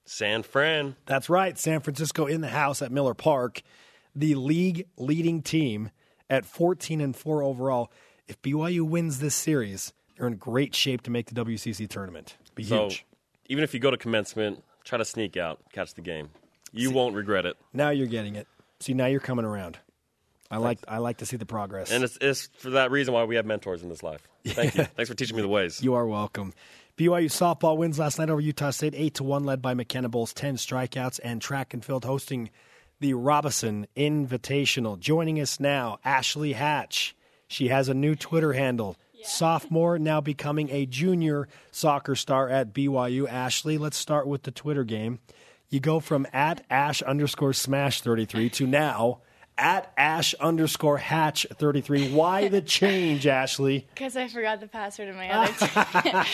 San 0.07 0.43
Fran. 0.43 0.97
That's 1.05 1.29
right. 1.29 1.59
San 1.59 1.81
Francisco 1.81 2.25
in 2.27 2.41
the 2.41 2.49
house 2.49 2.81
at 2.81 2.91
Miller 2.91 3.13
Park, 3.13 3.61
the 4.17 4.35
league 4.37 4.87
leading 4.97 5.43
team 5.43 5.91
at 6.31 6.47
14 6.47 7.01
and 7.03 7.15
4 7.15 7.43
overall. 7.43 7.93
If 8.27 8.41
BYU 8.41 8.83
wins 8.89 9.19
this 9.21 9.35
series, 9.35 9.93
they're 10.17 10.27
in 10.27 10.37
great 10.37 10.75
shape 10.75 11.03
to 11.03 11.11
make 11.11 11.27
the 11.27 11.45
WCC 11.45 11.87
tournament. 11.89 12.37
Be 12.55 12.65
So 12.65 12.85
huge. 12.89 13.05
even 13.49 13.63
if 13.65 13.75
you 13.75 13.81
go 13.81 13.91
to 13.91 13.99
commencement, 13.99 14.63
try 14.85 14.97
to 14.97 15.05
sneak 15.05 15.37
out, 15.37 15.61
catch 15.73 15.93
the 15.93 16.01
game. 16.01 16.31
You 16.73 16.91
won't 16.91 17.15
regret 17.15 17.45
it. 17.45 17.57
Now 17.75 17.91
you're 17.91 18.07
getting 18.07 18.35
it. 18.35 18.47
See, 18.81 18.95
now 18.95 19.07
you're 19.07 19.21
coming 19.21 19.45
around. 19.45 19.79
I 20.51 20.57
like 20.57 20.79
I 20.89 20.99
like 20.99 21.19
to 21.19 21.27
see 21.27 21.37
the 21.37 21.47
progress. 21.47 21.91
And 21.91 22.05
it's, 22.05 22.17
it's 22.21 22.49
for 22.59 22.71
that 22.71 22.91
reason 22.91 23.13
why 23.13 23.25
we 23.25 23.37
have 23.37 23.45
mentors 23.45 23.83
in 23.83 23.89
this 23.89 24.03
life. 24.03 24.27
Thank 24.47 24.77
you. 24.77 24.85
Thanks 24.97 25.11
for 25.11 25.15
teaching 25.15 25.37
me 25.37 25.43
the 25.43 25.49
ways. 25.49 25.83
You 25.83 25.95
are 25.95 26.07
welcome. 26.07 26.55
BYU 26.97 27.27
softball 27.27 27.77
wins 27.77 27.99
last 27.99 28.19
night 28.19 28.31
over 28.31 28.41
Utah 28.41 28.71
State, 28.71 28.95
eight 28.97 29.15
to 29.15 29.25
one, 29.25 29.45
led 29.45 29.63
by 29.63 29.75
McKenna 29.75 30.09
Bull's, 30.09 30.33
ten 30.33 30.57
strikeouts, 30.57 31.21
and 31.23 31.41
track 31.41 31.75
and 31.75 31.85
field 31.85 32.05
hosting 32.05 32.51
the 33.01 33.15
Robison 33.15 33.87
Invitational. 33.97 34.99
Joining 34.99 35.39
us 35.41 35.61
now, 35.61 35.99
Ashley 36.05 36.55
Hatch. 36.55 37.15
She 37.47 37.69
has 37.69 37.89
a 37.89 37.95
new 37.95 38.15
Twitter 38.15 38.53
handle. 38.53 38.97
Sophomore, 39.23 39.99
now 39.99 40.21
becoming 40.21 40.71
a 40.71 40.87
junior 40.87 41.49
soccer 41.71 42.15
star 42.15 42.49
at 42.49 42.73
BYU. 42.73 43.29
Ashley, 43.29 43.77
let's 43.77 43.97
start 43.97 44.27
with 44.27 44.45
the 44.45 44.51
Twitter 44.51 44.85
game. 44.85 45.19
You 45.69 45.81
go 45.81 46.01
from 46.01 46.27
at 46.33 46.65
Ash 46.71 47.03
underscore 47.03 47.53
Smash 47.53 48.01
thirty 48.01 48.25
three 48.25 48.49
to 48.51 48.67
now 48.67 49.21
at 49.59 49.93
Ash 49.97 50.35
underscore 50.35 50.97
Hatch 50.97 51.47
33. 51.53 52.13
Why 52.13 52.49
the 52.49 52.63
change, 52.63 53.27
Ashley? 53.27 53.87
Because 53.99 54.17
I 54.17 54.29
forgot 54.29 54.61
the 54.61 54.69
password 54.69 55.09
of 55.09 55.17
my 55.17 55.29
other 55.29 55.53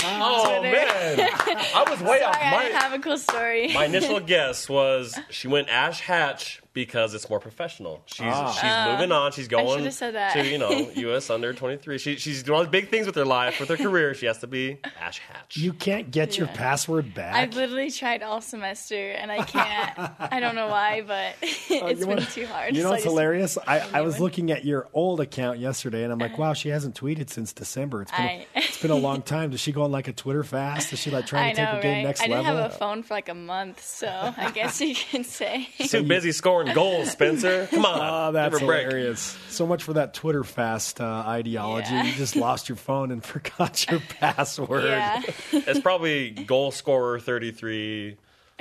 oh, 0.05 0.59
Twitter. 0.61 0.77
Oh 0.79 1.17
man, 1.17 1.65
I 1.75 1.87
was 1.89 2.01
way 2.01 2.23
off. 2.23 2.35
Sorry, 2.35 2.45
I 2.45 2.79
have 2.79 2.93
a 2.93 2.99
cool 2.99 3.17
story. 3.17 3.73
my 3.73 3.87
initial 3.87 4.21
guess 4.21 4.69
was 4.69 5.19
she 5.31 5.49
went 5.49 5.71
Ash 5.71 6.01
Hatch 6.01 6.61
because 6.75 7.15
it's 7.15 7.31
more 7.31 7.41
professional. 7.41 8.03
She's 8.07 8.27
she's 8.27 8.87
moving 8.87 9.13
on. 9.13 9.33
She's 9.33 9.49
going 9.49 9.67
Ah. 9.67 9.77
should've 9.77 9.95
said 9.95 10.15
that. 10.15 10.35
to 10.35 10.45
you 10.47 10.59
know 10.59 10.71
U.S. 10.95 11.31
under 11.31 11.53
twenty 11.55 11.77
three. 11.79 11.99
She, 11.99 12.17
she's 12.17 12.43
doing 12.43 12.57
all 12.59 12.65
these 12.65 12.71
big 12.71 12.91
things 12.91 13.07
with 13.07 13.15
her 13.15 13.25
life, 13.25 13.61
with 13.61 13.69
her 13.71 13.77
career. 13.77 14.13
She 14.15 14.27
has 14.27 14.39
to 14.39 14.47
be 14.47 14.79
Ash 15.01 15.21
Hatch. 15.21 15.57
You 15.57 15.73
can't 15.73 16.11
get 16.11 16.37
your 16.37 16.49
password 16.49 17.15
back. 17.15 17.35
I've 17.37 17.55
literally 17.55 17.91
tried 17.91 18.23
all 18.23 18.41
semester 18.41 19.13
and 19.13 19.31
I 19.33 19.43
can't. 19.45 20.11
I 20.21 20.41
don't 20.41 20.55
know 20.57 20.69
why, 20.69 21.03
but 21.07 21.35
it's 21.43 21.71
Oh, 21.71 21.89
You 21.89 21.97
been 21.97 22.09
wanna- 22.09 22.27
too 22.27 22.47
hard. 22.47 22.75
You 22.77 22.83
know 22.83 22.89
so 22.89 22.89
I 22.89 22.91
what's 22.93 23.05
just- 23.05 23.13
hilarious? 23.13 23.59
I, 23.67 23.79
I 23.95 24.01
was 24.03 24.19
looking 24.21 24.51
at 24.51 24.65
your 24.65 24.89
old 24.93 25.21
account 25.21 25.61
yesterday, 25.61 26.03
and 26.03 26.13
I'm 26.13 26.19
like, 26.19 26.37
wow, 26.39 26.53
she 26.55 26.71
hasn't 26.71 27.01
tweeted 27.01 27.31
since 27.31 27.53
December. 27.53 28.03
It's 28.03 28.11
been, 28.11 28.21
a, 28.21 28.25
I- 28.25 28.47
it's 28.57 28.83
been 28.83 28.91
a 28.91 28.97
long 28.97 29.23
time. 29.23 29.51
Does 29.51 29.61
she 29.61 29.71
go 29.73 29.83
on 29.85 29.93
like 29.93 30.09
a 30.09 30.13
Twitter 30.13 30.43
fast? 30.43 30.93
Is 30.93 30.99
she 30.99 31.11
like 31.13 31.27
trying 31.27 31.51
I 31.51 31.51
to 31.51 31.57
take 31.57 31.65
know, 31.69 31.75
her 31.77 31.83
game 31.83 31.95
right? 31.99 32.03
next 32.05 32.21
I 32.21 32.27
didn't 32.27 32.45
level? 32.45 32.63
have 32.63 32.73
a 32.73 32.75
phone 32.75 33.03
for 33.05 33.15
like 33.15 33.29
a 33.29 33.35
month, 33.35 33.81
so 33.85 34.09
I 34.09 34.51
guess 34.51 34.81
you 34.81 34.95
can 34.95 35.23
say. 35.23 35.69
She's 35.77 35.91
too 35.93 36.03
busy 36.03 36.33
scoring 36.33 36.64
goals, 36.73 37.11
Spencer. 37.11 37.67
Come 37.71 37.85
on, 37.85 37.99
Oh, 38.01 38.33
that's 38.33 38.53
give 38.55 38.61
her 38.61 38.65
a 38.65 38.69
break. 38.69 38.87
hilarious. 38.87 39.21
So 39.49 39.67
much 39.67 39.83
for 39.83 39.95
that 39.95 40.15
Twitter 40.15 40.45
fast 40.45 41.01
uh, 41.01 41.05
ideology. 41.27 41.91
Yeah. 41.93 42.05
You 42.05 42.13
just 42.15 42.37
lost 42.37 42.69
your 42.69 42.77
phone 42.77 43.11
and 43.11 43.23
forgot 43.25 43.87
your 43.91 44.01
password. 44.21 44.85
Yeah. 44.85 45.23
It's 45.53 45.81
probably 45.81 46.31
goal 46.31 46.71
scorer 46.71 47.19
thirty 47.21 47.51
three 47.53 48.17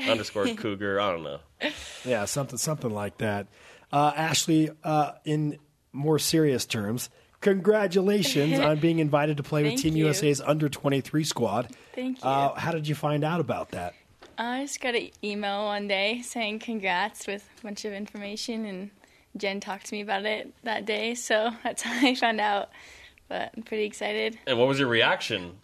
underscore 0.08 0.48
Cougar. 0.56 1.00
I 1.00 1.12
don't 1.12 1.24
know. 1.24 1.40
Yeah, 2.06 2.26
something 2.26 2.58
something 2.58 2.92
like 2.92 3.18
that. 3.20 3.48
Uh, 3.92 4.12
Ashley, 4.16 4.70
uh, 4.84 5.12
in 5.24 5.60
more 5.92 6.18
serious 6.20 6.66
terms, 6.66 7.10
congratulations 7.42 8.60
on 8.60 8.80
being 8.80 9.00
invited 9.00 9.38
to 9.38 9.44
play 9.44 9.64
with 9.64 9.80
Team 9.82 9.96
you. 9.96 10.08
USA's 10.08 10.42
under 10.42 10.68
23 10.70 11.24
squad. 11.24 11.70
Thank 11.96 12.24
you. 12.24 12.30
Uh, 12.30 12.54
how 12.56 12.72
did 12.72 12.88
you 12.88 12.96
find 12.96 13.24
out 13.24 13.40
about 13.40 13.72
that? 13.72 13.94
I 14.38 14.64
just 14.64 14.82
got 14.82 14.96
an 14.96 15.10
email 15.24 15.66
one 15.66 15.88
day 15.88 16.22
saying 16.22 16.60
congrats 16.60 17.28
with 17.28 17.48
a 17.60 17.64
bunch 17.64 17.86
of 17.86 17.94
information, 17.94 18.66
and 18.66 18.92
Jen 19.38 19.60
talked 19.60 19.88
to 19.88 19.96
me 19.96 20.02
about 20.02 20.26
it 20.26 20.54
that 20.64 20.86
day, 20.86 21.16
so 21.16 21.52
that's 21.64 21.82
how 21.82 22.08
I 22.08 22.16
found 22.16 22.40
out. 22.40 22.70
But 23.30 23.52
I'm 23.56 23.64
pretty 23.64 23.86
excited. 23.86 24.38
And 24.48 24.58
what 24.58 24.68
was 24.68 24.80
your 24.80 24.88
reaction? 24.88 25.58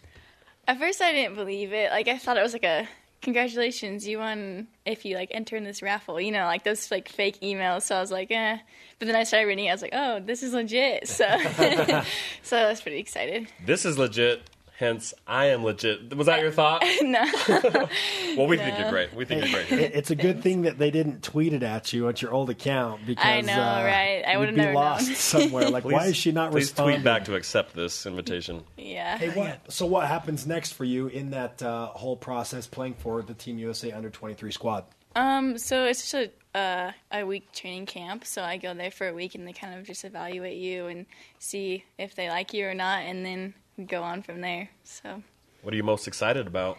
At 0.66 0.78
first, 0.78 1.00
I 1.02 1.12
didn't 1.12 1.34
believe 1.34 1.72
it. 1.72 1.90
Like, 1.90 2.08
I 2.08 2.16
thought 2.16 2.36
it 2.36 2.42
was 2.42 2.52
like 2.52 2.64
a 2.64 2.88
congratulations, 3.22 4.06
you 4.06 4.18
won 4.18 4.66
if 4.84 5.04
you 5.04 5.14
like 5.16 5.28
enter 5.32 5.56
in 5.56 5.64
this 5.64 5.82
raffle, 5.82 6.20
you 6.20 6.32
know, 6.32 6.44
like 6.44 6.64
those 6.64 6.90
like 6.90 7.08
fake 7.08 7.40
emails. 7.40 7.82
So 7.82 7.96
I 7.96 8.00
was 8.00 8.10
like, 8.10 8.30
eh. 8.30 8.58
But 8.98 9.06
then 9.06 9.16
I 9.16 9.24
started 9.24 9.46
reading, 9.46 9.66
it, 9.66 9.70
I 9.70 9.72
was 9.72 9.82
like, 9.82 9.94
oh, 9.94 10.20
this 10.20 10.42
is 10.42 10.52
legit. 10.52 11.08
So, 11.08 11.24
so 12.42 12.56
I 12.56 12.68
was 12.68 12.80
pretty 12.80 12.98
excited. 12.98 13.48
This 13.64 13.84
is 13.84 13.98
legit. 13.98 14.42
Hence, 14.80 15.12
I 15.26 15.46
am 15.50 15.62
legit. 15.62 16.16
Was 16.16 16.26
that 16.26 16.40
your 16.40 16.50
thought? 16.50 16.82
no, 17.02 17.22
Well, 18.36 18.46
we 18.46 18.56
think 18.56 18.78
you're 18.78 18.88
great. 18.90 19.14
We 19.14 19.26
think 19.26 19.42
you're 19.44 19.62
great. 19.64 19.70
It- 19.78 19.94
It's 19.94 20.10
a 20.10 20.16
good 20.16 20.42
thing 20.42 20.62
that 20.62 20.78
they 20.78 20.90
didn't 20.90 21.22
tweet 21.22 21.52
it 21.52 21.62
at 21.62 21.92
you 21.92 22.08
at 22.08 22.22
your 22.22 22.32
old 22.32 22.48
account 22.50 23.04
because 23.06 23.24
I 23.24 23.42
know, 23.42 23.52
uh, 23.52 23.82
right? 23.84 24.22
I 24.26 24.32
you'd 24.32 24.38
would've 24.38 24.54
be 24.54 24.60
never 24.62 24.72
lost 24.74 25.06
known. 25.08 25.14
somewhere. 25.16 25.68
Like, 25.70 25.84
why 25.84 26.06
is 26.06 26.16
she 26.16 26.32
not 26.32 26.50
Please 26.50 26.64
responding? 26.70 26.96
tweet 26.96 27.04
back 27.04 27.24
to 27.26 27.34
accept 27.34 27.76
this 27.76 28.06
invitation. 28.06 28.64
yeah. 28.78 29.18
Hey, 29.18 29.28
what, 29.30 29.70
so 29.70 29.84
what 29.86 30.08
happens 30.08 30.46
next 30.46 30.72
for 30.72 30.84
you 30.84 31.08
in 31.08 31.30
that 31.30 31.62
uh, 31.62 31.86
whole 31.88 32.16
process 32.16 32.66
playing 32.66 32.94
for 32.94 33.20
the 33.22 33.34
Team 33.34 33.58
USA 33.58 33.92
under 33.92 34.08
23 34.10 34.50
squad? 34.50 34.84
Um, 35.14 35.58
so 35.58 35.84
it's 35.84 36.10
just 36.10 36.14
a, 36.54 36.58
uh, 36.58 36.92
a 37.12 37.24
week 37.26 37.52
training 37.52 37.84
camp. 37.86 38.24
So 38.24 38.42
I 38.42 38.56
go 38.56 38.72
there 38.72 38.90
for 38.90 39.08
a 39.08 39.12
week 39.12 39.34
and 39.34 39.46
they 39.46 39.52
kind 39.52 39.78
of 39.78 39.84
just 39.84 40.04
evaluate 40.04 40.56
you 40.56 40.86
and 40.86 41.04
see 41.38 41.84
if 41.98 42.14
they 42.14 42.30
like 42.30 42.54
you 42.54 42.66
or 42.66 42.74
not, 42.74 43.02
and 43.02 43.26
then 43.26 43.52
we 43.52 43.59
go 43.86 44.02
on 44.02 44.22
from 44.22 44.40
there. 44.40 44.68
So 44.84 45.22
What 45.62 45.74
are 45.74 45.76
you 45.76 45.82
most 45.84 46.06
excited 46.08 46.46
about? 46.46 46.78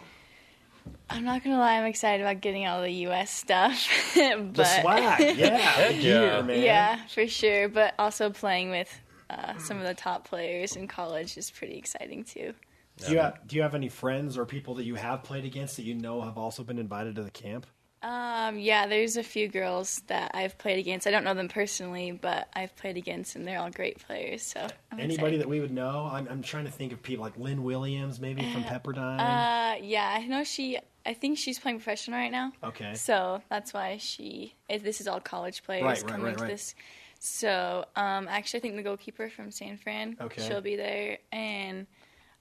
I'm 1.08 1.24
not 1.24 1.44
gonna 1.44 1.58
lie, 1.58 1.78
I'm 1.78 1.86
excited 1.86 2.22
about 2.24 2.40
getting 2.40 2.66
all 2.66 2.82
the 2.82 2.90
U.S. 3.06 3.30
stuff. 3.30 3.88
but 4.14 4.54
The 4.54 4.64
swag, 4.64 5.20
yeah, 5.38 5.88
the 5.88 5.94
yeah. 5.94 6.00
gear, 6.00 6.42
man. 6.42 6.60
yeah, 6.62 7.06
for 7.06 7.26
sure. 7.28 7.68
But 7.68 7.94
also 7.98 8.30
playing 8.30 8.70
with 8.70 8.92
uh, 9.30 9.56
some 9.58 9.78
of 9.78 9.84
the 9.84 9.94
top 9.94 10.26
players 10.28 10.74
in 10.76 10.88
college 10.88 11.36
is 11.38 11.50
pretty 11.50 11.76
exciting 11.76 12.24
too. 12.24 12.52
Do 12.98 13.12
you 13.12 13.18
have, 13.18 13.38
do 13.46 13.56
you 13.56 13.62
have 13.62 13.74
any 13.74 13.88
friends 13.88 14.36
or 14.36 14.44
people 14.44 14.74
that 14.74 14.84
you 14.84 14.96
have 14.96 15.22
played 15.24 15.44
against 15.44 15.76
that 15.76 15.82
you 15.84 15.94
know 15.94 16.20
have 16.20 16.36
also 16.36 16.62
been 16.62 16.78
invited 16.78 17.14
to 17.16 17.22
the 17.22 17.30
camp? 17.30 17.66
Um, 18.02 18.58
yeah, 18.58 18.86
there's 18.88 19.16
a 19.16 19.22
few 19.22 19.46
girls 19.48 20.02
that 20.08 20.32
I've 20.34 20.58
played 20.58 20.78
against. 20.78 21.06
I 21.06 21.10
don't 21.12 21.22
know 21.24 21.34
them 21.34 21.48
personally, 21.48 22.10
but 22.10 22.48
I've 22.52 22.74
played 22.74 22.96
against, 22.96 23.36
and 23.36 23.46
they're 23.46 23.60
all 23.60 23.70
great 23.70 24.04
players. 24.04 24.42
So 24.42 24.60
I'm 24.90 24.98
Anybody 24.98 25.14
excited. 25.14 25.40
that 25.40 25.48
we 25.48 25.60
would 25.60 25.70
know? 25.70 26.08
I'm, 26.12 26.26
I'm 26.28 26.42
trying 26.42 26.64
to 26.64 26.70
think 26.70 26.92
of 26.92 27.02
people 27.02 27.24
like 27.24 27.38
Lynn 27.38 27.62
Williams, 27.62 28.18
maybe 28.20 28.42
from 28.52 28.64
Pepperdine. 28.64 29.20
Uh, 29.20 29.78
yeah, 29.82 30.16
I 30.18 30.26
know 30.26 30.42
she. 30.44 30.78
I 31.06 31.14
think 31.14 31.38
she's 31.38 31.58
playing 31.58 31.78
professional 31.78 32.18
right 32.18 32.30
now. 32.32 32.52
Okay. 32.62 32.94
So 32.94 33.42
that's 33.48 33.72
why 33.72 33.98
she. 33.98 34.54
If 34.68 34.82
this 34.82 35.00
is 35.00 35.06
all 35.08 35.20
college 35.20 35.62
players 35.62 35.84
Right, 35.84 36.02
right, 36.02 36.06
coming 36.06 36.26
right, 36.26 36.36
to 36.38 36.42
right. 36.44 36.50
this. 36.50 36.74
So 37.20 37.84
um, 37.94 38.26
actually, 38.28 38.58
I 38.58 38.62
think 38.62 38.76
the 38.76 38.82
goalkeeper 38.82 39.28
from 39.30 39.52
San 39.52 39.76
Fran. 39.76 40.16
Okay. 40.20 40.42
She'll 40.46 40.60
be 40.60 40.74
there, 40.74 41.18
and 41.30 41.86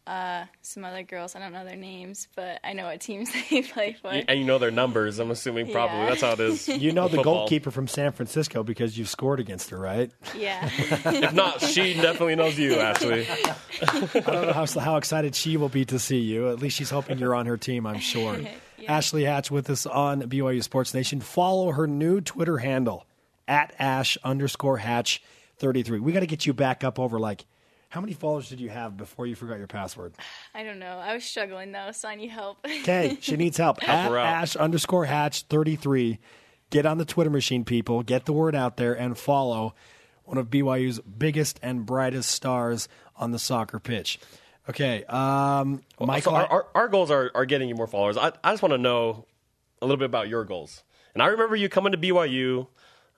uh, 0.07 0.45
some 0.61 0.83
other 0.83 1.03
girls. 1.03 1.35
I 1.35 1.39
don't 1.39 1.53
know 1.53 1.63
their 1.63 1.75
names, 1.75 2.27
but 2.35 2.59
I 2.63 2.73
know 2.73 2.85
what 2.85 3.01
teams 3.01 3.29
they 3.49 3.61
play 3.61 3.95
for. 4.01 4.09
And 4.09 4.39
you 4.39 4.45
know 4.45 4.57
their 4.57 4.71
numbers, 4.71 5.19
I'm 5.19 5.31
assuming 5.31 5.71
probably. 5.71 5.97
Yeah. 5.97 6.09
That's 6.09 6.21
how 6.21 6.31
it 6.33 6.39
is. 6.39 6.67
you 6.67 6.91
know 6.91 7.07
the 7.07 7.17
Football. 7.17 7.33
goalkeeper 7.35 7.71
from 7.71 7.87
San 7.87 8.11
Francisco 8.11 8.63
because 8.63 8.97
you've 8.97 9.09
scored 9.09 9.39
against 9.39 9.69
her, 9.69 9.77
right? 9.77 10.11
Yeah. 10.35 10.69
If 11.21 11.33
not, 11.33 11.61
she 11.61 11.93
definitely 11.93 12.35
knows 12.35 12.57
you, 12.57 12.75
Ashley. 12.75 13.27
I 13.29 13.55
don't 14.13 14.25
know 14.25 14.53
how, 14.53 14.65
how 14.65 14.97
excited 14.97 15.35
she 15.35 15.57
will 15.57 15.69
be 15.69 15.85
to 15.85 15.99
see 15.99 16.19
you. 16.19 16.49
At 16.49 16.59
least 16.59 16.77
she's 16.77 16.89
hoping 16.89 17.19
you're 17.19 17.35
on 17.35 17.45
her 17.45 17.57
team, 17.57 17.85
I'm 17.85 17.99
sure. 17.99 18.39
Ashley 18.87 19.25
Hatch 19.25 19.51
with 19.51 19.69
us 19.69 19.85
on 19.85 20.23
BYU 20.23 20.63
Sports 20.63 20.93
Nation. 20.93 21.21
Follow 21.21 21.71
her 21.71 21.87
new 21.87 22.21
Twitter 22.21 22.57
handle 22.57 23.05
at 23.47 23.73
Ash 23.77 24.17
underscore 24.23 24.77
Hatch 24.77 25.21
33. 25.57 25.99
We 25.99 26.11
got 26.11 26.21
to 26.21 26.27
get 26.27 26.45
you 26.45 26.53
back 26.53 26.83
up 26.83 26.97
over 26.99 27.19
like, 27.19 27.45
how 27.91 27.99
many 27.99 28.13
followers 28.13 28.47
did 28.47 28.61
you 28.61 28.69
have 28.69 28.95
before 28.95 29.27
you 29.27 29.35
forgot 29.35 29.57
your 29.57 29.67
password? 29.67 30.13
I 30.55 30.63
don't 30.63 30.79
know. 30.79 30.97
I 30.97 31.13
was 31.13 31.25
struggling 31.25 31.73
though, 31.73 31.91
so 31.91 32.07
I 32.07 32.15
need 32.15 32.29
help. 32.29 32.57
Okay, 32.81 33.17
she 33.19 33.35
needs 33.35 33.57
help. 33.57 33.87
at. 33.87 34.11
Ash 34.11 34.55
underscore 34.55 35.05
Hatch 35.05 35.43
33. 35.43 36.17
Get 36.69 36.85
on 36.85 36.97
the 36.97 37.05
Twitter 37.05 37.29
machine, 37.29 37.65
people. 37.65 38.01
Get 38.01 38.25
the 38.25 38.33
word 38.33 38.55
out 38.55 38.77
there 38.77 38.93
and 38.93 39.17
follow 39.17 39.75
one 40.23 40.37
of 40.37 40.49
BYU's 40.49 40.99
biggest 41.01 41.59
and 41.61 41.85
brightest 41.85 42.31
stars 42.31 42.87
on 43.17 43.31
the 43.31 43.39
soccer 43.39 43.77
pitch. 43.77 44.19
Okay, 44.69 45.03
um, 45.05 45.81
Michael. 45.99 46.31
So 46.31 46.37
our, 46.37 46.47
our, 46.47 46.67
our 46.73 46.87
goals 46.87 47.11
are, 47.11 47.29
are 47.35 47.45
getting 47.45 47.67
you 47.67 47.75
more 47.75 47.87
followers. 47.87 48.15
I, 48.15 48.31
I 48.41 48.53
just 48.53 48.63
want 48.63 48.71
to 48.71 48.77
know 48.77 49.25
a 49.81 49.85
little 49.85 49.97
bit 49.97 50.05
about 50.05 50.29
your 50.29 50.45
goals. 50.45 50.83
And 51.13 51.21
I 51.21 51.27
remember 51.27 51.57
you 51.57 51.67
coming 51.67 51.91
to 51.91 51.97
BYU. 51.97 52.67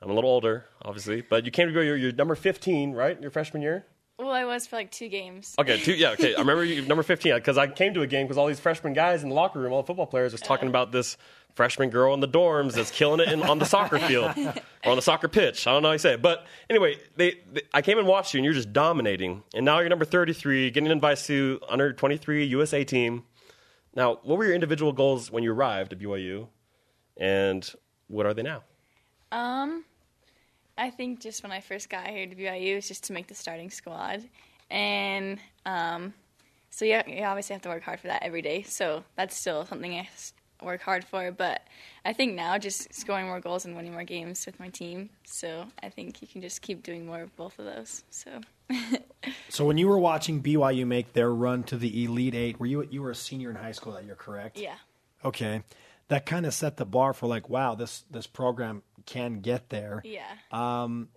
I'm 0.02 0.10
a 0.10 0.14
little 0.14 0.32
older, 0.32 0.66
obviously, 0.82 1.22
but 1.22 1.46
you 1.46 1.52
came 1.52 1.68
to 1.68 1.74
BYU. 1.74 1.86
You're, 1.86 1.98
you're 1.98 2.12
number 2.12 2.34
15, 2.34 2.94
right? 2.94 3.22
Your 3.22 3.30
freshman 3.30 3.62
year. 3.62 3.86
Well, 4.24 4.34
I 4.34 4.46
was 4.46 4.68
for 4.68 4.76
like 4.76 4.92
two 4.92 5.10
games. 5.10 5.56
Okay, 5.60 5.80
two, 5.80 5.94
yeah, 5.94 6.12
okay. 6.12 6.36
I 6.36 6.40
remember 6.40 6.64
you 6.64 6.82
number 6.84 7.04
15 7.04 7.36
because 7.36 7.58
I 7.58 7.68
came 7.68 7.94
to 7.94 8.02
a 8.02 8.08
game 8.08 8.26
because 8.26 8.38
all 8.38 8.48
these 8.48 8.60
freshman 8.60 8.94
guys 8.94 9.24
in 9.24 9.30
the 9.30 9.36
locker 9.36 9.60
room, 9.60 9.74
all 9.74 9.82
the 9.82 9.88
football 9.88 10.06
players, 10.06 10.32
was 10.32 10.42
talking 10.42 10.68
about 10.68 10.92
this 10.92 11.18
freshman 11.56 11.90
girl 11.90 12.14
in 12.14 12.20
the 12.20 12.28
dorms 12.28 12.74
that's 12.74 12.92
killing 12.92 13.20
it 13.20 13.32
in, 13.32 13.44
on 13.44 13.60
the 13.60 13.66
soccer 13.66 14.00
field 14.00 14.32
or 14.38 14.92
on 14.92 14.96
the 14.96 15.02
soccer 15.02 15.28
pitch. 15.28 15.68
I 15.68 15.72
don't 15.72 15.84
know 15.84 15.90
how 15.90 15.94
you 15.94 16.00
say 16.00 16.14
it, 16.14 16.22
but 16.22 16.46
anyway, 16.70 16.98
they, 17.16 17.36
they, 17.52 17.62
I 17.74 17.82
came 17.82 17.98
and 18.00 18.08
watched 18.08 18.34
you, 18.34 18.40
and 18.40 18.46
you're 18.46 18.54
just 18.54 18.74
dominating. 18.74 19.44
And 19.54 19.66
now 19.66 19.80
you're 19.80 19.90
number 19.90 20.06
33, 20.06 20.72
getting 20.72 20.90
invited 20.90 21.24
to 21.26 21.60
under 21.70 21.94
23 21.94 22.46
USA 22.46 22.84
team. 22.84 23.24
Now, 23.96 24.20
what 24.24 24.38
were 24.38 24.46
your 24.46 24.56
individual 24.56 24.92
goals 24.92 25.32
when 25.32 25.44
you 25.44 25.54
arrived 25.54 25.94
at 25.94 26.00
BYU, 26.00 26.48
and 27.18 27.72
what 28.08 28.26
are 28.26 28.34
they 28.34 28.42
now? 28.42 28.64
Um, 29.32 29.86
I 30.78 30.90
think 30.90 31.20
just 31.20 31.44
when 31.44 31.52
I 31.52 31.60
first 31.62 31.90
got 31.90 32.08
here 32.08 32.26
to 32.26 32.36
BYU, 32.36 32.72
it 32.72 32.76
was 32.76 32.88
just 32.88 33.04
to 33.06 33.14
make 33.14 33.28
the 33.28 33.36
starting 33.36 33.70
squad, 33.70 34.24
and 34.70 35.40
um, 35.66 36.14
so 36.70 36.86
yeah, 36.86 37.04
you 37.08 37.24
obviously 37.24 37.54
have 37.54 37.62
to 37.64 37.70
work 37.70 37.84
hard 37.84 38.00
for 38.00 38.08
that 38.08 38.24
every 38.24 38.42
day. 38.42 38.64
So 38.64 39.04
that's 39.16 39.36
still 39.38 39.66
something 39.66 39.94
I 39.94 40.10
work 40.64 40.82
hard 40.82 41.04
for. 41.04 41.32
But 41.32 41.62
I 42.04 42.14
think 42.14 42.34
now 42.34 42.58
just 42.58 42.94
scoring 42.94 43.28
more 43.28 43.40
goals 43.40 43.66
and 43.66 43.76
winning 43.76 43.92
more 43.94 44.04
games 44.04 44.46
with 44.46 44.60
my 44.60 44.70
team. 44.70 45.10
So 45.26 45.66
I 45.84 45.90
think 45.90 46.22
you 46.22 46.28
can 46.28 46.42
just 46.42 46.62
keep 46.62 46.82
doing 46.82 47.06
more 47.06 47.22
of 47.22 47.36
both 47.36 47.60
of 47.60 47.66
those. 47.66 48.04
So 48.10 48.42
So 49.50 49.66
when 49.66 49.78
you 49.78 49.88
were 49.88 50.00
watching 50.00 50.42
BYU 50.42 50.88
make 50.88 51.14
their 51.14 51.32
run 51.34 51.64
to 51.66 51.78
the 51.78 52.04
Elite 52.06 52.34
Eight, 52.34 52.60
were 52.60 52.66
you 52.66 52.88
you 52.90 53.02
were 53.02 53.12
a 53.12 53.16
senior 53.16 53.50
in 53.52 53.56
high 53.56 53.72
school? 53.72 53.94
That 53.94 54.06
you're 54.06 54.16
correct. 54.16 54.58
yeah, 54.58 54.76
Okay, 55.24 55.62
that 56.14 56.28
kind 56.28 56.46
of 56.46 56.54
set 56.54 56.78
the 56.78 56.86
bar 56.86 57.12
for 57.12 57.26
like, 57.26 57.50
wow, 57.50 57.74
this 57.74 58.04
this 58.12 58.28
program 58.28 58.84
can 59.08 59.40
get 59.40 59.70
there. 59.70 60.04
yeah. 60.06 60.24
Um, 60.52 61.10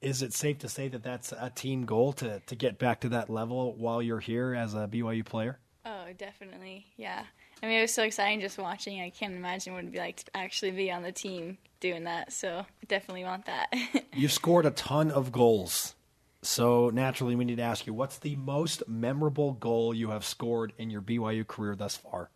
is 0.00 0.22
it 0.22 0.32
safe 0.32 0.60
to 0.60 0.68
say 0.68 0.88
that 0.88 1.02
that's 1.02 1.32
a 1.32 1.52
team 1.54 1.84
goal 1.84 2.14
to 2.14 2.40
to 2.40 2.56
get 2.56 2.78
back 2.78 3.00
to 3.02 3.10
that 3.10 3.28
level 3.28 3.74
while 3.76 4.00
you're 4.00 4.18
here 4.18 4.54
as 4.54 4.74
a 4.74 4.88
BYU 4.88 5.24
player? 5.26 5.58
Oh, 5.84 6.06
definitely. 6.16 6.86
Yeah. 6.96 7.24
I 7.62 7.66
mean, 7.66 7.78
it 7.78 7.82
was 7.82 7.92
so 7.92 8.02
exciting 8.02 8.40
just 8.40 8.56
watching. 8.56 9.02
I 9.02 9.10
can't 9.10 9.34
imagine 9.34 9.74
what 9.74 9.80
it'd 9.80 9.92
be 9.92 9.98
like 9.98 10.24
to 10.24 10.34
actually 10.34 10.70
be 10.70 10.90
on 10.90 11.02
the 11.02 11.12
team 11.12 11.58
doing 11.80 12.04
that. 12.04 12.32
So 12.32 12.64
definitely 12.88 13.24
want 13.24 13.44
that. 13.44 13.68
You've 14.14 14.32
scored 14.32 14.64
a 14.64 14.70
ton 14.70 15.10
of 15.10 15.32
goals. 15.32 15.94
So 16.40 16.88
naturally, 16.88 17.36
we 17.36 17.44
need 17.44 17.56
to 17.56 17.62
ask 17.62 17.86
you 17.86 17.92
what's 17.92 18.16
the 18.16 18.36
most 18.36 18.82
memorable 18.88 19.52
goal 19.52 19.92
you 19.92 20.08
have 20.10 20.24
scored 20.24 20.72
in 20.78 20.88
your 20.88 21.02
BYU 21.02 21.46
career 21.46 21.76
thus 21.76 21.96
far? 21.96 22.30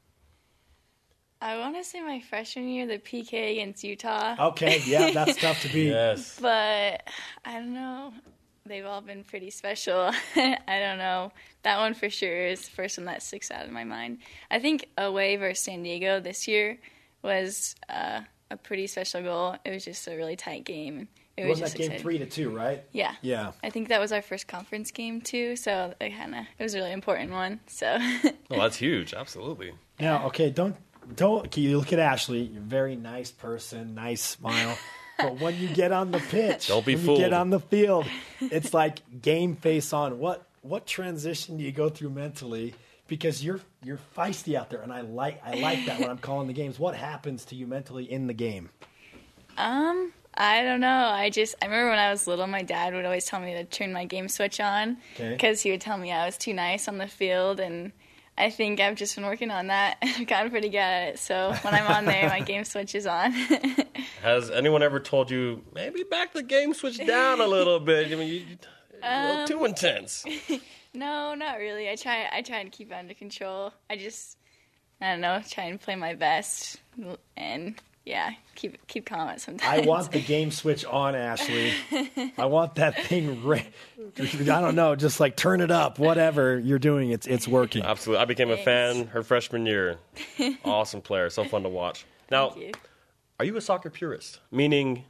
I 1.45 1.59
want 1.59 1.77
to 1.77 1.85
say 1.85 2.01
my 2.01 2.21
freshman 2.21 2.69
year, 2.69 2.87
the 2.87 2.99
PK 2.99 3.53
against 3.53 3.85
Utah. 3.85 4.35
Okay, 4.49 4.81
yeah, 4.87 5.11
that's 5.11 5.39
tough 5.39 5.61
to 5.63 5.69
beat. 5.69 5.89
Yes. 5.91 6.39
But 6.41 7.03
I 7.45 7.53
don't 7.53 7.75
know. 7.75 8.15
They've 8.67 8.87
all 8.87 9.03
been 9.03 9.25
pretty 9.25 9.51
special. 9.51 10.11
I 10.37 10.57
don't 10.67 10.97
know. 10.97 11.33
That 11.63 11.79
one 11.79 11.93
for 11.93 12.09
sure 12.09 12.47
is 12.47 12.63
the 12.67 12.71
first 12.71 12.97
one 12.97 13.05
that 13.05 13.23
sticks 13.23 13.51
out 13.51 13.67
in 13.67 13.75
my 13.75 13.85
mind. 13.85 14.19
I 14.51 14.59
think 14.59 14.89
away 14.97 15.37
versus 15.37 15.63
San 15.63 15.83
Diego 15.83 16.19
this 16.19 16.49
year 16.49 16.79
was 17.23 17.77
uh, 17.91 18.21
a 18.51 18.57
pretty 18.57 18.87
special 18.87 19.23
goal. 19.23 19.57
It 19.67 19.71
was 19.71 19.85
just 19.85 20.09
a 20.09 20.17
really 20.17 20.37
tight 20.37 20.65
game. 20.65 21.09
It 21.37 21.45
was 21.47 21.61
Wasn't 21.61 21.73
that 21.73 21.79
game 21.79 21.85
exciting. 21.93 22.03
three 22.03 22.19
to 22.19 22.27
two, 22.27 22.49
right? 22.57 22.83
Yeah. 22.93 23.17
Yeah. 23.21 23.53
I 23.63 23.69
think 23.69 23.89
that 23.89 24.01
was 24.01 24.13
our 24.13 24.23
first 24.23 24.47
conference 24.49 24.93
game 24.93 25.21
too, 25.21 25.57
so 25.57 25.93
it 26.01 26.17
kind 26.17 26.35
of 26.35 26.47
it 26.59 26.63
was 26.63 26.75
a 26.75 26.79
really 26.79 26.93
important 26.93 27.33
one. 27.33 27.61
So 27.67 27.99
Oh, 28.01 28.57
that's 28.61 28.77
huge. 28.77 29.13
Absolutely. 29.13 29.73
Now, 30.01 30.27
okay, 30.29 30.49
don't 30.51 30.77
don't 31.17 31.47
okay, 31.47 31.61
you 31.61 31.79
look 31.79 31.93
at 31.93 31.99
Ashley. 31.99 32.43
You're 32.43 32.63
a 32.63 32.65
very 32.65 32.97
nice 32.97 33.31
person, 33.31 33.95
nice 33.95 34.23
smile. 34.23 34.77
but 35.19 35.39
when 35.41 35.57
you 35.59 35.69
get 35.69 35.93
on 35.93 36.11
the 36.11 36.19
pitch, 36.19 36.69
Don't 36.69 36.85
be 36.85 36.97
when 36.97 37.07
you 37.11 37.17
get 37.17 37.33
on 37.33 37.51
the 37.51 37.61
field, 37.61 38.07
it's 38.41 38.75
like 38.75 38.99
game 39.23 39.57
face 39.57 39.93
on. 39.93 40.19
What 40.19 40.47
what 40.63 40.87
transition 40.87 41.57
do 41.59 41.65
you 41.65 41.73
go 41.73 41.89
through 41.89 42.11
mentally? 42.11 42.75
Because 43.07 43.45
you're 43.45 43.61
you're 43.83 44.01
feisty 44.17 44.55
out 44.57 44.71
there, 44.71 44.81
and 44.81 44.93
I 44.93 45.03
like 45.03 45.41
I 45.45 45.55
like 45.61 45.85
that 45.87 46.01
when 46.01 46.09
I'm 46.11 46.19
calling 46.19 46.47
the 46.47 46.55
games. 46.55 46.79
What 46.79 46.95
happens 46.97 47.45
to 47.47 47.55
you 47.55 47.67
mentally 47.67 48.11
in 48.11 48.27
the 48.27 48.33
game? 48.35 48.71
Um, 49.57 50.13
I 50.35 50.63
don't 50.63 50.81
know. 50.81 50.89
I 51.09 51.31
just 51.31 51.55
I 51.63 51.67
remember 51.67 51.91
when 51.91 51.99
I 51.99 52.11
was 52.11 52.27
little, 52.27 52.47
my 52.47 52.63
dad 52.63 52.95
would 52.95 53.05
always 53.05 53.25
tell 53.27 53.41
me 53.41 53.53
to 53.55 53.65
turn 53.65 53.93
my 53.93 54.05
game 54.05 54.29
switch 54.29 54.59
on 54.59 54.97
Okay. 55.15 55.31
because 55.31 55.63
he 55.63 55.71
would 55.71 55.81
tell 55.81 55.97
me 55.99 56.11
I 56.13 56.27
was 56.27 56.37
too 56.37 56.55
nice 56.55 56.89
on 56.89 56.99
the 56.99 57.07
field, 57.07 57.61
and 57.61 57.93
I 58.37 58.51
think 58.51 58.80
I've 58.80 58.97
just 58.97 59.14
been 59.14 59.24
working 59.24 59.51
on 59.51 59.68
that. 59.68 59.99
I've 60.03 60.26
gotten 60.26 60.51
pretty 60.51 60.68
good 60.68 60.78
at 60.78 61.09
it. 61.11 61.18
So 61.18 61.55
when 61.62 61.74
I'm 61.74 61.87
on 61.87 62.05
there, 62.05 62.28
my 62.28 62.41
game 62.53 62.64
switch 62.64 62.95
is 62.95 63.07
on. 63.07 63.32
Has 64.22 64.51
anyone 64.51 64.82
ever 64.82 64.99
told 65.01 65.30
you 65.30 65.62
maybe 65.74 66.03
back 66.03 66.32
the 66.32 66.43
game 66.43 66.74
switch 66.74 66.99
down 66.99 67.41
a 67.41 67.47
little 67.47 67.78
bit? 67.80 68.11
I 68.12 68.16
mean, 68.16 68.28
you, 68.28 68.35
you- 68.35 68.59
a 69.03 69.28
little 69.28 69.47
too 69.47 69.59
um, 69.61 69.66
intense. 69.66 70.24
no, 70.95 71.35
not 71.35 71.59
really. 71.59 71.91
I 71.91 71.95
try 71.97 72.26
I 72.32 72.41
try 72.41 72.62
to 72.64 72.70
keep 72.70 72.91
it 72.91 72.95
under 72.95 73.12
control. 73.12 73.72
I 73.91 73.97
just 73.97 74.39
I 75.01 75.11
don't 75.11 75.20
know, 75.20 75.43
try 75.49 75.64
and 75.64 75.78
play 75.78 75.95
my 75.95 76.14
best, 76.14 76.78
and 77.37 77.74
yeah, 78.05 78.33
keep 78.55 78.87
keep 78.87 79.07
calm 79.07 79.29
at 79.29 79.47
I 79.63 79.81
want 79.81 80.13
the 80.13 80.21
game 80.21 80.51
switch 80.51 80.85
on, 80.85 81.15
Ashley. 81.15 81.73
I 82.39 82.47
want 82.47 82.75
that 82.77 83.05
thing. 83.05 83.43
Ra- 83.43 83.59
I 84.19 84.45
don't 84.45 84.75
know, 84.75 84.95
just 84.95 85.21
like 85.21 85.37
turn 85.37 85.61
it 85.61 85.71
up. 85.71 85.99
Whatever 85.99 86.59
you're 86.59 86.79
doing, 86.79 87.11
it's 87.11 87.27
it's 87.27 87.49
working. 87.49 87.83
Absolutely. 87.83 88.23
I 88.23 88.27
became 88.27 88.51
a 88.51 88.57
fan 88.59 89.07
her 89.09 89.23
freshman 89.23 89.65
year. 89.67 89.99
awesome 90.65 91.01
player. 91.01 91.31
So 91.31 91.45
fun 91.45 91.63
to 91.63 91.69
watch. 91.69 92.05
Now, 92.31 92.51
Thank 92.51 92.63
you. 92.67 92.73
are 93.41 93.45
you 93.47 93.57
a 93.57 93.61
soccer 93.61 93.91
purist? 93.91 94.41
Meaning 94.51 95.05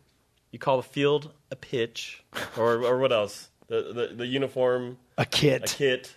you 0.53 0.59
call 0.61 0.77
the 0.77 0.83
field 0.85 1.33
a 1.51 1.57
pitch? 1.57 2.23
Or, 2.57 2.85
or 2.85 2.99
what 2.99 3.13
else? 3.13 3.49
The, 3.67 3.93
the, 3.93 4.15
the 4.17 4.27
uniform, 4.27 4.99
A 5.19 5.25
kit 5.25 5.63
a 5.63 5.67
kit, 5.67 5.77
kit? 5.77 6.15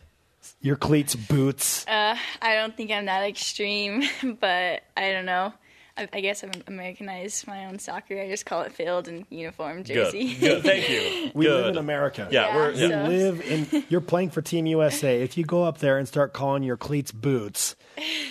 your 0.61 0.75
cleats, 0.75 1.15
boots. 1.15 1.88
Uh, 1.88 2.15
I 2.41 2.55
don't 2.55 2.75
think 2.78 2.91
I'm 2.91 3.05
that 3.05 3.23
extreme, 3.23 4.03
but 4.39 4.84
I 4.95 5.11
don't 5.11 5.25
know. 5.25 5.53
I, 5.97 6.07
I 6.13 6.21
guess 6.21 6.43
I've 6.43 6.51
Americanized 6.67 7.47
my 7.47 7.65
own 7.65 7.79
soccer. 7.79 8.19
I 8.21 8.27
just 8.29 8.45
call 8.45 8.61
it 8.61 8.71
field 8.71 9.07
and 9.07 9.25
uniform 9.29 9.83
jersey. 9.83 10.35
Good. 10.35 10.63
Thank 10.63 10.89
you. 10.89 11.31
we 11.35 11.45
Good. 11.45 11.53
live 11.65 11.67
in 11.73 11.77
America. 11.77 12.27
Yeah, 12.31 12.47
Yeah, 12.47 12.55
we're 12.55 12.71
You 12.71 12.87
yeah. 12.89 13.05
so- 13.05 13.09
live 13.11 13.41
in. 13.41 13.83
You're 13.89 14.01
playing 14.01 14.29
for 14.29 14.41
Team 14.41 14.65
USA. 14.67 15.21
If 15.21 15.37
you 15.37 15.43
go 15.45 15.63
up 15.63 15.79
there 15.79 15.97
and 15.97 16.07
start 16.07 16.33
calling 16.33 16.63
your 16.63 16.77
cleats 16.77 17.11
boots 17.11 17.75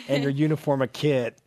and 0.08 0.22
your 0.22 0.30
uniform 0.46 0.82
a 0.82 0.88
kit, 0.88 1.38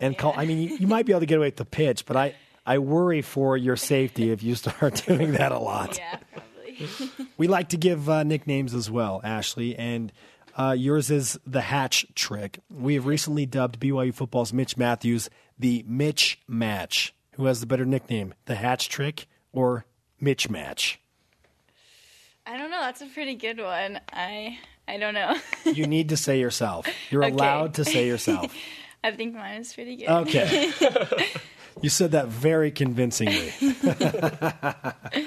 and 0.00 0.16
call, 0.16 0.32
I 0.36 0.44
mean, 0.46 0.58
you, 0.58 0.76
you 0.76 0.86
might 0.86 1.06
be 1.06 1.12
able 1.12 1.20
to 1.20 1.26
get 1.26 1.38
away 1.38 1.48
with 1.48 1.56
the 1.56 1.64
pitch, 1.64 2.06
but 2.06 2.16
I, 2.16 2.34
I 2.64 2.78
worry 2.78 3.20
for 3.22 3.56
your 3.56 3.74
safety 3.76 4.30
if 4.30 4.42
you 4.42 4.54
start 4.54 5.02
doing 5.06 5.32
that 5.32 5.50
a 5.52 5.58
lot. 5.58 5.96
yeah, 5.98 6.18
probably. 6.32 7.10
We 7.36 7.48
like 7.48 7.70
to 7.70 7.76
give 7.76 8.08
uh, 8.08 8.22
nicknames 8.22 8.74
as 8.74 8.88
well, 8.90 9.20
Ashley, 9.24 9.74
and 9.76 10.12
uh, 10.58 10.72
yours 10.76 11.10
is 11.10 11.38
the 11.46 11.60
Hatch 11.62 12.06
Trick. 12.14 12.58
We 12.70 12.94
have 12.94 13.06
recently 13.06 13.46
dubbed 13.46 13.78
BYU 13.80 14.12
football's 14.12 14.52
Mitch 14.52 14.76
Matthews 14.76 15.30
the 15.58 15.84
Mitch 15.88 16.40
Match. 16.46 17.14
Who 17.34 17.46
has 17.46 17.60
the 17.60 17.66
better 17.66 17.84
nickname, 17.84 18.34
the 18.46 18.54
Hatch 18.56 18.88
Trick 18.88 19.26
or 19.52 19.84
Mitch 20.20 20.48
Match? 20.50 21.00
I 22.46 22.56
don't 22.56 22.70
know. 22.70 22.80
That's 22.80 23.00
a 23.02 23.06
pretty 23.06 23.34
good 23.34 23.58
one. 23.60 24.00
I 24.12 24.58
I 24.86 24.96
don't 24.98 25.14
know. 25.14 25.36
You 25.66 25.86
need 25.86 26.08
to 26.10 26.16
say 26.16 26.40
yourself. 26.40 26.86
You're 27.10 27.24
Okay. 27.24 27.32
allowed 27.34 27.74
to 27.74 27.84
say 27.84 28.06
yourself. 28.06 28.54
I 29.04 29.12
think 29.12 29.34
mine 29.34 29.60
is 29.60 29.72
pretty 29.72 29.96
good. 29.96 30.08
Okay. 30.08 30.72
you 31.82 31.90
said 31.90 32.12
that 32.12 32.28
very 32.28 32.70
convincingly. 32.70 33.52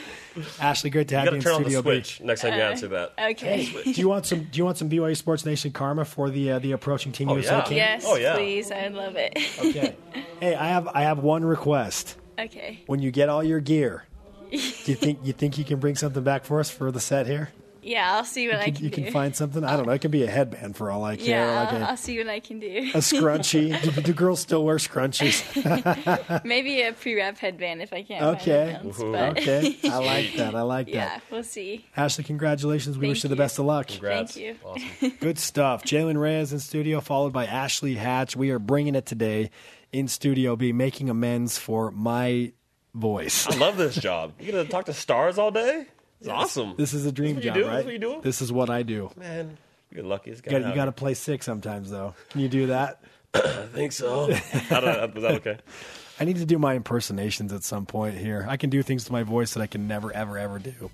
Ashley, 0.59 0.89
great 0.89 1.07
to 1.09 1.17
have 1.17 1.25
You 1.25 1.31
you, 1.31 1.31
got 1.31 1.31
to 1.31 1.35
in 1.35 1.41
turn 1.41 1.53
on 1.53 1.63
the 1.63 1.69
Studio 1.69 1.81
B. 1.81 1.89
switch 2.03 2.21
next 2.21 2.41
time 2.41 2.53
you 2.53 2.61
answer 2.61 2.87
that. 2.89 3.13
Okay. 3.31 3.65
Do 3.83 3.91
you 3.91 4.07
want 4.07 4.25
some? 4.25 4.43
Do 4.45 4.57
you 4.57 4.65
want 4.65 4.77
some 4.77 4.89
BYU 4.89 5.15
Sports 5.17 5.45
Nation 5.45 5.71
karma 5.71 6.05
for 6.05 6.29
the 6.29 6.53
uh, 6.53 6.59
the 6.59 6.71
approaching 6.71 7.11
Team 7.11 7.29
Oh, 7.29 7.35
USA 7.35 7.57
yeah. 7.57 7.63
game? 7.65 7.77
Yes, 7.77 8.03
Oh, 8.07 8.15
yeah. 8.15 8.35
please. 8.35 8.71
I'd 8.71 8.93
love 8.93 9.15
it. 9.17 9.37
Okay. 9.59 9.95
Hey, 10.39 10.55
I 10.55 10.67
have 10.67 10.87
I 10.87 11.01
have 11.01 11.19
one 11.19 11.43
request. 11.43 12.17
okay. 12.39 12.81
When 12.87 13.01
you 13.01 13.11
get 13.11 13.27
all 13.29 13.43
your 13.43 13.59
gear, 13.59 14.05
do 14.51 14.57
you 14.57 14.95
think 14.95 15.19
you 15.23 15.33
think 15.33 15.57
you 15.57 15.65
can 15.65 15.79
bring 15.79 15.95
something 15.95 16.23
back 16.23 16.45
for 16.45 16.59
us 16.59 16.69
for 16.69 16.91
the 16.91 16.99
set 17.01 17.27
here? 17.27 17.49
Yeah, 17.83 18.13
I'll 18.15 18.25
see 18.25 18.47
what 18.47 18.57
I 18.57 18.65
You, 18.65 18.73
can 18.73 18.83
you 18.83 18.89
do. 18.89 19.03
can 19.03 19.11
find 19.11 19.35
something. 19.35 19.63
I 19.63 19.75
don't 19.75 19.85
know. 19.87 19.91
It 19.93 19.99
could 20.01 20.11
be 20.11 20.23
a 20.23 20.29
headband 20.29 20.75
for 20.77 20.91
all 20.91 21.03
I 21.03 21.15
care. 21.15 21.45
yeah, 21.45 21.59
like 21.61 21.73
I'll, 21.73 21.81
a, 21.81 21.85
I'll 21.85 21.97
see 21.97 22.17
what 22.17 22.27
I 22.27 22.39
can 22.39 22.59
do. 22.59 22.67
a 22.93 22.97
scrunchie. 22.99 23.81
do, 23.95 24.01
do 24.01 24.13
girls 24.13 24.39
still 24.39 24.63
wear 24.63 24.77
scrunchies? 24.77 26.43
Maybe 26.45 26.81
a 26.81 26.93
pre-wrap 26.93 27.37
headband 27.37 27.81
if 27.81 27.91
I 27.93 28.03
can't. 28.03 28.23
Okay. 28.37 28.77
Find 28.81 28.93
headbands, 28.93 28.97
but 28.99 29.39
Okay, 29.39 29.77
I 29.89 29.97
like 30.05 30.35
that. 30.35 30.55
I 30.55 30.61
like 30.61 30.87
yeah, 30.87 30.93
that. 30.95 31.15
Yeah, 31.17 31.19
we'll 31.31 31.43
see. 31.43 31.85
Ashley, 31.97 32.23
congratulations. 32.23 32.97
We 32.97 33.01
Thank 33.07 33.11
wish 33.15 33.23
you 33.23 33.29
the 33.29 33.35
best 33.35 33.59
of 33.59 33.65
luck. 33.65 33.87
Congrats. 33.87 34.33
Thank 34.33 34.45
you. 34.45 34.55
Awesome. 34.63 35.17
Good 35.19 35.39
stuff. 35.39 35.83
Jalen 35.83 36.19
Reyes 36.19 36.53
in 36.53 36.59
studio, 36.59 37.01
followed 37.01 37.33
by 37.33 37.45
Ashley 37.45 37.95
Hatch. 37.95 38.35
We 38.35 38.51
are 38.51 38.59
bringing 38.59 38.95
it 38.95 39.05
today 39.05 39.49
in 39.91 40.07
Studio 40.07 40.55
B, 40.55 40.71
making 40.71 41.09
amends 41.09 41.57
for 41.57 41.91
my 41.91 42.51
voice. 42.93 43.47
I 43.47 43.55
love 43.55 43.77
this 43.77 43.95
job. 43.95 44.33
You 44.39 44.51
gonna 44.51 44.65
talk 44.65 44.85
to 44.85 44.93
stars 44.93 45.37
all 45.37 45.51
day? 45.51 45.87
It's 46.21 46.29
awesome. 46.29 46.75
This 46.77 46.93
is 46.93 47.05
a 47.05 47.11
dream 47.11 47.35
This 47.35 47.45
is 47.45 47.47
job, 47.47 47.55
do? 47.55 47.67
right? 47.67 47.73
This 47.73 47.81
is 47.81 47.85
what 47.85 47.93
you 47.93 47.99
do? 47.99 48.21
This 48.21 48.41
is 48.41 48.51
what 48.51 48.69
I 48.69 48.83
do. 48.83 49.11
Man, 49.17 49.57
you're 49.91 50.03
the 50.03 50.07
luckiest 50.07 50.43
guy. 50.43 50.51
You 50.53 50.59
got, 50.59 50.69
you 50.69 50.75
got 50.75 50.85
to 50.85 50.91
play 50.91 51.15
sick 51.15 51.41
sometimes, 51.41 51.89
though. 51.89 52.13
Can 52.29 52.41
you 52.41 52.47
do 52.47 52.67
that? 52.67 53.01
I 53.33 53.39
think 53.73 53.91
so. 53.91 54.31
I 54.31 54.79
don't 54.79 54.85
know. 54.85 55.11
Was 55.13 55.23
that 55.23 55.31
okay? 55.35 55.57
I 56.19 56.25
need 56.25 56.37
to 56.37 56.45
do 56.45 56.59
my 56.59 56.75
impersonations 56.75 57.51
at 57.51 57.63
some 57.63 57.87
point 57.87 58.15
here. 58.15 58.45
I 58.47 58.55
can 58.57 58.69
do 58.69 58.83
things 58.83 59.05
to 59.05 59.11
my 59.11 59.23
voice 59.23 59.55
that 59.55 59.61
I 59.61 59.67
can 59.67 59.87
never, 59.87 60.13
ever, 60.13 60.37
ever 60.37 60.59
do. 60.59 60.91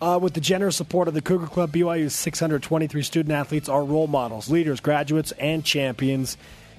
Uh, 0.00 0.18
with 0.20 0.34
the 0.34 0.40
generous 0.40 0.74
support 0.74 1.06
of 1.06 1.14
the 1.14 1.22
Cougar 1.22 1.46
Club, 1.46 1.72
BYU's 1.72 2.14
623 2.14 3.02
student 3.02 3.32
athletes 3.32 3.68
are 3.68 3.84
role 3.84 4.08
models, 4.08 4.50
leaders, 4.50 4.80
graduates, 4.80 5.30
and 5.32 5.64
champions. 5.64 6.36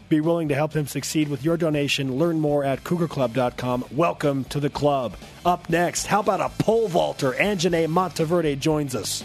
Be 0.10 0.22
willing 0.22 0.48
to 0.50 0.56
help 0.56 0.74
him 0.74 0.88
succeed 0.88 1.28
with 1.28 1.44
your 1.44 1.58
donation. 1.58 2.18
Learn 2.18 2.40
more 2.40 2.64
at 2.64 2.84
cougarclub.com. 2.84 3.86
Welcome 3.92 4.46
to 4.46 4.60
the 4.60 4.70
club. 4.70 5.16
Up 5.46 5.70
next, 5.70 6.08
how 6.08 6.22
about 6.22 6.42
a 6.42 6.50
pole 6.64 6.88
vaulter? 6.88 7.34
Anjanae 7.34 7.88
Monteverde 7.88 8.56
joins 8.56 8.96
us. 8.96 9.24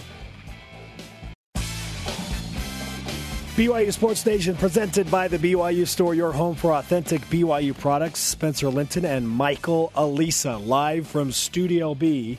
BYU 3.54 3.92
Sports 3.92 4.24
Nation 4.24 4.56
presented 4.56 5.10
by 5.10 5.28
the 5.28 5.36
BYU 5.36 5.86
Store, 5.86 6.14
your 6.14 6.32
home 6.32 6.54
for 6.54 6.72
authentic 6.72 7.20
BYU 7.26 7.78
products. 7.78 8.18
Spencer 8.18 8.70
Linton 8.70 9.04
and 9.04 9.28
Michael 9.28 9.92
Alisa 9.94 10.66
live 10.66 11.06
from 11.06 11.30
Studio 11.30 11.94
B. 11.94 12.38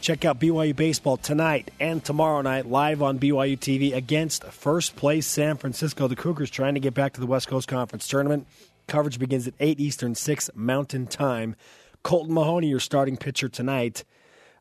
Check 0.00 0.24
out 0.24 0.40
BYU 0.40 0.74
Baseball 0.74 1.18
tonight 1.18 1.70
and 1.78 2.02
tomorrow 2.02 2.40
night 2.40 2.64
live 2.64 3.02
on 3.02 3.18
BYU 3.18 3.58
TV 3.58 3.94
against 3.94 4.44
first 4.44 4.96
place 4.96 5.26
San 5.26 5.58
Francisco. 5.58 6.08
The 6.08 6.16
Cougars 6.16 6.48
trying 6.50 6.72
to 6.72 6.80
get 6.80 6.94
back 6.94 7.12
to 7.12 7.20
the 7.20 7.26
West 7.26 7.48
Coast 7.48 7.68
Conference 7.68 8.08
Tournament. 8.08 8.46
Coverage 8.86 9.18
begins 9.18 9.46
at 9.46 9.52
8 9.60 9.78
Eastern, 9.78 10.14
6 10.14 10.50
Mountain 10.54 11.08
Time. 11.08 11.54
Colton 12.02 12.32
Mahoney, 12.32 12.68
your 12.68 12.80
starting 12.80 13.18
pitcher 13.18 13.50
tonight, 13.50 14.04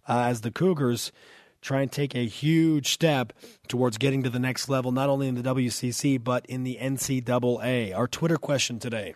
uh, 0.10 0.24
as 0.24 0.42
the 0.42 0.52
Cougars 0.52 1.14
try 1.62 1.82
and 1.82 1.92
take 1.92 2.16
a 2.16 2.26
huge 2.26 2.90
step 2.90 3.32
towards 3.70 3.98
getting 3.98 4.24
to 4.24 4.30
the 4.30 4.40
next 4.40 4.68
level, 4.68 4.92
not 4.92 5.08
only 5.08 5.30
in 5.30 5.36
the 5.36 5.42
WCC, 5.42 6.22
but 6.22 6.46
in 6.48 6.66
the 6.66 6.78
NCAA. 6.82 7.96
Our 7.96 8.08
Twitter 8.08 8.38
question 8.38 8.78
today 8.78 9.16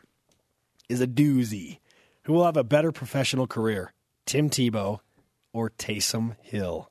is 0.87 1.01
a 1.01 1.07
doozy. 1.07 1.79
Who 2.23 2.31
will 2.31 2.45
have 2.45 2.55
a 2.55 2.63
better 2.63 2.93
professional 2.93 3.45
career, 3.45 3.91
Tim 4.25 4.49
Tebow 4.49 5.01
or 5.53 5.69
Taysom 5.69 6.35
Hill? 6.41 6.89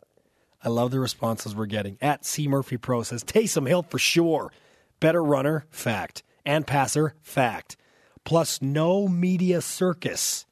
I 0.64 0.68
love 0.68 0.92
the 0.92 1.00
responses 1.00 1.54
we're 1.54 1.66
getting. 1.66 1.98
At 2.00 2.24
C 2.24 2.46
Murphy 2.48 2.76
Pro 2.76 3.02
says 3.02 3.24
Taysom 3.24 3.66
Hill 3.68 3.82
for 3.82 3.98
sure. 3.98 4.52
Better 5.00 5.22
runner, 5.22 5.66
fact. 5.70 6.22
and 6.46 6.66
passer. 6.66 7.14
Fact. 7.22 7.76
Plus, 8.24 8.62
no 8.62 9.08
media 9.08 9.60
circus. 9.60 10.46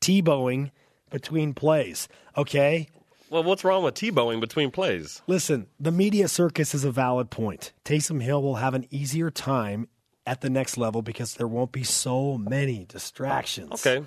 Tebowing 0.00 0.70
between 1.10 1.54
plays. 1.54 2.08
Okay? 2.36 2.88
Well, 3.30 3.44
what's 3.44 3.62
wrong 3.64 3.84
with 3.84 3.94
Tebowing 3.94 4.40
between 4.40 4.70
plays? 4.70 5.22
Listen, 5.26 5.66
the 5.78 5.92
media 5.92 6.28
circus 6.28 6.74
is 6.74 6.84
a 6.84 6.90
valid 6.90 7.30
point. 7.30 7.72
Taysom 7.84 8.22
Hill 8.22 8.42
will 8.42 8.56
have 8.56 8.74
an 8.74 8.86
easier 8.90 9.30
time 9.30 9.88
at 10.26 10.40
the 10.40 10.50
next 10.50 10.76
level 10.76 11.02
because 11.02 11.34
there 11.34 11.48
won't 11.48 11.72
be 11.72 11.84
so 11.84 12.36
many 12.38 12.84
distractions. 12.86 13.86
Okay. 13.86 14.04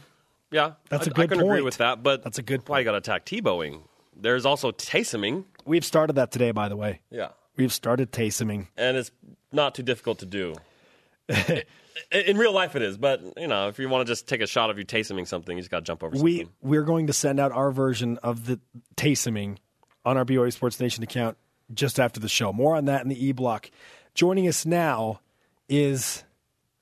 Yeah. 0.52 0.74
That's 0.90 1.08
I- 1.08 1.12
a 1.12 1.14
good 1.14 1.24
I 1.32 1.36
can 1.36 1.42
agree 1.46 1.62
with 1.62 1.78
that, 1.78 2.04
but 2.04 2.24
That's 2.24 2.38
a 2.38 2.44
good 2.44 2.68
why 2.68 2.80
you 2.80 2.86
got 2.86 2.92
to 2.92 2.98
attack 2.98 3.26
Tebowing? 3.26 3.82
There's 4.16 4.46
also 4.46 4.72
Taysoming. 4.72 5.46
We've 5.66 5.86
started 5.86 6.14
that 6.18 6.32
today, 6.32 6.52
by 6.52 6.70
the 6.70 6.76
way. 6.76 7.02
Yeah. 7.10 7.30
We've 7.56 7.72
started 7.74 8.12
Taysoming. 8.12 8.68
and 8.78 8.98
it's 8.98 9.12
not 9.52 9.76
too 9.76 9.84
difficult 9.84 10.20
to 10.20 10.26
do. 10.26 10.56
in, 12.12 12.38
real 12.38 12.54
life, 12.54 12.76
it 12.76 12.82
is, 12.82 12.98
but 12.98 13.22
you 13.38 13.48
know, 13.48 13.68
if 13.70 13.80
you 13.80 13.88
want 13.90 14.06
to 14.06 14.12
just 14.12 14.28
take 14.28 14.42
a 14.42 14.48
shot 14.48 14.70
of 14.70 14.78
you 14.78 14.86
Taysoming 14.86 15.28
something, 15.28 15.56
you 15.56 15.62
just 15.62 15.72
got 15.72 15.80
to 15.80 15.86
jump 15.86 16.04
over 16.04 16.18
We 16.22 16.38
something. 16.40 16.54
we're 16.62 16.84
going 16.84 17.08
to 17.08 17.14
send 17.14 17.40
out 17.40 17.52
our 17.52 17.72
version 17.72 18.18
of 18.24 18.46
the 18.46 18.60
Taysoming 18.98 19.58
on 20.06 20.18
our 20.18 20.26
BYU 20.26 20.52
Sports 20.52 20.80
Nation 20.80 21.04
account 21.04 21.38
just 21.74 22.00
after 22.00 22.20
the 22.20 22.30
show. 22.30 22.52
More 22.52 22.76
on 22.76 22.86
that 22.86 23.02
in 23.02 23.08
the 23.10 23.26
e 23.26 23.32
block. 23.32 23.70
Joining 24.14 24.48
us 24.48 24.66
now 24.66 25.22
is 25.70 26.24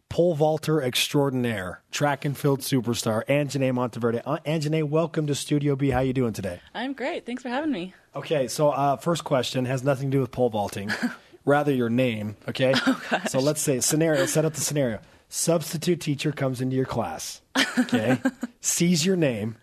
pole 0.10 0.34
vaulter 0.34 0.82
extraordinaire, 0.82 1.82
track 1.92 2.26
and 2.26 2.38
field 2.38 2.62
superstar, 2.62 3.24
Anjanae 3.28 3.72
Monteverde. 3.74 4.22
Uh, 4.26 4.40
Anjanae, 4.46 4.84
welcome 4.84 5.28
to 5.28 5.36
Studio 5.36 5.76
B. 5.76 5.92
How 5.92 6.00
you 6.00 6.14
doing 6.14 6.34
today? 6.34 6.60
I'm 6.74 6.94
great. 6.94 7.26
Thanks 7.26 7.44
for 7.44 7.50
having 7.50 7.72
me. 7.72 7.94
Okay, 8.16 8.48
so 8.48 8.72
uh, 8.72 8.98
first 8.98 9.24
question 9.24 9.66
has 9.66 9.84
nothing 9.84 10.10
to 10.10 10.18
do 10.18 10.22
with 10.22 10.32
pole 10.32 10.50
vaulting, 10.50 10.92
rather 11.46 11.72
your 11.72 11.90
name. 11.90 12.36
Okay, 12.48 12.74
oh, 12.76 13.22
so 13.28 13.40
let's 13.40 13.62
say 13.62 13.80
scenario. 13.80 14.26
Set 14.26 14.46
up 14.46 14.54
the 14.54 14.62
scenario. 14.62 15.00
Substitute 15.30 16.02
teacher 16.02 16.32
comes 16.32 16.60
into 16.60 16.76
your 16.76 16.86
class. 16.86 17.42
Okay, 17.78 18.20
sees 18.62 19.06
your 19.06 19.16
name, 19.16 19.58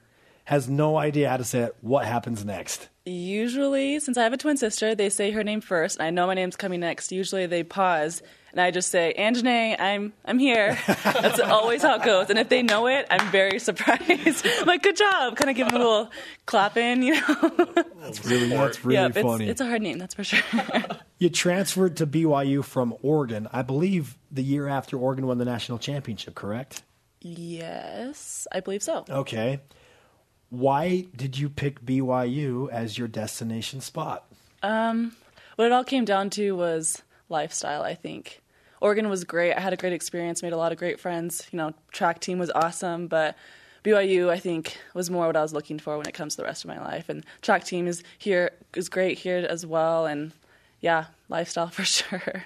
has 0.44 0.68
no 0.68 0.96
idea 0.96 1.28
how 1.28 1.36
to 1.38 1.44
say 1.44 1.60
it. 1.62 1.76
What 1.80 2.06
happens 2.06 2.44
next? 2.44 2.88
Usually, 3.04 4.00
since 4.00 4.16
I 4.16 4.22
have 4.24 4.32
a 4.32 4.36
twin 4.36 4.56
sister, 4.56 4.94
they 4.94 5.10
say 5.10 5.30
her 5.32 5.44
name 5.44 5.60
first, 5.60 6.00
I 6.00 6.10
know 6.10 6.26
my 6.26 6.34
name's 6.34 6.56
coming 6.56 6.80
next. 6.80 7.12
Usually, 7.12 7.46
they 7.46 7.62
pause, 7.62 8.22
and 8.56 8.62
I 8.64 8.70
just 8.70 8.88
say, 8.90 9.12
"Anjanae, 9.18 9.78
I'm 9.78 10.14
I'm 10.24 10.38
here." 10.38 10.78
That's 11.04 11.40
always 11.40 11.82
how 11.82 11.96
it 11.96 12.02
goes. 12.04 12.30
And 12.30 12.38
if 12.38 12.48
they 12.48 12.62
know 12.62 12.86
it, 12.86 13.06
I'm 13.10 13.30
very 13.30 13.58
surprised. 13.68 14.46
I'm 14.46 14.66
like, 14.66 14.82
"Good 14.82 14.96
job!" 14.96 15.36
Kind 15.36 15.50
of 15.50 15.56
give 15.56 15.68
them 15.68 15.76
a 15.76 15.78
little 15.84 16.10
clap 16.46 16.78
in, 16.78 17.02
you 17.02 17.14
know. 17.20 17.50
That's 18.00 18.24
really 18.24 18.48
that's 18.48 18.82
really 18.82 18.94
yeah, 18.94 19.08
funny. 19.10 19.48
it's 19.50 19.60
a 19.60 19.66
hard 19.66 19.82
name, 19.82 19.98
that's 19.98 20.14
for 20.14 20.24
sure. 20.24 20.40
you 21.18 21.28
transferred 21.28 21.98
to 21.98 22.06
BYU 22.06 22.64
from 22.64 22.94
Oregon, 23.02 23.46
I 23.52 23.60
believe, 23.60 24.16
the 24.32 24.42
year 24.42 24.68
after 24.68 24.96
Oregon 24.96 25.26
won 25.26 25.36
the 25.36 25.44
national 25.44 25.78
championship. 25.78 26.34
Correct? 26.34 26.82
yes, 27.20 28.46
I 28.52 28.60
believe 28.60 28.82
so. 28.82 29.04
Okay. 29.08 29.60
Why 30.48 31.06
did 31.14 31.36
you 31.36 31.50
pick 31.50 31.84
BYU 31.84 32.70
as 32.70 32.96
your 32.96 33.08
destination 33.08 33.80
spot? 33.80 34.24
Um, 34.62 35.14
What 35.56 35.66
it 35.66 35.72
all 35.72 35.84
came 35.84 36.04
down 36.04 36.30
to 36.30 36.52
was 36.52 37.02
lifestyle, 37.28 37.82
I 37.82 37.94
think. 37.94 38.42
Oregon 38.80 39.08
was 39.08 39.24
great. 39.24 39.54
I 39.54 39.60
had 39.60 39.72
a 39.72 39.76
great 39.76 39.92
experience, 39.92 40.42
made 40.42 40.52
a 40.52 40.56
lot 40.56 40.72
of 40.72 40.78
great 40.78 41.00
friends. 41.00 41.46
You 41.52 41.56
know, 41.58 41.74
track 41.92 42.20
team 42.20 42.38
was 42.38 42.50
awesome, 42.50 43.06
but 43.08 43.36
BYU, 43.84 44.28
I 44.30 44.38
think, 44.38 44.78
was 44.94 45.10
more 45.10 45.26
what 45.26 45.36
I 45.36 45.42
was 45.42 45.52
looking 45.52 45.78
for 45.78 45.96
when 45.96 46.06
it 46.06 46.12
comes 46.14 46.34
to 46.34 46.42
the 46.42 46.44
rest 46.46 46.64
of 46.64 46.68
my 46.68 46.78
life. 46.80 47.08
And 47.08 47.24
track 47.42 47.64
team 47.64 47.86
is 47.86 48.02
here 48.18 48.50
is 48.74 48.88
great 48.88 49.18
here 49.18 49.46
as 49.48 49.64
well, 49.64 50.06
and 50.06 50.32
yeah, 50.80 51.06
lifestyle 51.28 51.68
for 51.78 51.84
sure. 51.84 52.44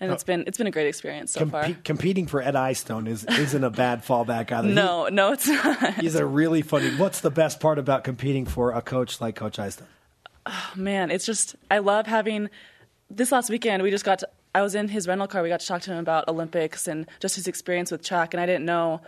And 0.00 0.10
it's 0.10 0.24
uh, 0.24 0.26
been 0.26 0.44
it's 0.48 0.58
been 0.58 0.66
a 0.66 0.70
great 0.72 0.88
experience 0.88 1.30
so 1.32 1.46
far. 1.46 1.68
Competing 1.84 2.26
for 2.26 2.42
Ed 2.42 2.56
Eyestone 2.56 3.06
is 3.06 3.24
isn't 3.24 3.62
a 3.62 3.70
bad 3.70 4.04
fallback 4.06 4.50
either. 4.50 4.66
He- 4.68 4.74
No, 4.74 5.06
no, 5.08 5.32
it's 5.32 5.46
not. 5.46 5.94
he's 6.00 6.16
a 6.16 6.26
really 6.26 6.62
funny. 6.62 6.90
What's 6.96 7.20
the 7.20 7.30
best 7.30 7.60
part 7.60 7.78
about 7.78 8.02
competing 8.02 8.44
for 8.46 8.72
a 8.72 8.82
coach 8.82 9.20
like 9.20 9.36
Coach 9.36 9.60
Eyestone? 9.60 9.86
Oh, 10.44 10.70
man, 10.74 11.12
it's 11.12 11.24
just 11.24 11.54
I 11.70 11.78
love 11.78 12.08
having 12.08 12.50
this 13.10 13.30
last 13.30 13.48
weekend 13.48 13.80
we 13.84 13.92
just 13.92 14.04
got 14.04 14.18
to 14.20 14.28
I 14.54 14.62
was 14.62 14.74
in 14.74 14.88
his 14.88 15.08
rental 15.08 15.26
car. 15.26 15.42
We 15.42 15.48
got 15.48 15.60
to 15.60 15.66
talk 15.66 15.82
to 15.82 15.92
him 15.92 15.98
about 15.98 16.28
Olympics 16.28 16.86
and 16.86 17.06
just 17.20 17.36
his 17.36 17.48
experience 17.48 17.90
with 17.90 18.04
track 18.04 18.34
and 18.34 18.40
I 18.40 18.46
didn't 18.46 18.64
know 18.64 19.00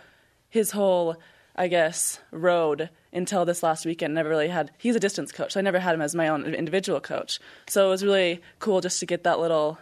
his 0.49 0.71
whole 0.71 1.17
I 1.57 1.69
guess 1.69 2.19
road 2.31 2.89
until 3.13 3.45
this 3.45 3.63
last 3.63 3.85
weekend. 3.85 4.13
Never 4.13 4.29
really 4.29 4.49
had 4.49 4.71
he's 4.77 4.95
a 4.95 4.99
distance 4.99 5.31
coach. 5.31 5.53
So 5.53 5.59
I 5.59 5.63
never 5.63 5.79
had 5.79 5.95
him 5.95 6.01
as 6.01 6.15
my 6.15 6.27
own 6.27 6.53
individual 6.53 6.99
coach. 6.99 7.39
So 7.67 7.87
it 7.87 7.89
was 7.89 8.03
really 8.03 8.41
cool 8.59 8.81
just 8.81 8.99
to 8.99 9.05
get 9.05 9.23
that 9.23 9.39
little, 9.39 9.77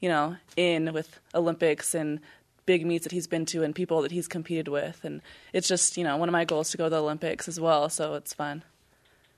you 0.00 0.08
know, 0.08 0.36
in 0.56 0.92
with 0.92 1.20
Olympics 1.34 1.94
and 1.94 2.20
big 2.66 2.86
meets 2.86 3.04
that 3.04 3.12
he's 3.12 3.26
been 3.26 3.44
to 3.46 3.62
and 3.64 3.74
people 3.74 4.00
that 4.02 4.12
he's 4.12 4.28
competed 4.28 4.68
with 4.68 5.04
and 5.04 5.20
it's 5.52 5.66
just, 5.66 5.96
you 5.96 6.04
know, 6.04 6.16
one 6.16 6.28
of 6.28 6.32
my 6.32 6.44
goals 6.44 6.70
to 6.70 6.76
go 6.76 6.84
to 6.84 6.90
the 6.90 7.02
Olympics 7.02 7.48
as 7.48 7.58
well, 7.58 7.88
so 7.88 8.14
it's 8.14 8.32
fun. 8.32 8.62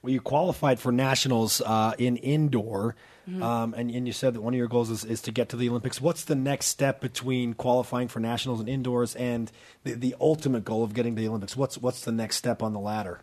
Well, 0.02 0.12
you 0.12 0.20
qualified 0.20 0.80
for 0.80 0.92
nationals 0.92 1.62
uh, 1.64 1.94
in 1.96 2.16
indoor, 2.16 2.96
Mm-hmm. 3.28 3.42
um, 3.42 3.74
and, 3.76 3.90
and 3.90 4.06
you 4.06 4.12
said 4.12 4.34
that 4.34 4.40
one 4.40 4.52
of 4.52 4.58
your 4.58 4.66
goals 4.66 4.90
is, 4.90 5.04
is 5.04 5.22
to 5.22 5.30
get 5.30 5.48
to 5.50 5.56
the 5.56 5.68
Olympics. 5.68 6.00
What's 6.00 6.24
the 6.24 6.34
next 6.34 6.66
step 6.66 7.00
between 7.00 7.54
qualifying 7.54 8.08
for 8.08 8.18
nationals 8.18 8.58
and 8.58 8.68
indoors 8.68 9.14
and 9.14 9.50
the, 9.84 9.94
the 9.94 10.16
ultimate 10.20 10.64
goal 10.64 10.82
of 10.82 10.92
getting 10.92 11.14
to 11.14 11.22
the 11.22 11.28
Olympics? 11.28 11.56
What's 11.56 11.78
what's 11.78 12.04
the 12.04 12.12
next 12.12 12.36
step 12.36 12.62
on 12.62 12.72
the 12.72 12.80
ladder? 12.80 13.20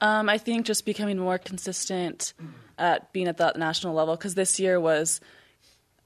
Um, 0.00 0.28
I 0.28 0.38
think 0.38 0.66
just 0.66 0.84
becoming 0.84 1.18
more 1.18 1.38
consistent 1.38 2.32
at 2.78 3.12
being 3.12 3.28
at 3.28 3.38
that 3.38 3.56
national 3.56 3.94
level 3.94 4.16
because 4.16 4.34
this 4.34 4.58
year 4.58 4.80
was. 4.80 5.20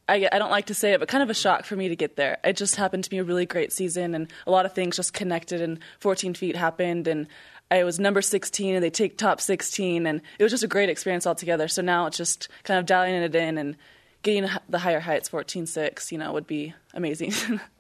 I, 0.09 0.29
I 0.33 0.41
don't 0.41 0.51
like 0.51 0.67
to 0.67 0.75
say 0.75 0.93
it, 0.93 0.99
but 0.99 1.09
kind 1.09 1.23
of 1.23 1.31
a 1.31 1.35
shock 1.35 1.65
for 1.65 1.77
me 1.77 1.89
to 1.89 1.95
get 1.95 2.17
there. 2.17 2.39
It 2.43 2.57
just 2.57 2.75
happened 2.75 3.05
to 3.05 3.11
be 3.11 3.19
a 3.19 3.25
really 3.25 3.47
great 3.47 3.73
season, 3.73 4.17
and 4.17 4.27
a 4.49 4.51
lot 4.51 4.67
of 4.67 4.75
things 4.75 4.97
just 4.97 5.15
connected, 5.15 5.63
and 5.63 5.79
14 6.01 6.35
feet 6.35 6.57
happened, 6.57 7.07
and 7.07 7.29
I 7.73 7.85
was 7.85 7.99
number 7.99 8.21
16, 8.23 8.75
and 8.75 8.85
they 8.85 8.91
take 8.91 9.17
top 9.17 9.41
16, 9.41 10.07
and 10.07 10.21
it 10.39 10.43
was 10.43 10.53
just 10.53 10.63
a 10.63 10.69
great 10.69 10.89
experience 10.91 11.27
altogether. 11.27 11.69
So 11.69 11.81
now 11.83 12.07
it's 12.07 12.17
just 12.19 12.49
kind 12.65 12.79
of 12.79 12.87
dialing 12.87 13.15
it 13.15 13.35
in 13.35 13.57
and 13.59 13.77
getting 14.23 14.49
the 14.69 14.79
higher 14.79 15.01
heights, 15.01 15.29
14.6, 15.31 16.13
you 16.13 16.19
know, 16.19 16.33
would 16.33 16.47
be 16.47 16.75
amazing. 16.95 17.33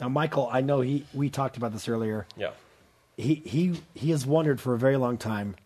Now, 0.00 0.08
Michael, 0.08 0.48
I 0.50 0.62
know 0.62 0.80
he 0.80 1.04
we 1.12 1.28
talked 1.28 1.58
about 1.58 1.72
this 1.72 1.86
earlier. 1.86 2.26
Yeah. 2.34 2.52
He 3.18 3.34
he 3.34 3.78
he 3.94 4.10
has 4.12 4.24
wondered 4.24 4.58
for 4.58 4.72
a 4.72 4.78
very 4.78 4.96
long 4.96 5.18
time 5.18 5.56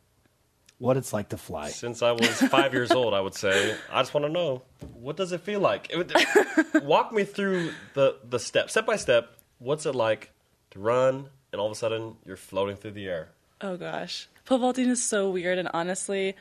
what 0.78 0.96
it's 0.96 1.12
like 1.12 1.28
to 1.28 1.36
fly. 1.36 1.68
Since 1.68 2.02
I 2.02 2.10
was 2.10 2.28
five 2.50 2.74
years 2.74 2.90
old, 2.90 3.14
I 3.14 3.20
would 3.20 3.34
say, 3.36 3.76
I 3.92 4.00
just 4.02 4.12
want 4.12 4.26
to 4.26 4.32
know 4.32 4.62
what 4.94 5.16
does 5.16 5.30
it 5.30 5.42
feel 5.42 5.60
like. 5.60 5.86
It 5.88 5.98
would- 5.98 6.82
walk 6.84 7.12
me 7.12 7.22
through 7.22 7.70
the 7.94 8.16
the 8.28 8.40
step, 8.40 8.70
step 8.70 8.86
by 8.86 8.96
step. 8.96 9.36
What's 9.60 9.86
it 9.86 9.94
like 9.94 10.32
to 10.72 10.80
run, 10.80 11.28
and 11.52 11.60
all 11.60 11.66
of 11.66 11.72
a 11.72 11.76
sudden 11.76 12.16
you're 12.26 12.36
floating 12.36 12.74
through 12.74 12.90
the 12.98 13.06
air? 13.06 13.28
Oh 13.60 13.76
gosh, 13.76 14.28
pole 14.44 14.58
vaulting 14.58 14.88
is 14.88 15.02
so 15.02 15.30
weird, 15.30 15.58
and 15.58 15.68
honestly, 15.72 16.34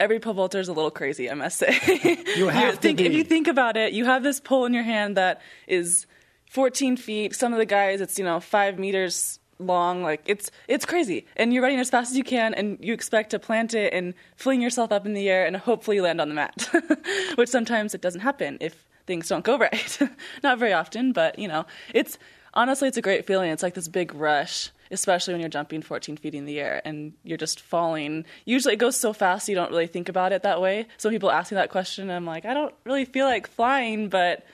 every 0.00 0.18
pole 0.18 0.34
vaulter 0.34 0.58
is 0.60 0.68
a 0.68 0.72
little 0.72 0.90
crazy. 0.90 1.30
I 1.30 1.34
must 1.34 1.58
say. 1.58 1.78
You 2.36 2.48
have 2.48 2.74
to 2.74 2.80
think 2.80 3.00
if 3.00 3.10
be. 3.10 3.18
you 3.18 3.24
think 3.24 3.46
about 3.46 3.76
it, 3.76 3.92
you 3.92 4.04
have 4.06 4.22
this 4.22 4.40
pole 4.40 4.64
in 4.64 4.74
your 4.74 4.82
hand 4.82 5.16
that 5.16 5.40
is 5.66 6.06
14 6.50 6.96
feet. 6.96 7.34
Some 7.34 7.52
of 7.52 7.58
the 7.58 7.66
guys, 7.66 8.00
it's 8.00 8.18
you 8.18 8.24
know 8.24 8.40
five 8.40 8.78
meters 8.78 9.38
long. 9.58 10.02
Like 10.02 10.22
it's 10.26 10.50
it's 10.68 10.84
crazy, 10.86 11.26
and 11.36 11.52
you're 11.52 11.62
running 11.62 11.78
as 11.80 11.90
fast 11.90 12.10
as 12.10 12.16
you 12.16 12.24
can, 12.24 12.54
and 12.54 12.78
you 12.80 12.92
expect 12.92 13.30
to 13.30 13.38
plant 13.38 13.74
it 13.74 13.92
and 13.92 14.14
fling 14.36 14.60
yourself 14.60 14.90
up 14.92 15.06
in 15.06 15.12
the 15.14 15.28
air, 15.28 15.46
and 15.46 15.56
hopefully 15.56 16.00
land 16.00 16.20
on 16.20 16.28
the 16.28 16.34
mat. 16.34 16.68
Which 17.36 17.48
sometimes 17.48 17.94
it 17.94 18.00
doesn't 18.00 18.20
happen 18.22 18.58
if 18.60 18.86
things 19.06 19.28
don't 19.28 19.44
go 19.44 19.58
right. 19.66 19.98
Not 20.42 20.58
very 20.58 20.72
often, 20.72 21.12
but 21.12 21.38
you 21.38 21.48
know, 21.48 21.66
it's 21.94 22.18
honestly 22.54 22.88
it's 22.88 22.96
a 22.96 23.02
great 23.02 23.26
feeling. 23.26 23.50
It's 23.50 23.62
like 23.62 23.74
this 23.74 23.88
big 23.88 24.14
rush 24.14 24.70
especially 24.92 25.32
when 25.32 25.40
you're 25.40 25.48
jumping 25.48 25.80
14 25.80 26.18
feet 26.18 26.34
in 26.34 26.44
the 26.44 26.60
air 26.60 26.82
and 26.84 27.14
you're 27.24 27.38
just 27.38 27.60
falling. 27.60 28.26
Usually 28.44 28.74
it 28.74 28.76
goes 28.76 28.96
so 28.96 29.12
fast 29.12 29.48
you 29.48 29.54
don't 29.54 29.70
really 29.70 29.86
think 29.86 30.08
about 30.08 30.32
it 30.32 30.42
that 30.42 30.60
way. 30.60 30.86
So 30.98 31.08
people 31.08 31.30
ask 31.30 31.50
me 31.50 31.56
that 31.56 31.70
question, 31.70 32.04
and 32.04 32.12
I'm 32.12 32.26
like, 32.26 32.44
I 32.44 32.54
don't 32.54 32.74
really 32.84 33.06
feel 33.06 33.26
like 33.26 33.48
flying, 33.48 34.10
but 34.10 34.44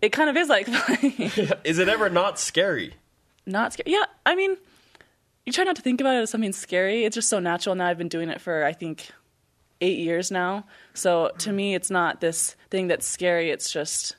it 0.00 0.10
kind 0.10 0.30
of 0.30 0.36
is 0.36 0.48
like 0.48 0.66
flying. 0.68 1.30
Is 1.64 1.78
it 1.78 1.88
ever 1.88 2.10
not 2.10 2.40
scary? 2.40 2.94
not 3.46 3.74
scary. 3.74 3.92
Yeah, 3.92 4.04
I 4.24 4.34
mean, 4.34 4.56
you 5.44 5.52
try 5.52 5.64
not 5.64 5.76
to 5.76 5.82
think 5.82 6.00
about 6.00 6.16
it 6.16 6.22
as 6.22 6.30
something 6.30 6.54
scary. 6.54 7.04
It's 7.04 7.14
just 7.14 7.28
so 7.28 7.38
natural. 7.38 7.74
Now 7.74 7.88
I've 7.88 7.98
been 7.98 8.08
doing 8.08 8.30
it 8.30 8.40
for 8.40 8.64
I 8.64 8.72
think 8.72 9.10
eight 9.82 9.98
years 9.98 10.30
now. 10.30 10.64
So 10.94 11.30
to 11.38 11.52
me, 11.52 11.74
it's 11.74 11.90
not 11.90 12.22
this 12.22 12.56
thing 12.70 12.86
that's 12.86 13.06
scary. 13.06 13.50
It's 13.50 13.70
just 13.70 14.16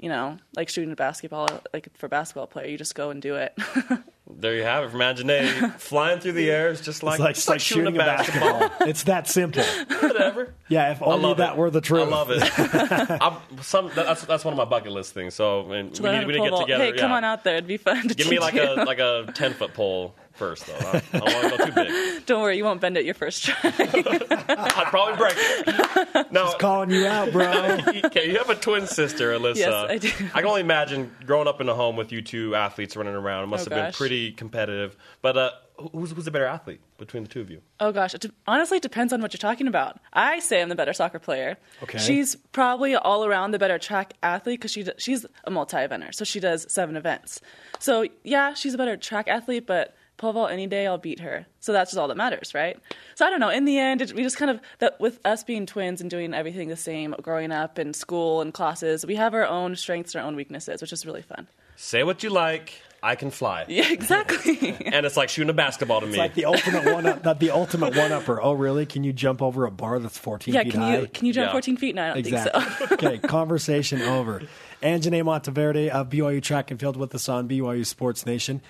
you 0.00 0.08
know, 0.08 0.38
like 0.56 0.68
shooting 0.68 0.90
a 0.92 0.96
basketball. 0.96 1.46
Like 1.72 1.88
for 1.96 2.06
a 2.06 2.08
basketball 2.08 2.46
player, 2.46 2.66
you 2.66 2.78
just 2.78 2.94
go 2.94 3.10
and 3.10 3.20
do 3.22 3.36
it. 3.36 3.56
There 4.32 4.54
you 4.54 4.62
have 4.62 4.84
it 4.84 4.90
from 4.90 5.00
Anjanae. 5.00 5.74
Flying 5.80 6.20
through 6.20 6.32
the 6.32 6.50
air 6.50 6.68
is 6.68 6.80
just 6.80 7.02
like, 7.02 7.14
It's 7.14 7.20
like, 7.20 7.34
just 7.34 7.40
it's 7.46 7.48
like 7.48 7.60
shooting 7.60 7.96
a 7.96 7.98
basketball. 7.98 8.70
it's 8.86 9.02
that 9.04 9.26
simple. 9.26 9.62
Whatever. 10.00 10.54
Yeah, 10.68 10.92
if 10.92 11.02
I 11.02 11.06
only 11.06 11.26
love 11.26 11.38
that 11.38 11.54
it. 11.54 11.58
were 11.58 11.68
the 11.68 11.80
truth. 11.80 12.06
I 12.06 12.10
love 12.10 12.30
it. 12.30 12.42
I'm, 13.20 13.38
some, 13.60 13.90
that's, 13.94 14.24
that's 14.26 14.44
one 14.44 14.54
of 14.54 14.58
my 14.58 14.64
bucket 14.64 14.92
list 14.92 15.14
things. 15.14 15.34
So 15.34 15.62
I 15.62 15.66
we 15.68 15.82
need, 15.82 15.98
we 16.00 16.02
to 16.02 16.22
need 16.22 16.26
to 16.26 16.32
get 16.42 16.50
vault. 16.50 16.62
together. 16.62 16.84
Hey, 16.84 16.92
come 16.92 17.10
on 17.12 17.24
out 17.24 17.42
there. 17.42 17.56
It'd 17.56 17.66
be 17.66 17.76
fun 17.76 18.06
to 18.06 18.14
Give 18.14 18.28
me 18.28 18.38
like 18.38 18.54
you. 18.54 18.62
a 18.62 18.84
like 18.84 19.00
a 19.00 19.30
ten 19.34 19.52
foot 19.52 19.74
pole. 19.74 20.14
First, 20.32 20.66
though. 20.66 20.74
I, 20.74 21.02
I 21.12 21.18
don't 21.18 21.22
want 21.34 21.52
to 21.52 21.58
go 21.58 21.66
too 21.66 21.72
big. 21.72 22.26
Don't 22.26 22.42
worry, 22.42 22.56
you 22.56 22.64
won't 22.64 22.80
bend 22.80 22.96
it 22.96 23.04
your 23.04 23.14
first 23.14 23.44
try. 23.44 23.56
I'd 23.64 24.86
probably 24.86 25.16
break 25.16 25.34
it. 25.36 26.32
No, 26.32 26.52
Calling 26.58 26.90
you 26.90 27.06
out, 27.06 27.32
bro. 27.32 27.46
okay, 28.04 28.30
you 28.30 28.38
have 28.38 28.50
a 28.50 28.54
twin 28.54 28.86
sister, 28.86 29.32
Alyssa. 29.36 29.56
Yes, 29.56 29.72
I 29.90 29.98
do. 29.98 30.08
I 30.34 30.40
can 30.40 30.46
only 30.46 30.60
imagine 30.60 31.10
growing 31.26 31.48
up 31.48 31.60
in 31.60 31.68
a 31.68 31.74
home 31.74 31.96
with 31.96 32.12
you 32.12 32.22
two 32.22 32.54
athletes 32.54 32.96
running 32.96 33.14
around. 33.14 33.44
It 33.44 33.46
must 33.48 33.70
Oh, 33.70 33.74
have 33.74 33.86
been 33.86 33.92
pretty 33.92 34.32
competitive. 34.32 34.96
But 35.22 35.36
uh, 35.36 35.50
who's, 35.92 36.12
who's 36.12 36.24
the 36.24 36.30
better 36.30 36.44
athlete 36.46 36.80
between 36.98 37.24
the 37.24 37.28
two 37.28 37.40
of 37.40 37.50
you? 37.50 37.60
Oh 37.80 37.90
gosh, 37.92 38.14
it 38.14 38.20
de- 38.20 38.30
honestly 38.46 38.76
it 38.76 38.82
depends 38.82 39.12
on 39.12 39.20
what 39.20 39.32
you're 39.32 39.38
talking 39.38 39.66
about. 39.66 39.98
I 40.12 40.38
say 40.38 40.62
I'm 40.62 40.68
the 40.68 40.74
better 40.76 40.92
soccer 40.92 41.18
player. 41.18 41.56
Okay. 41.82 41.98
She's 41.98 42.36
probably 42.52 42.94
all 42.94 43.24
around 43.24 43.50
the 43.50 43.58
better 43.58 43.78
track 43.78 44.14
athlete 44.22 44.60
because 44.60 44.70
she 44.70 44.84
d- 44.84 44.92
she's 44.98 45.26
a 45.44 45.50
multi-eventer, 45.50 46.14
so 46.14 46.24
she 46.24 46.38
does 46.40 46.70
seven 46.72 46.96
events. 46.96 47.40
So 47.80 48.06
yeah, 48.24 48.54
she's 48.54 48.74
a 48.74 48.78
better 48.78 48.96
track 48.96 49.28
athlete, 49.28 49.66
but 49.66 49.94
pole 50.20 50.32
vault 50.34 50.50
any 50.52 50.66
day 50.66 50.86
I'll 50.86 50.98
beat 50.98 51.18
her. 51.20 51.46
So 51.58 51.72
that's 51.72 51.90
just 51.90 51.98
all 51.98 52.08
that 52.08 52.16
matters, 52.16 52.54
right? 52.54 52.78
So 53.16 53.26
I 53.26 53.30
don't 53.30 53.40
know. 53.40 53.48
In 53.48 53.64
the 53.64 53.78
end, 53.78 54.02
it, 54.02 54.12
we 54.12 54.22
just 54.22 54.36
kind 54.36 54.50
of 54.50 54.60
that 54.78 55.00
with 55.00 55.18
us 55.24 55.42
being 55.42 55.66
twins 55.66 56.00
and 56.00 56.08
doing 56.10 56.32
everything 56.34 56.68
the 56.68 56.76
same, 56.76 57.14
growing 57.22 57.50
up 57.50 57.78
in 57.78 57.92
school 57.94 58.40
and 58.40 58.54
classes, 58.54 59.04
we 59.04 59.16
have 59.16 59.34
our 59.34 59.46
own 59.46 59.74
strengths 59.76 60.14
and 60.14 60.22
our 60.22 60.28
own 60.28 60.36
weaknesses, 60.36 60.80
which 60.80 60.92
is 60.92 61.04
really 61.04 61.22
fun. 61.22 61.48
Say 61.76 62.04
what 62.04 62.22
you 62.22 62.30
like. 62.30 62.74
I 63.02 63.14
can 63.14 63.30
fly. 63.30 63.64
Yeah, 63.66 63.90
exactly. 63.90 64.76
And 64.92 65.06
it's 65.06 65.16
like 65.16 65.30
shooting 65.30 65.48
a 65.48 65.54
basketball 65.54 66.02
to 66.02 66.06
me. 66.06 66.18
Like 66.18 66.34
the 66.34 66.44
ultimate 66.44 66.84
one 66.84 67.06
up. 67.06 67.24
Not 67.24 67.40
the 67.40 67.50
ultimate 67.52 67.96
one 67.96 68.12
upper. 68.12 68.42
Oh, 68.42 68.52
really? 68.52 68.84
Can 68.84 69.04
you 69.04 69.14
jump 69.14 69.40
over 69.40 69.64
a 69.64 69.70
bar 69.70 69.98
that's 69.98 70.18
14 70.18 70.52
yeah, 70.52 70.64
feet 70.64 70.72
can 70.72 70.80
high? 70.82 70.98
you 70.98 71.06
can 71.06 71.24
you 71.24 71.32
jump 71.32 71.46
Yeah. 71.46 71.52
14 71.52 71.76
feet? 71.78 71.94
No, 71.94 72.02
I 72.02 72.08
don't 72.08 72.18
Exactly. 72.18 72.60
think 72.62 72.88
so. 72.88 72.94
okay, 72.94 73.18
conversation 73.18 74.02
over. 74.02 74.42
Anjanae 74.82 75.24
Monteverde 75.24 75.88
of 75.88 76.10
BYU 76.10 76.42
Track 76.42 76.70
and 76.70 76.78
Field 76.78 76.98
with 76.98 77.14
us 77.14 77.26
on 77.30 77.48
BYU 77.48 77.86
Sports 77.86 78.26
Nation. 78.26 78.60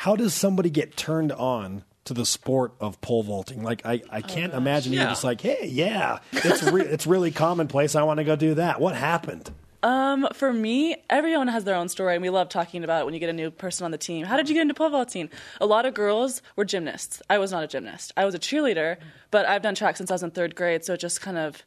How 0.00 0.16
does 0.16 0.32
somebody 0.32 0.70
get 0.70 0.96
turned 0.96 1.30
on 1.30 1.84
to 2.06 2.14
the 2.14 2.24
sport 2.24 2.72
of 2.80 2.98
pole 3.02 3.22
vaulting? 3.22 3.62
Like, 3.62 3.84
I, 3.84 4.00
I 4.08 4.22
can't 4.22 4.54
imagine 4.54 4.94
you're 4.94 5.04
just 5.04 5.24
like, 5.24 5.42
hey, 5.42 5.68
yeah, 5.70 6.20
it's, 6.32 6.62
re- 6.62 6.86
it's 6.86 7.06
really 7.06 7.30
commonplace. 7.30 7.94
I 7.94 8.02
want 8.04 8.16
to 8.16 8.24
go 8.24 8.34
do 8.34 8.54
that. 8.54 8.80
What 8.80 8.96
happened? 8.96 9.50
Um, 9.82 10.26
for 10.32 10.54
me, 10.54 10.96
everyone 11.10 11.48
has 11.48 11.64
their 11.64 11.74
own 11.74 11.90
story, 11.90 12.14
and 12.14 12.22
we 12.22 12.30
love 12.30 12.48
talking 12.48 12.82
about 12.82 13.02
it 13.02 13.04
when 13.04 13.12
you 13.12 13.20
get 13.20 13.28
a 13.28 13.34
new 13.34 13.50
person 13.50 13.84
on 13.84 13.90
the 13.90 13.98
team. 13.98 14.24
How 14.24 14.38
did 14.38 14.48
you 14.48 14.54
get 14.54 14.62
into 14.62 14.72
pole 14.72 14.88
vaulting? 14.88 15.28
A 15.60 15.66
lot 15.66 15.84
of 15.84 15.92
girls 15.92 16.40
were 16.56 16.64
gymnasts. 16.64 17.20
I 17.28 17.36
was 17.36 17.52
not 17.52 17.62
a 17.62 17.66
gymnast. 17.66 18.14
I 18.16 18.24
was 18.24 18.34
a 18.34 18.38
cheerleader, 18.38 18.96
but 19.30 19.44
I've 19.44 19.60
done 19.60 19.74
track 19.74 19.98
since 19.98 20.10
I 20.10 20.14
was 20.14 20.22
in 20.22 20.30
third 20.30 20.54
grade, 20.54 20.82
so 20.82 20.94
it 20.94 21.00
just 21.00 21.20
kind 21.20 21.36
of 21.36 21.62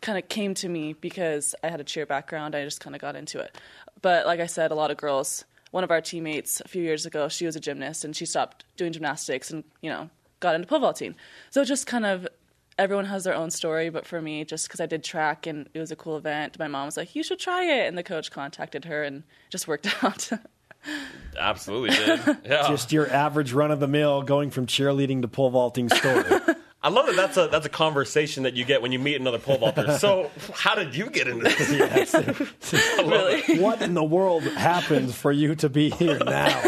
kind 0.00 0.18
of 0.18 0.28
came 0.28 0.54
to 0.54 0.68
me 0.68 0.94
because 0.94 1.54
I 1.62 1.68
had 1.68 1.80
a 1.80 1.84
cheer 1.84 2.04
background. 2.04 2.56
I 2.56 2.64
just 2.64 2.80
kind 2.80 2.96
of 2.96 3.00
got 3.00 3.14
into 3.14 3.38
it. 3.38 3.56
But 4.02 4.26
like 4.26 4.40
I 4.40 4.46
said, 4.46 4.72
a 4.72 4.74
lot 4.74 4.90
of 4.90 4.96
girls. 4.96 5.44
One 5.76 5.84
of 5.84 5.90
our 5.90 6.00
teammates 6.00 6.62
a 6.64 6.68
few 6.68 6.82
years 6.82 7.04
ago, 7.04 7.28
she 7.28 7.44
was 7.44 7.54
a 7.54 7.60
gymnast, 7.60 8.02
and 8.02 8.16
she 8.16 8.24
stopped 8.24 8.64
doing 8.78 8.94
gymnastics 8.94 9.50
and 9.50 9.62
you 9.82 9.90
know 9.90 10.08
got 10.40 10.54
into 10.54 10.66
pole 10.66 10.78
vaulting. 10.78 11.14
So 11.50 11.60
it 11.60 11.66
just 11.66 11.86
kind 11.86 12.06
of 12.06 12.26
everyone 12.78 13.04
has 13.04 13.24
their 13.24 13.34
own 13.34 13.50
story, 13.50 13.90
but 13.90 14.06
for 14.06 14.22
me, 14.22 14.42
just 14.46 14.68
because 14.68 14.80
I 14.80 14.86
did 14.86 15.04
track 15.04 15.46
and 15.46 15.68
it 15.74 15.78
was 15.78 15.90
a 15.90 15.96
cool 15.96 16.16
event, 16.16 16.58
my 16.58 16.66
mom 16.66 16.86
was 16.86 16.96
like, 16.96 17.14
"You 17.14 17.22
should 17.22 17.38
try 17.38 17.64
it," 17.64 17.88
and 17.88 17.98
the 17.98 18.02
coach 18.02 18.30
contacted 18.30 18.86
her, 18.86 19.02
and 19.02 19.22
just 19.50 19.68
worked 19.68 19.86
out. 20.02 20.30
Absolutely 21.38 21.90
did. 21.90 22.20
Yeah. 22.46 22.68
Just 22.68 22.90
your 22.90 23.12
average 23.12 23.52
run 23.52 23.70
of 23.70 23.78
the 23.78 23.86
mill 23.86 24.22
going 24.22 24.50
from 24.50 24.64
cheerleading 24.64 25.20
to 25.20 25.28
pole 25.28 25.50
vaulting 25.50 25.90
story. 25.90 26.24
I 26.86 26.88
love 26.88 27.06
that 27.06 27.16
that's 27.16 27.36
a 27.36 27.48
that's 27.48 27.66
a 27.66 27.68
conversation 27.68 28.44
that 28.44 28.54
you 28.54 28.64
get 28.64 28.80
when 28.80 28.92
you 28.92 29.00
meet 29.00 29.20
another 29.20 29.40
pole 29.40 29.58
vaulter. 29.58 29.98
So 29.98 30.30
how 30.54 30.76
did 30.76 30.94
you 30.94 31.10
get 31.10 31.26
into 31.26 31.42
this? 31.42 32.14
really, 32.98 33.58
what 33.58 33.82
in 33.82 33.94
the 33.94 34.04
world 34.04 34.44
happened 34.44 35.12
for 35.12 35.32
you 35.32 35.56
to 35.56 35.68
be 35.68 35.90
here 35.90 36.20
now? 36.24 36.46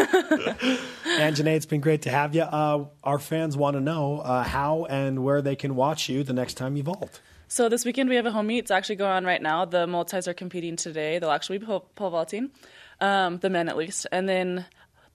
Anjanae, 1.19 1.55
it's 1.55 1.65
been 1.65 1.79
great 1.79 2.01
to 2.01 2.09
have 2.09 2.35
you. 2.35 2.41
Uh, 2.41 2.87
our 3.01 3.17
fans 3.17 3.55
want 3.55 3.75
to 3.75 3.79
know 3.79 4.19
uh, 4.19 4.43
how 4.43 4.83
and 4.89 5.23
where 5.23 5.41
they 5.41 5.55
can 5.55 5.77
watch 5.77 6.09
you 6.09 6.25
the 6.25 6.33
next 6.33 6.55
time 6.55 6.75
you 6.75 6.83
vault. 6.83 7.21
so 7.47 7.69
this 7.69 7.85
weekend 7.85 8.09
we 8.09 8.17
have 8.17 8.25
a 8.25 8.31
home 8.31 8.47
meet. 8.47 8.59
It's 8.59 8.71
actually 8.71 8.97
going 8.97 9.11
on 9.11 9.23
right 9.23 9.41
now. 9.41 9.63
The 9.63 9.87
multis 9.87 10.27
are 10.27 10.33
competing 10.33 10.75
today. 10.75 11.19
They'll 11.19 11.31
actually 11.31 11.59
be 11.59 11.65
pole, 11.65 11.89
pole 11.95 12.09
vaulting, 12.09 12.51
um, 12.99 13.37
the 13.37 13.49
men 13.49 13.69
at 13.69 13.77
least, 13.77 14.05
and 14.11 14.27
then 14.27 14.65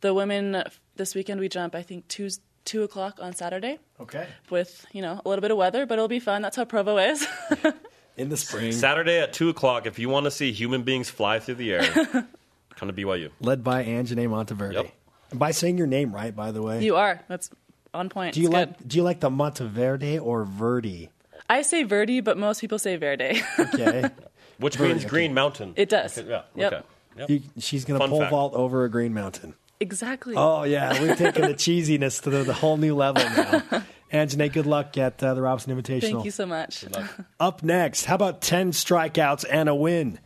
the 0.01 0.15
women 0.15 0.63
this 0.97 1.15
weekend 1.15 1.41
we 1.41 1.51
jump. 1.51 1.75
I 1.75 1.83
think 1.83 2.09
two 2.09 2.31
two 2.65 2.83
o'clock 2.83 3.19
on 3.21 3.35
Saturday 3.35 3.79
Okay. 4.01 4.27
with 4.51 4.87
you 4.93 5.03
know 5.03 5.21
a 5.25 5.29
little 5.29 5.43
bit 5.43 5.51
of 5.51 5.57
weather, 5.57 5.87
but 5.87 5.95
it'll 5.95 6.09
be 6.09 6.21
fun. 6.21 6.43
That's 6.43 6.57
how 6.57 6.65
Provo 6.65 6.99
is. 6.99 7.27
In 8.17 8.29
the 8.29 8.37
spring. 8.37 8.71
Saturday 8.71 9.19
at 9.19 9.33
two 9.33 9.49
o'clock. 9.49 9.87
If 9.87 9.99
you 9.99 10.09
want 10.09 10.25
to 10.25 10.31
see 10.31 10.53
human 10.53 10.83
beings 10.85 11.11
fly 11.11 11.41
through 11.41 11.57
the 11.57 11.73
air, 11.73 11.83
come 12.77 12.89
to 12.89 12.93
BYU. 12.93 13.31
Led 13.41 13.65
by 13.65 13.85
Anjanae 13.85 14.29
Monteverde. 14.31 14.75
Yep. 14.77 14.93
And 15.33 15.41
by 15.41 15.51
saying 15.51 15.79
your 15.79 15.89
name 15.89 16.15
right, 16.15 16.35
by 16.35 16.53
the 16.53 16.63
way. 16.63 16.85
you 16.85 16.95
are. 16.95 17.21
That's 17.29 17.51
on 17.93 18.09
point. 18.09 18.35
do 18.35 18.41
you 18.41 18.47
It's 18.47 18.53
like 18.55 18.79
good. 18.79 18.89
do 18.89 18.97
you 18.99 19.03
like 19.03 19.19
the 19.21 19.31
Monteverde 19.31 20.19
or 20.21 20.45
Verdi? 20.45 21.11
I 21.51 21.63
say 21.63 21.83
Verdi, 21.83 22.21
but 22.21 22.39
most 22.39 22.61
people 22.61 22.79
say 22.79 22.95
Verde. 22.97 23.43
Okay. 23.59 24.05
Which 24.59 24.79
means 24.79 25.05
Green 25.05 25.35
Mountain. 25.35 25.75
It 25.77 25.89
does. 25.89 26.17
Okay, 26.17 26.29
yeah. 26.31 26.43
Yep. 26.55 26.73
Okay. 26.73 26.83
Yep. 27.19 27.31
You- 27.31 27.43
she's 27.59 27.85
going 27.85 27.99
to 27.99 28.03
Fun 28.05 28.11
pole 28.11 28.21
fact. 28.21 28.31
vault 28.31 28.55
over 28.55 28.85
a 28.85 28.89
green 28.89 29.13
mountain. 29.13 29.55
Exactly. 29.81 30.35
Oh 30.37 30.63
yeah, 30.65 31.01
we're 31.01 31.17
taking 31.17 31.43
the 31.43 31.55
cheesiness 31.55 32.23
to 32.23 32.31
the, 32.31 32.45
the 32.45 32.55
whole 32.55 32.77
new 32.77 32.95
level 32.95 33.23
now. 33.23 33.85
Anjanae, 34.13 34.53
good 34.53 34.67
luck 34.67 34.97
at 34.97 35.23
uh, 35.23 35.35
the 35.35 35.43
Robison 35.43 35.77
Invitational. 35.77 36.01
Thank 36.01 36.25
you 36.25 36.31
so 36.31 36.47
much. 36.47 36.85
Up 37.41 37.63
next, 37.65 38.05
how 38.05 38.15
about 38.15 38.41
10 38.43 38.71
strikeouts 38.71 39.45
and 39.51 39.69
a 39.69 39.75
win? 39.75 40.21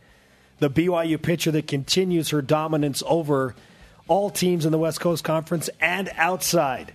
The 0.59 0.69
BYU 0.69 1.19
pitcher 1.19 1.49
that 1.51 1.67
continues 1.67 2.29
her 2.29 2.41
dominance 2.41 3.01
over 3.07 3.55
all 4.07 4.29
teams 4.29 4.65
in 4.65 4.71
the 4.71 4.77
West 4.77 4.99
Coast 4.99 5.23
Conference 5.23 5.69
and 5.81 6.11
outside. 6.17 6.93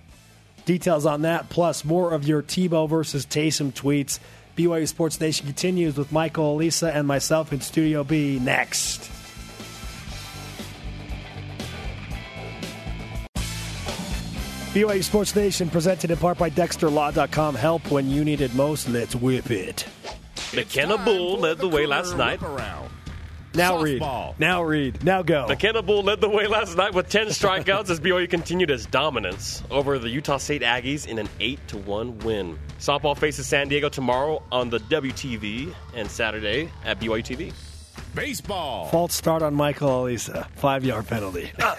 Details 0.66 1.04
on 1.04 1.22
that, 1.22 1.48
plus 1.48 1.84
more 1.84 2.12
of 2.12 2.28
your 2.28 2.42
Tebow 2.42 2.88
versus 2.88 3.26
Taysom 3.26 3.72
tweets. 3.72 4.20
BYU 4.56 4.86
Sports 4.86 5.20
Nation 5.20 5.46
continues 5.46 5.96
with 5.96 6.12
Michael, 6.12 6.56
Alisa, 6.56 6.94
and 6.94 7.08
myself 7.08 7.52
in 7.52 7.60
Studio 7.60 8.04
B 8.04 8.38
next. 8.40 9.10
BYU 14.74 15.04
Sports 15.04 15.36
Nation 15.36 15.70
presented 15.70 16.10
in 16.10 16.16
part 16.18 16.36
by 16.36 16.50
DexterLaw.com. 16.50 17.54
Help 17.54 17.92
when 17.92 18.10
you 18.10 18.24
need 18.24 18.40
it 18.40 18.52
most. 18.56 18.88
Let's 18.88 19.14
whip 19.14 19.52
it. 19.52 19.86
McKenna 20.52 20.98
Bull 20.98 21.38
led 21.38 21.58
the 21.58 21.68
way 21.68 21.86
last 21.86 22.16
night. 22.16 22.42
Around. 22.42 22.90
Now 23.54 23.78
Softball. 23.78 24.30
read. 24.30 24.40
Now 24.40 24.64
read. 24.64 25.04
Now 25.04 25.22
go. 25.22 25.46
McKenna 25.46 25.80
Bull 25.80 26.02
led 26.02 26.20
the 26.20 26.28
way 26.28 26.48
last 26.48 26.76
night 26.76 26.92
with 26.92 27.08
10 27.08 27.28
strikeouts 27.28 27.88
as 27.88 28.00
BYU 28.00 28.28
continued 28.28 28.68
its 28.68 28.84
dominance 28.86 29.62
over 29.70 29.96
the 29.96 30.08
Utah 30.08 30.38
State 30.38 30.62
Aggies 30.62 31.06
in 31.06 31.20
an 31.20 31.28
8 31.38 31.68
to 31.68 31.78
1 31.78 32.18
win. 32.18 32.58
Softball 32.80 33.16
faces 33.16 33.46
San 33.46 33.68
Diego 33.68 33.88
tomorrow 33.88 34.42
on 34.50 34.70
the 34.70 34.80
WTV 34.80 35.72
and 35.94 36.10
Saturday 36.10 36.68
at 36.84 36.98
BYU 36.98 37.22
TV. 37.22 37.52
Baseball. 38.14 38.88
False 38.88 39.14
start 39.14 39.42
on 39.42 39.54
Michael 39.54 39.88
Alisa. 39.88 40.36
Uh, 40.36 40.44
Five 40.56 40.84
yard 40.84 41.06
penalty. 41.06 41.50
Ah, 41.60 41.74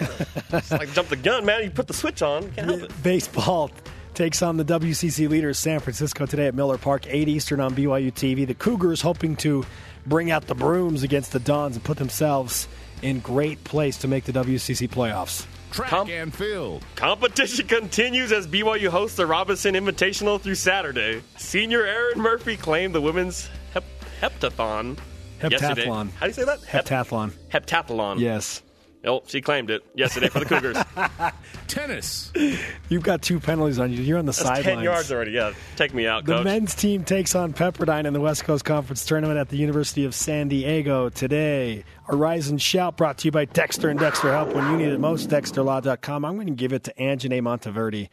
it's 0.52 0.70
like 0.70 0.92
jump 0.92 1.08
the 1.08 1.16
gun, 1.16 1.44
man. 1.44 1.62
You 1.64 1.70
put 1.70 1.86
the 1.88 1.94
switch 1.94 2.22
on. 2.22 2.50
Can't 2.52 2.68
help 2.68 2.82
it. 2.82 3.02
Baseball 3.02 3.70
takes 4.14 4.42
on 4.42 4.56
the 4.56 4.64
WCC 4.64 5.28
leaders 5.28 5.58
San 5.58 5.80
Francisco 5.80 6.24
today 6.26 6.46
at 6.46 6.54
Miller 6.54 6.78
Park, 6.78 7.06
8 7.06 7.28
Eastern 7.28 7.60
on 7.60 7.74
BYU 7.74 8.12
TV. 8.12 8.46
The 8.46 8.54
Cougars 8.54 9.00
hoping 9.02 9.36
to 9.36 9.64
bring 10.06 10.30
out 10.30 10.46
the 10.46 10.54
brooms 10.54 11.02
against 11.02 11.32
the 11.32 11.40
Dons 11.40 11.76
and 11.76 11.84
put 11.84 11.98
themselves 11.98 12.68
in 13.02 13.20
great 13.20 13.62
place 13.64 13.98
to 13.98 14.08
make 14.08 14.24
the 14.24 14.32
WCC 14.32 14.88
playoffs. 14.88 15.46
Track 15.72 15.90
Com- 15.90 16.08
and 16.08 16.32
field. 16.34 16.84
Competition 16.94 17.66
continues 17.66 18.32
as 18.32 18.46
BYU 18.46 18.88
hosts 18.88 19.16
the 19.16 19.26
Robison 19.26 19.74
Invitational 19.74 20.40
through 20.40 20.54
Saturday. 20.54 21.22
Senior 21.36 21.84
Aaron 21.84 22.20
Murphy 22.20 22.56
claimed 22.56 22.94
the 22.94 23.00
women's 23.00 23.50
hep- 23.74 23.84
heptathon. 24.20 24.96
Yesterday. 25.42 25.84
Heptathlon. 25.86 26.10
How 26.12 26.26
do 26.26 26.28
you 26.28 26.32
say 26.34 26.44
that? 26.44 26.60
Heptathlon. 26.62 27.30
heptathlon. 27.50 28.18
Yes. 28.20 28.62
Oh, 29.04 29.22
she 29.26 29.40
claimed 29.40 29.70
it 29.70 29.84
yesterday 29.94 30.28
for 30.28 30.40
the 30.40 30.46
Cougars. 30.46 30.76
Tennis. 31.68 32.32
You've 32.88 33.04
got 33.04 33.22
two 33.22 33.38
penalties 33.38 33.78
on 33.78 33.92
you. 33.92 34.02
You're 34.02 34.18
on 34.18 34.26
the 34.26 34.32
That's 34.32 34.38
sidelines. 34.42 34.64
10 34.78 34.80
yards 34.82 35.12
already. 35.12 35.30
Yeah, 35.30 35.52
take 35.76 35.94
me 35.94 36.08
out, 36.08 36.24
The 36.24 36.36
coach. 36.38 36.44
men's 36.44 36.74
team 36.74 37.04
takes 37.04 37.36
on 37.36 37.52
Pepperdine 37.52 38.06
in 38.06 38.12
the 38.14 38.20
West 38.20 38.42
Coast 38.42 38.64
Conference 38.64 39.04
Tournament 39.04 39.38
at 39.38 39.48
the 39.48 39.58
University 39.58 40.04
of 40.04 40.14
San 40.14 40.48
Diego 40.48 41.08
today. 41.08 41.84
Our 42.08 42.16
Rise 42.16 42.48
and 42.48 42.60
Shout 42.60 42.96
brought 42.96 43.18
to 43.18 43.26
you 43.26 43.30
by 43.32 43.44
Dexter 43.44 43.90
and 43.90 44.00
Dexter 44.00 44.32
Help 44.32 44.52
when 44.52 44.72
you 44.72 44.76
need 44.76 44.92
it 44.92 44.98
most. 44.98 45.28
DexterLaw.com. 45.28 46.24
I'm 46.24 46.34
going 46.34 46.48
to 46.48 46.52
give 46.54 46.72
it 46.72 46.82
to 46.84 46.94
Anjanae 46.94 47.42
Monteverde 47.42 48.08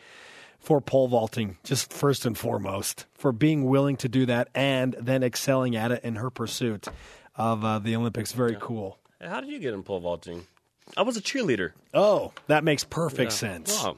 for 0.63 0.79
pole 0.79 1.09
vaulting, 1.09 1.57
just 1.63 1.91
first 1.91 2.25
and 2.25 2.37
foremost, 2.37 3.05
for 3.11 3.31
being 3.33 3.65
willing 3.65 3.97
to 3.97 4.07
do 4.07 4.25
that 4.25 4.47
and 4.55 4.95
then 4.99 5.21
excelling 5.21 5.75
at 5.75 5.91
it 5.91 6.03
in 6.03 6.15
her 6.15 6.29
pursuit 6.29 6.87
of 7.35 7.65
uh, 7.65 7.79
the 7.79 7.95
Olympics. 7.95 8.31
Very 8.31 8.57
cool. 8.59 8.97
How 9.21 9.41
did 9.41 9.49
you 9.49 9.59
get 9.59 9.73
in 9.73 9.83
pole 9.83 9.99
vaulting? 9.99 10.47
I 10.95 11.01
was 11.01 11.17
a 11.17 11.21
cheerleader. 11.21 11.73
Oh, 11.93 12.31
that 12.47 12.63
makes 12.63 12.83
perfect 12.83 13.33
sense. 13.33 13.83
Wow. 13.83 13.97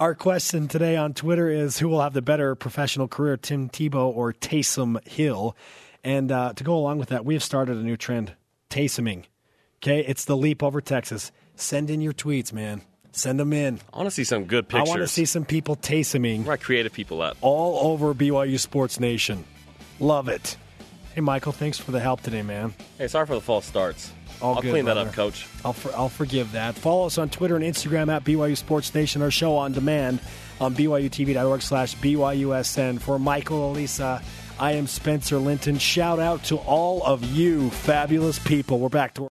Our 0.00 0.14
question 0.14 0.68
today 0.68 0.96
on 0.96 1.14
Twitter 1.14 1.48
is 1.48 1.78
who 1.78 1.88
will 1.88 2.00
have 2.00 2.12
the 2.12 2.22
better 2.22 2.54
professional 2.54 3.08
career, 3.08 3.36
Tim 3.36 3.68
Tebow 3.70 4.14
or 4.14 4.32
Taysom 4.32 5.06
Hill? 5.06 5.56
And 6.04 6.32
uh, 6.32 6.52
to 6.54 6.64
go 6.64 6.74
along 6.74 6.98
with 6.98 7.10
that, 7.10 7.24
we 7.24 7.34
have 7.34 7.42
started 7.42 7.76
a 7.76 7.82
new 7.82 7.96
trend, 7.96 8.34
Taysoming. 8.68 9.24
Okay, 9.78 10.00
it's 10.00 10.24
the 10.24 10.36
leap 10.36 10.62
over 10.62 10.80
Texas. 10.80 11.32
Send 11.54 11.88
in 11.90 12.00
your 12.00 12.12
tweets, 12.12 12.52
man. 12.52 12.82
Send 13.12 13.38
them 13.38 13.52
in. 13.52 13.78
I 13.92 13.98
want 13.98 14.08
to 14.08 14.10
see 14.10 14.24
some 14.24 14.44
good 14.44 14.68
pictures. 14.68 14.88
I 14.88 14.90
want 14.90 15.02
to 15.02 15.08
see 15.08 15.26
some 15.26 15.44
people 15.44 15.76
Taysoming 15.76 16.44
Where 16.44 16.54
are 16.54 16.58
creative 16.58 16.92
people 16.92 17.22
at? 17.22 17.36
all 17.40 17.92
over 17.92 18.14
BYU 18.14 18.58
Sports 18.58 18.98
Nation. 18.98 19.44
Love 20.00 20.28
it. 20.28 20.56
Hey, 21.14 21.20
Michael, 21.20 21.52
thanks 21.52 21.78
for 21.78 21.92
the 21.92 22.00
help 22.00 22.22
today, 22.22 22.40
man. 22.40 22.72
Hey, 22.96 23.06
sorry 23.08 23.26
for 23.26 23.34
the 23.34 23.40
false 23.42 23.66
starts. 23.66 24.10
All 24.40 24.56
I'll 24.56 24.62
good, 24.62 24.70
clean 24.70 24.86
that 24.86 24.96
up, 24.96 25.12
Coach. 25.12 25.46
I'll, 25.62 25.74
for, 25.74 25.94
I'll 25.94 26.08
forgive 26.08 26.52
that. 26.52 26.74
Follow 26.74 27.04
us 27.06 27.18
on 27.18 27.28
Twitter 27.28 27.54
and 27.54 27.64
Instagram 27.64 28.10
at 28.10 28.24
BYU 28.24 28.56
Sports 28.56 28.94
Nation. 28.94 29.20
Our 29.20 29.30
show 29.30 29.56
on 29.56 29.72
demand 29.72 30.20
on 30.58 30.74
BYUTV.org 30.74 31.60
slash 31.60 31.94
BYUSN. 31.96 32.98
For 32.98 33.18
Michael, 33.18 33.74
Alisa, 33.74 34.22
I 34.58 34.72
am 34.72 34.86
Spencer 34.86 35.36
Linton. 35.36 35.76
Shout 35.78 36.18
out 36.18 36.44
to 36.44 36.56
all 36.56 37.04
of 37.04 37.22
you 37.24 37.68
fabulous 37.70 38.38
people. 38.38 38.80
We're 38.80 38.88
back 38.88 39.14
to 39.14 39.20